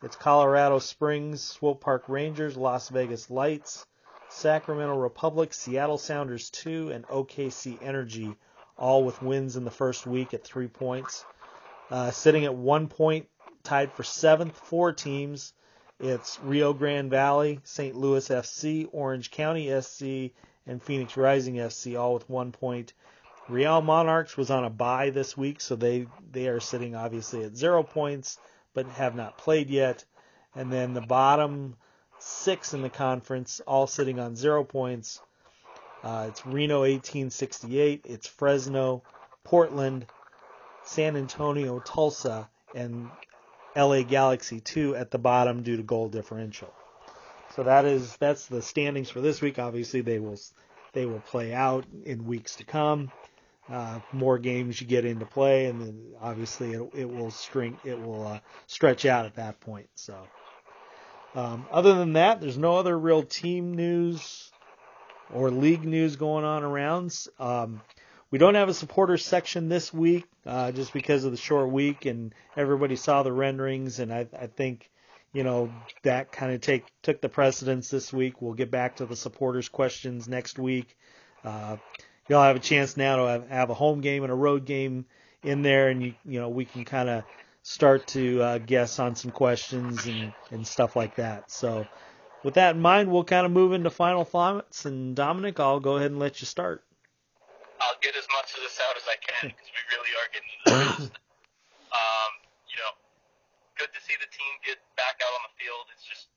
It's 0.02 0.16
Colorado 0.16 0.78
Springs, 0.80 1.40
Swope 1.42 1.80
Park 1.80 2.04
Rangers, 2.08 2.56
Las 2.56 2.88
Vegas 2.90 3.30
Lights, 3.30 3.86
Sacramento 4.34 4.96
Republic, 4.96 5.54
Seattle 5.54 5.96
Sounders 5.96 6.50
2, 6.50 6.90
and 6.90 7.06
OKC 7.06 7.78
Energy, 7.80 8.34
all 8.76 9.04
with 9.04 9.22
wins 9.22 9.56
in 9.56 9.64
the 9.64 9.70
first 9.70 10.06
week 10.06 10.34
at 10.34 10.42
three 10.42 10.66
points. 10.66 11.24
Uh, 11.88 12.10
sitting 12.10 12.44
at 12.44 12.54
one 12.54 12.88
point, 12.88 13.28
tied 13.62 13.92
for 13.92 14.02
seventh, 14.02 14.56
four 14.56 14.92
teams. 14.92 15.52
It's 16.00 16.40
Rio 16.40 16.72
Grande 16.72 17.10
Valley, 17.10 17.60
St. 17.62 17.94
Louis 17.94 18.28
FC, 18.28 18.88
Orange 18.90 19.30
County 19.30 19.70
SC, 19.80 20.34
and 20.66 20.82
Phoenix 20.82 21.16
Rising 21.16 21.54
FC, 21.54 21.98
all 21.98 22.14
with 22.14 22.28
one 22.28 22.50
point. 22.50 22.92
Real 23.48 23.80
Monarchs 23.82 24.36
was 24.36 24.50
on 24.50 24.64
a 24.64 24.70
bye 24.70 25.10
this 25.10 25.36
week, 25.36 25.60
so 25.60 25.76
they, 25.76 26.08
they 26.32 26.48
are 26.48 26.60
sitting 26.60 26.96
obviously 26.96 27.44
at 27.44 27.56
zero 27.56 27.84
points, 27.84 28.38
but 28.72 28.86
have 28.86 29.14
not 29.14 29.38
played 29.38 29.70
yet. 29.70 30.04
And 30.56 30.72
then 30.72 30.92
the 30.92 31.00
bottom 31.00 31.76
six 32.24 32.72
in 32.74 32.82
the 32.82 32.90
conference, 32.90 33.60
all 33.66 33.86
sitting 33.86 34.18
on 34.18 34.34
zero 34.34 34.64
points. 34.64 35.20
Uh, 36.02 36.26
it's 36.28 36.44
Reno 36.44 36.80
1868, 36.80 38.02
it's 38.04 38.26
Fresno, 38.26 39.02
Portland, 39.42 40.06
San 40.84 41.16
Antonio, 41.16 41.80
Tulsa, 41.80 42.48
and 42.74 43.08
LA 43.76 44.02
Galaxy 44.02 44.60
2 44.60 44.96
at 44.96 45.10
the 45.10 45.18
bottom 45.18 45.62
due 45.62 45.76
to 45.76 45.82
goal 45.82 46.08
differential. 46.08 46.72
So 47.54 47.62
that 47.62 47.84
is 47.84 48.16
that's 48.16 48.46
the 48.46 48.62
standings 48.62 49.10
for 49.10 49.20
this 49.20 49.40
week. 49.40 49.58
Obviously, 49.58 50.00
they 50.00 50.18
will 50.18 50.38
they 50.92 51.06
will 51.06 51.20
play 51.20 51.54
out 51.54 51.84
in 52.04 52.26
weeks 52.26 52.56
to 52.56 52.64
come. 52.64 53.12
Uh, 53.70 53.98
more 54.12 54.38
games 54.38 54.80
you 54.80 54.86
get 54.86 55.04
into 55.04 55.24
play, 55.24 55.66
and 55.66 55.80
then 55.80 56.12
obviously 56.20 56.72
it, 56.72 56.90
it 56.94 57.08
will 57.08 57.30
string 57.30 57.78
it 57.84 57.98
will 58.00 58.26
uh, 58.26 58.40
stretch 58.66 59.06
out 59.06 59.24
at 59.24 59.36
that 59.36 59.60
point. 59.60 59.88
So, 59.94 60.26
um, 61.34 61.66
other 61.70 61.94
than 61.94 62.14
that, 62.14 62.40
there's 62.40 62.58
no 62.58 62.76
other 62.76 62.96
real 62.98 63.22
team 63.22 63.74
news 63.74 64.52
or 65.32 65.50
league 65.50 65.84
news 65.84 66.16
going 66.16 66.44
on 66.44 66.62
around. 66.62 67.16
Um, 67.38 67.80
we 68.30 68.38
don't 68.38 68.54
have 68.54 68.68
a 68.68 68.74
supporters 68.74 69.24
section 69.24 69.68
this 69.68 69.92
week, 69.92 70.24
uh, 70.46 70.72
just 70.72 70.92
because 70.92 71.24
of 71.24 71.30
the 71.30 71.36
short 71.36 71.70
week, 71.70 72.06
and 72.06 72.34
everybody 72.56 72.96
saw 72.96 73.22
the 73.22 73.32
renderings, 73.32 73.98
and 73.98 74.12
I, 74.12 74.26
I 74.38 74.46
think 74.46 74.90
you 75.32 75.42
know 75.42 75.72
that 76.02 76.32
kind 76.32 76.52
of 76.52 76.60
take 76.60 76.84
took 77.02 77.20
the 77.20 77.28
precedence 77.28 77.90
this 77.90 78.12
week. 78.12 78.40
We'll 78.40 78.54
get 78.54 78.70
back 78.70 78.96
to 78.96 79.06
the 79.06 79.16
supporters 79.16 79.68
questions 79.68 80.28
next 80.28 80.58
week. 80.58 80.96
Uh, 81.44 81.76
you'll 82.28 82.42
have 82.42 82.56
a 82.56 82.60
chance 82.60 82.96
now 82.96 83.16
to 83.16 83.22
have, 83.22 83.48
have 83.48 83.70
a 83.70 83.74
home 83.74 84.00
game 84.00 84.22
and 84.22 84.32
a 84.32 84.36
road 84.36 84.64
game 84.64 85.06
in 85.42 85.62
there, 85.62 85.88
and 85.88 86.02
you 86.02 86.14
you 86.24 86.40
know 86.40 86.48
we 86.48 86.64
can 86.64 86.84
kind 86.84 87.08
of 87.08 87.24
start 87.64 88.06
to 88.12 88.42
uh, 88.44 88.58
guess 88.60 89.00
on 89.00 89.16
some 89.16 89.32
questions 89.32 90.04
and 90.04 90.32
and 90.52 90.62
stuff 90.68 90.94
like 90.94 91.16
that. 91.16 91.50
So 91.50 91.88
with 92.44 92.54
that 92.54 92.76
in 92.76 92.82
mind, 92.84 93.10
we'll 93.10 93.24
kind 93.24 93.48
of 93.48 93.50
move 93.50 93.72
into 93.72 93.90
final 93.90 94.22
thoughts. 94.22 94.84
And 94.84 95.16
Dominic, 95.16 95.58
I'll 95.58 95.80
go 95.80 95.96
ahead 95.96 96.12
and 96.12 96.20
let 96.20 96.38
you 96.44 96.46
start. 96.46 96.84
I'll 97.80 97.98
get 98.04 98.14
as 98.14 98.28
much 98.36 98.52
of 98.54 98.60
this 98.60 98.78
out 98.84 98.94
as 98.94 99.08
I 99.08 99.16
can 99.16 99.48
because 99.50 99.70
we 99.72 99.82
really 99.96 100.12
are 100.12 100.28
getting 100.30 100.52
into 100.60 101.08
this. 101.08 101.20
um, 101.90 102.32
you 102.68 102.76
know, 102.78 102.92
good 103.80 103.90
to 103.90 104.00
see 104.04 104.14
the 104.20 104.30
team 104.30 104.52
get 104.62 104.78
back 105.00 105.18
out 105.24 105.32
on 105.32 105.42
the 105.48 105.54
field. 105.56 105.88
It's 105.96 106.04
just 106.04 106.28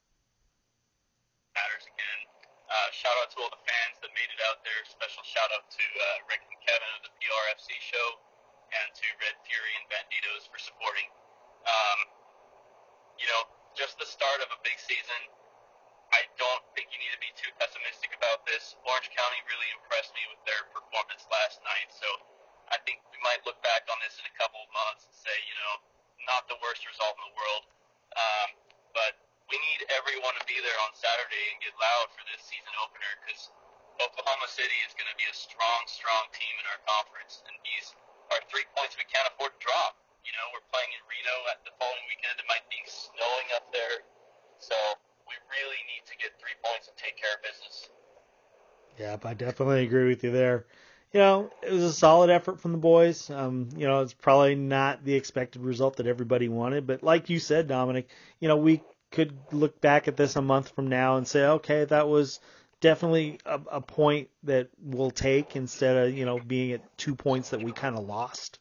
matters 1.53 1.85
again. 1.91 2.19
Uh, 2.67 2.89
shout 2.91 3.15
out 3.23 3.31
to 3.35 3.37
all 3.43 3.51
the 3.51 3.63
fans 3.63 3.95
that 4.03 4.11
made 4.15 4.27
it 4.31 4.41
out 4.47 4.63
there. 4.63 4.79
Special 4.87 5.23
shout 5.27 5.47
out 5.55 5.67
to 5.71 5.83
uh, 5.83 6.27
Rick 6.31 6.43
and 6.47 6.59
Kevin 6.63 6.91
of 6.99 7.03
the 7.03 7.13
PRFC 7.19 7.75
show 7.79 8.07
and 8.71 8.89
to 8.91 9.07
Red 9.23 9.35
Fury 9.47 9.73
and 9.79 9.85
Bandidos 9.87 10.47
for 10.51 10.59
supporting. 10.59 11.07
Um, 11.67 11.99
you 13.19 13.27
know, 13.31 13.41
just 13.75 13.97
the 13.99 14.07
start 14.07 14.39
of 14.43 14.49
a 14.51 14.59
big 14.63 14.77
season. 14.79 15.21
I 16.15 16.23
don't 16.39 16.63
think 16.71 16.87
you 16.95 16.99
need 17.03 17.11
to 17.11 17.19
be 17.19 17.31
too 17.35 17.51
pessimistic 17.59 18.15
about 18.15 18.47
this. 18.47 18.79
Orange 18.87 19.11
County 19.11 19.39
really 19.51 19.67
impressed 19.75 20.15
me 20.15 20.23
with 20.31 20.39
their 20.47 20.63
performance 20.71 21.27
last 21.27 21.59
night, 21.67 21.91
so 21.91 22.07
I 22.71 22.79
think 22.87 23.03
we 23.11 23.19
might 23.23 23.43
look 23.43 23.59
back 23.59 23.83
on 23.91 23.99
this 23.99 24.15
in 24.15 24.23
a 24.23 24.35
couple 24.39 24.63
of 24.63 24.69
months 24.71 25.03
and 25.07 25.15
say, 25.15 25.35
you 25.47 25.55
know, 25.59 25.73
not 26.27 26.47
the 26.47 26.55
worst 26.63 26.87
result 26.87 27.15
in 27.19 27.23
the 27.31 27.35
world. 27.35 27.63
Um, 28.15 28.49
but 28.95 29.19
we 29.51 29.55
need 29.59 29.87
everyone 29.95 30.35
to 30.39 30.45
be 30.47 30.59
there 30.59 30.79
on 30.83 30.91
Saturday 30.95 31.43
and 31.55 31.57
get 31.63 31.75
loud 31.79 32.07
for 32.15 32.23
this 32.27 32.43
season 32.43 32.71
opener 32.83 33.11
because 33.23 33.51
Oklahoma 34.03 34.47
City 34.51 34.77
is 34.85 34.93
going 34.93 35.09
to 35.09 35.17
be 35.17 35.27
a 35.27 35.35
strong, 35.35 35.81
strong 35.87 36.29
team 36.35 36.55
in 36.59 36.65
our 36.69 36.81
conference, 36.85 37.41
and 37.47 37.55
these 37.63 37.95
are 38.29 38.41
three 38.51 38.67
points 38.77 38.93
we 38.99 39.07
can't 39.07 39.25
afford 39.33 39.55
to 39.55 39.61
drop. 39.63 39.97
You 40.21 40.35
know, 40.35 40.45
we're 40.51 40.67
playing 40.69 40.91
in 40.91 41.01
Reno 41.07 41.35
at 41.49 41.63
the 41.63 41.71
following 41.79 42.05
weekend. 42.11 42.35
It 42.35 42.47
might 42.51 42.67
be 42.67 42.77
snowing 42.85 43.47
up 43.55 43.71
there, 43.71 44.03
so 44.59 44.75
we 45.25 45.33
really 45.49 45.81
need 45.87 46.03
to 46.11 46.15
get 46.19 46.35
three 46.37 46.53
points 46.59 46.91
and 46.91 46.95
take 46.99 47.15
care 47.15 47.31
of 47.33 47.41
business. 47.41 47.89
Yeah, 48.99 49.15
I 49.15 49.33
definitely 49.57 49.85
agree 49.85 50.07
with 50.07 50.23
you 50.23 50.31
there. 50.31 50.65
You 51.11 51.19
know, 51.19 51.49
it 51.63 51.71
was 51.71 51.83
a 51.83 51.93
solid 51.93 52.29
effort 52.29 52.59
from 52.59 52.73
the 52.73 52.77
boys. 52.77 53.29
Um, 53.29 53.69
you 53.75 53.87
know, 53.87 54.01
it's 54.01 54.13
probably 54.13 54.55
not 54.55 55.03
the 55.03 55.15
expected 55.15 55.63
result 55.63 55.97
that 55.97 56.05
everybody 56.05 56.47
wanted, 56.47 56.85
but 56.85 57.01
like 57.01 57.29
you 57.29 57.39
said, 57.39 57.67
Dominic, 57.67 58.07
you 58.39 58.47
know, 58.47 58.57
we 58.57 58.81
could 59.11 59.35
look 59.51 59.81
back 59.81 60.07
at 60.07 60.15
this 60.15 60.35
a 60.35 60.41
month 60.41 60.69
from 60.75 60.87
now 60.87 61.17
and 61.17 61.27
say, 61.27 61.43
okay, 61.43 61.85
that 61.85 62.07
was 62.07 62.39
definitely 62.81 63.39
a, 63.45 63.59
a 63.71 63.81
point 63.81 64.29
that 64.43 64.69
we'll 64.83 65.09
take 65.09 65.55
instead 65.55 65.97
of, 65.97 66.15
you 66.15 66.25
know, 66.25 66.39
being 66.39 66.73
at 66.73 66.97
two 66.97 67.15
points 67.15 67.49
that 67.49 67.63
we 67.63 67.71
kind 67.71 67.97
of 67.97 68.05
lost. 68.05 68.59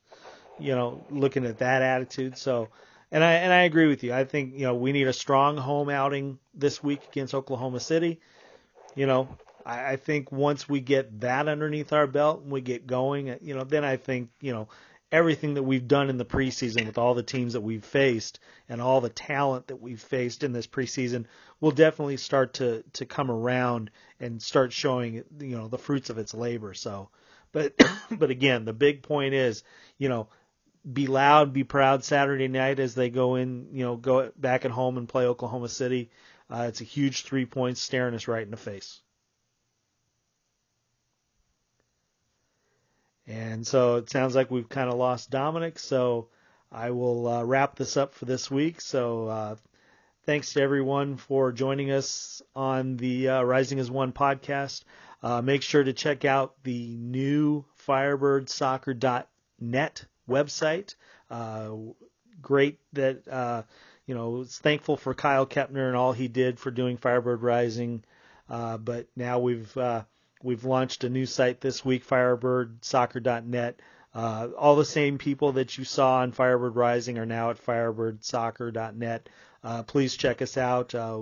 You 0.59 0.75
know, 0.75 1.05
looking 1.11 1.45
at 1.45 1.59
that 1.59 1.83
attitude. 1.83 2.39
So, 2.39 2.69
and 3.13 3.23
I 3.23 3.33
and 3.35 3.53
I 3.53 3.65
agree 3.65 3.89
with 3.89 4.03
you. 4.03 4.15
I 4.15 4.25
think 4.25 4.55
you 4.55 4.63
know 4.63 4.75
we 4.75 4.93
need 4.93 5.07
a 5.07 5.13
strong 5.13 5.59
home 5.59 5.91
outing 5.91 6.39
this 6.55 6.83
week 6.83 7.03
against 7.11 7.35
Oklahoma 7.35 7.79
City. 7.79 8.21
You 8.95 9.07
know, 9.07 9.29
I, 9.67 9.93
I 9.93 9.97
think 9.97 10.31
once 10.31 10.69
we 10.69 10.81
get 10.81 11.21
that 11.21 11.49
underneath 11.49 11.93
our 11.93 12.07
belt 12.07 12.43
and 12.43 12.51
we 12.51 12.61
get 12.61 12.87
going, 12.87 13.37
you 13.43 13.55
know, 13.55 13.65
then 13.65 13.85
I 13.85 13.97
think 13.97 14.31
you 14.41 14.53
know 14.53 14.69
everything 15.13 15.55
that 15.55 15.63
we've 15.63 15.87
done 15.87 16.11
in 16.11 16.19
the 16.19 16.25
preseason 16.25 16.87
with 16.87 16.99
all 16.99 17.15
the 17.15 17.23
teams 17.23 17.53
that 17.53 17.61
we've 17.61 17.85
faced 17.85 18.41
and 18.69 18.81
all 18.81 19.01
the 19.01 19.09
talent 19.09 19.69
that 19.69 19.81
we've 19.81 20.01
faced 20.01 20.43
in 20.43 20.53
this 20.53 20.67
preseason 20.67 21.27
will 21.61 21.71
definitely 21.71 22.17
start 22.17 22.55
to 22.55 22.83
to 22.93 23.05
come 23.05 23.31
around 23.31 23.91
and 24.21 24.41
start 24.41 24.73
showing 24.73 25.15
you 25.15 25.57
know 25.57 25.69
the 25.69 25.79
fruits 25.79 26.11
of 26.11 26.19
its 26.19 26.33
labor. 26.33 26.73
So, 26.73 27.11
but 27.53 27.75
but 28.11 28.31
again, 28.31 28.65
the 28.65 28.73
big 28.73 29.03
point 29.03 29.35
is 29.35 29.65
you 29.99 30.09
know 30.09 30.29
be 30.91 31.09
loud, 31.09 31.53
be 31.53 31.65
proud 31.65 32.05
Saturday 32.05 32.47
night 32.49 32.79
as 32.79 32.95
they 32.95 33.11
go 33.11 33.35
in, 33.35 33.69
you 33.73 33.85
know, 33.85 33.97
go 33.97 34.31
back 34.37 34.65
at 34.65 34.71
home 34.71 34.97
and 34.99 35.09
play 35.09 35.27
Oklahoma 35.27 35.69
City. 35.69 36.11
Uh, 36.49 36.67
it's 36.69 36.81
a 36.81 36.85
huge 36.85 37.25
three 37.25 37.45
points 37.45 37.81
staring 37.81 38.15
us 38.15 38.29
right 38.29 38.45
in 38.45 38.53
the 38.53 38.57
face. 38.57 39.01
And 43.27 43.67
so 43.67 43.97
it 43.97 44.09
sounds 44.09 44.37
like 44.37 44.51
we've 44.51 44.69
kind 44.69 44.89
of 44.89 44.97
lost 44.97 45.31
Dominic. 45.31 45.79
So 45.79 46.29
I 46.71 46.91
will 46.91 47.29
uh, 47.29 47.45
wrap 47.45 47.77
this 47.77 47.97
up 47.97 48.15
for 48.15 48.25
this 48.25 48.51
week. 48.51 48.81
So 48.81 49.29
uh, 49.29 49.57
thanks 50.25 50.53
to 50.53 50.63
everyone 50.63 51.17
for 51.17 51.53
joining 51.53 51.91
us 51.91 52.41
on 52.55 52.97
the 52.97 53.31
uh, 53.31 53.43
Rising 53.43 53.81
as 53.81 53.91
One 53.91 54.13
podcast. 54.13 54.85
Uh, 55.23 55.41
make 55.43 55.63
sure 55.63 55.83
to 55.83 55.93
check 55.93 56.25
out 56.25 56.55
the 56.63 56.97
new 56.97 57.65
FirebirdSoccer.net 57.89 60.05
website. 60.29 60.95
Uh, 61.29 61.71
great 62.41 62.79
that 62.93 63.27
uh, 63.27 63.65
you 64.07 64.15
know. 64.15 64.45
Thankful 64.45 64.97
for 64.97 65.15
Kyle 65.15 65.47
Kepner 65.47 65.89
and 65.89 65.97
all 65.97 66.13
he 66.13 66.29
did 66.29 66.61
for 66.61 66.71
doing 66.71 66.97
Firebird 66.97 67.43
Rising, 67.43 68.05
but 68.49 69.09
now 69.17 69.41
we've 69.41 69.77
we've 70.43 70.65
launched 70.65 71.05
a 71.05 71.09
new 71.09 71.27
site 71.27 71.61
this 71.61 71.85
week, 71.85 72.07
FirebirdSoccer.net. 72.07 73.81
Uh, 74.15 74.49
all 74.57 74.77
the 74.77 74.85
same 74.85 75.19
people 75.19 75.53
that 75.53 75.77
you 75.77 75.85
saw 75.85 76.21
on 76.21 76.33
Firebird 76.33 76.75
Rising 76.75 77.19
are 77.19 77.27
now 77.27 77.51
at 77.51 77.65
FirebirdSoccer.net. 77.65 79.29
Uh, 79.63 79.83
please 79.83 80.17
check 80.17 80.41
us 80.41 80.57
out. 80.57 80.95
Uh, 80.95 81.21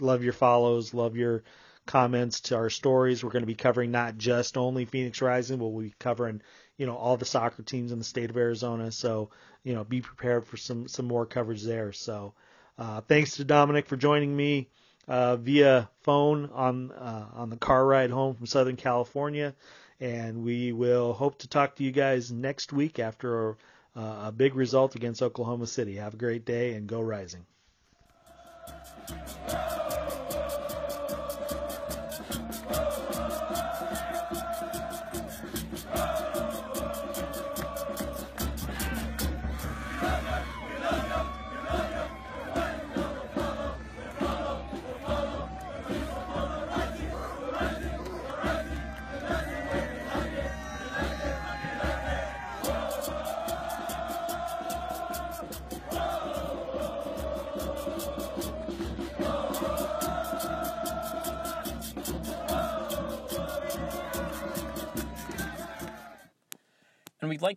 love 0.00 0.24
your 0.24 0.32
follows. 0.32 0.92
Love 0.92 1.16
your 1.16 1.44
comments 1.86 2.40
to 2.40 2.56
our 2.56 2.70
stories. 2.70 3.22
We're 3.22 3.30
going 3.30 3.42
to 3.42 3.46
be 3.46 3.54
covering 3.54 3.92
not 3.92 4.18
just 4.18 4.56
only 4.56 4.86
Phoenix 4.86 5.22
Rising, 5.22 5.58
but 5.58 5.68
we'll 5.68 5.84
be 5.84 5.94
covering 5.98 6.42
you 6.76 6.86
know 6.86 6.96
all 6.96 7.16
the 7.16 7.24
soccer 7.24 7.62
teams 7.62 7.92
in 7.92 7.98
the 7.98 8.04
state 8.04 8.30
of 8.30 8.36
Arizona. 8.36 8.90
So 8.92 9.30
you 9.62 9.74
know 9.74 9.84
be 9.84 10.00
prepared 10.00 10.46
for 10.46 10.56
some 10.56 10.88
some 10.88 11.06
more 11.06 11.26
coverage 11.26 11.62
there. 11.62 11.92
So 11.92 12.34
uh, 12.78 13.02
thanks 13.02 13.36
to 13.36 13.44
Dominic 13.44 13.86
for 13.86 13.96
joining 13.96 14.36
me 14.36 14.68
uh, 15.08 15.36
via 15.36 15.88
phone 16.02 16.50
on 16.52 16.92
uh, 16.92 17.26
on 17.34 17.50
the 17.50 17.56
car 17.56 17.86
ride 17.86 18.10
home 18.10 18.34
from 18.34 18.46
Southern 18.46 18.76
California, 18.76 19.54
and 20.00 20.42
we 20.44 20.72
will 20.72 21.12
hope 21.12 21.38
to 21.38 21.48
talk 21.48 21.76
to 21.76 21.84
you 21.84 21.92
guys 21.92 22.30
next 22.30 22.72
week 22.72 22.98
after 22.98 23.50
a, 23.50 23.56
a 24.00 24.32
big 24.36 24.54
result 24.54 24.94
against 24.94 25.22
Oklahoma 25.22 25.66
City. 25.66 25.96
Have 25.96 26.14
a 26.14 26.18
great 26.18 26.44
day 26.44 26.74
and 26.74 26.86
go 26.86 27.00
Rising. 27.00 27.46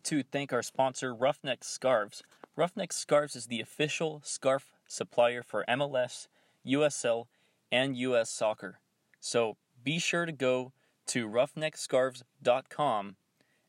To 0.09 0.23
thank 0.23 0.51
our 0.51 0.63
sponsor, 0.63 1.13
Ruffneck 1.13 1.63
Scarves. 1.63 2.23
Ruffneck 2.57 2.91
Scarves 2.91 3.35
is 3.35 3.45
the 3.45 3.61
official 3.61 4.21
scarf 4.25 4.73
supplier 4.87 5.43
for 5.43 5.63
MLS, 5.69 6.27
USL, 6.65 7.25
and 7.71 7.95
US 7.95 8.31
Soccer. 8.31 8.79
So 9.19 9.57
be 9.83 9.99
sure 9.99 10.25
to 10.25 10.31
go 10.31 10.73
to 11.09 11.29
ruffneckscarves.com 11.29 13.17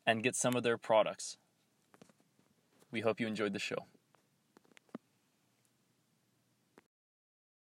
and 0.06 0.22
get 0.22 0.34
some 0.34 0.56
of 0.56 0.62
their 0.62 0.78
products. 0.78 1.36
We 2.90 3.02
hope 3.02 3.20
you 3.20 3.26
enjoyed 3.26 3.52
the 3.52 3.58
show. 3.58 3.84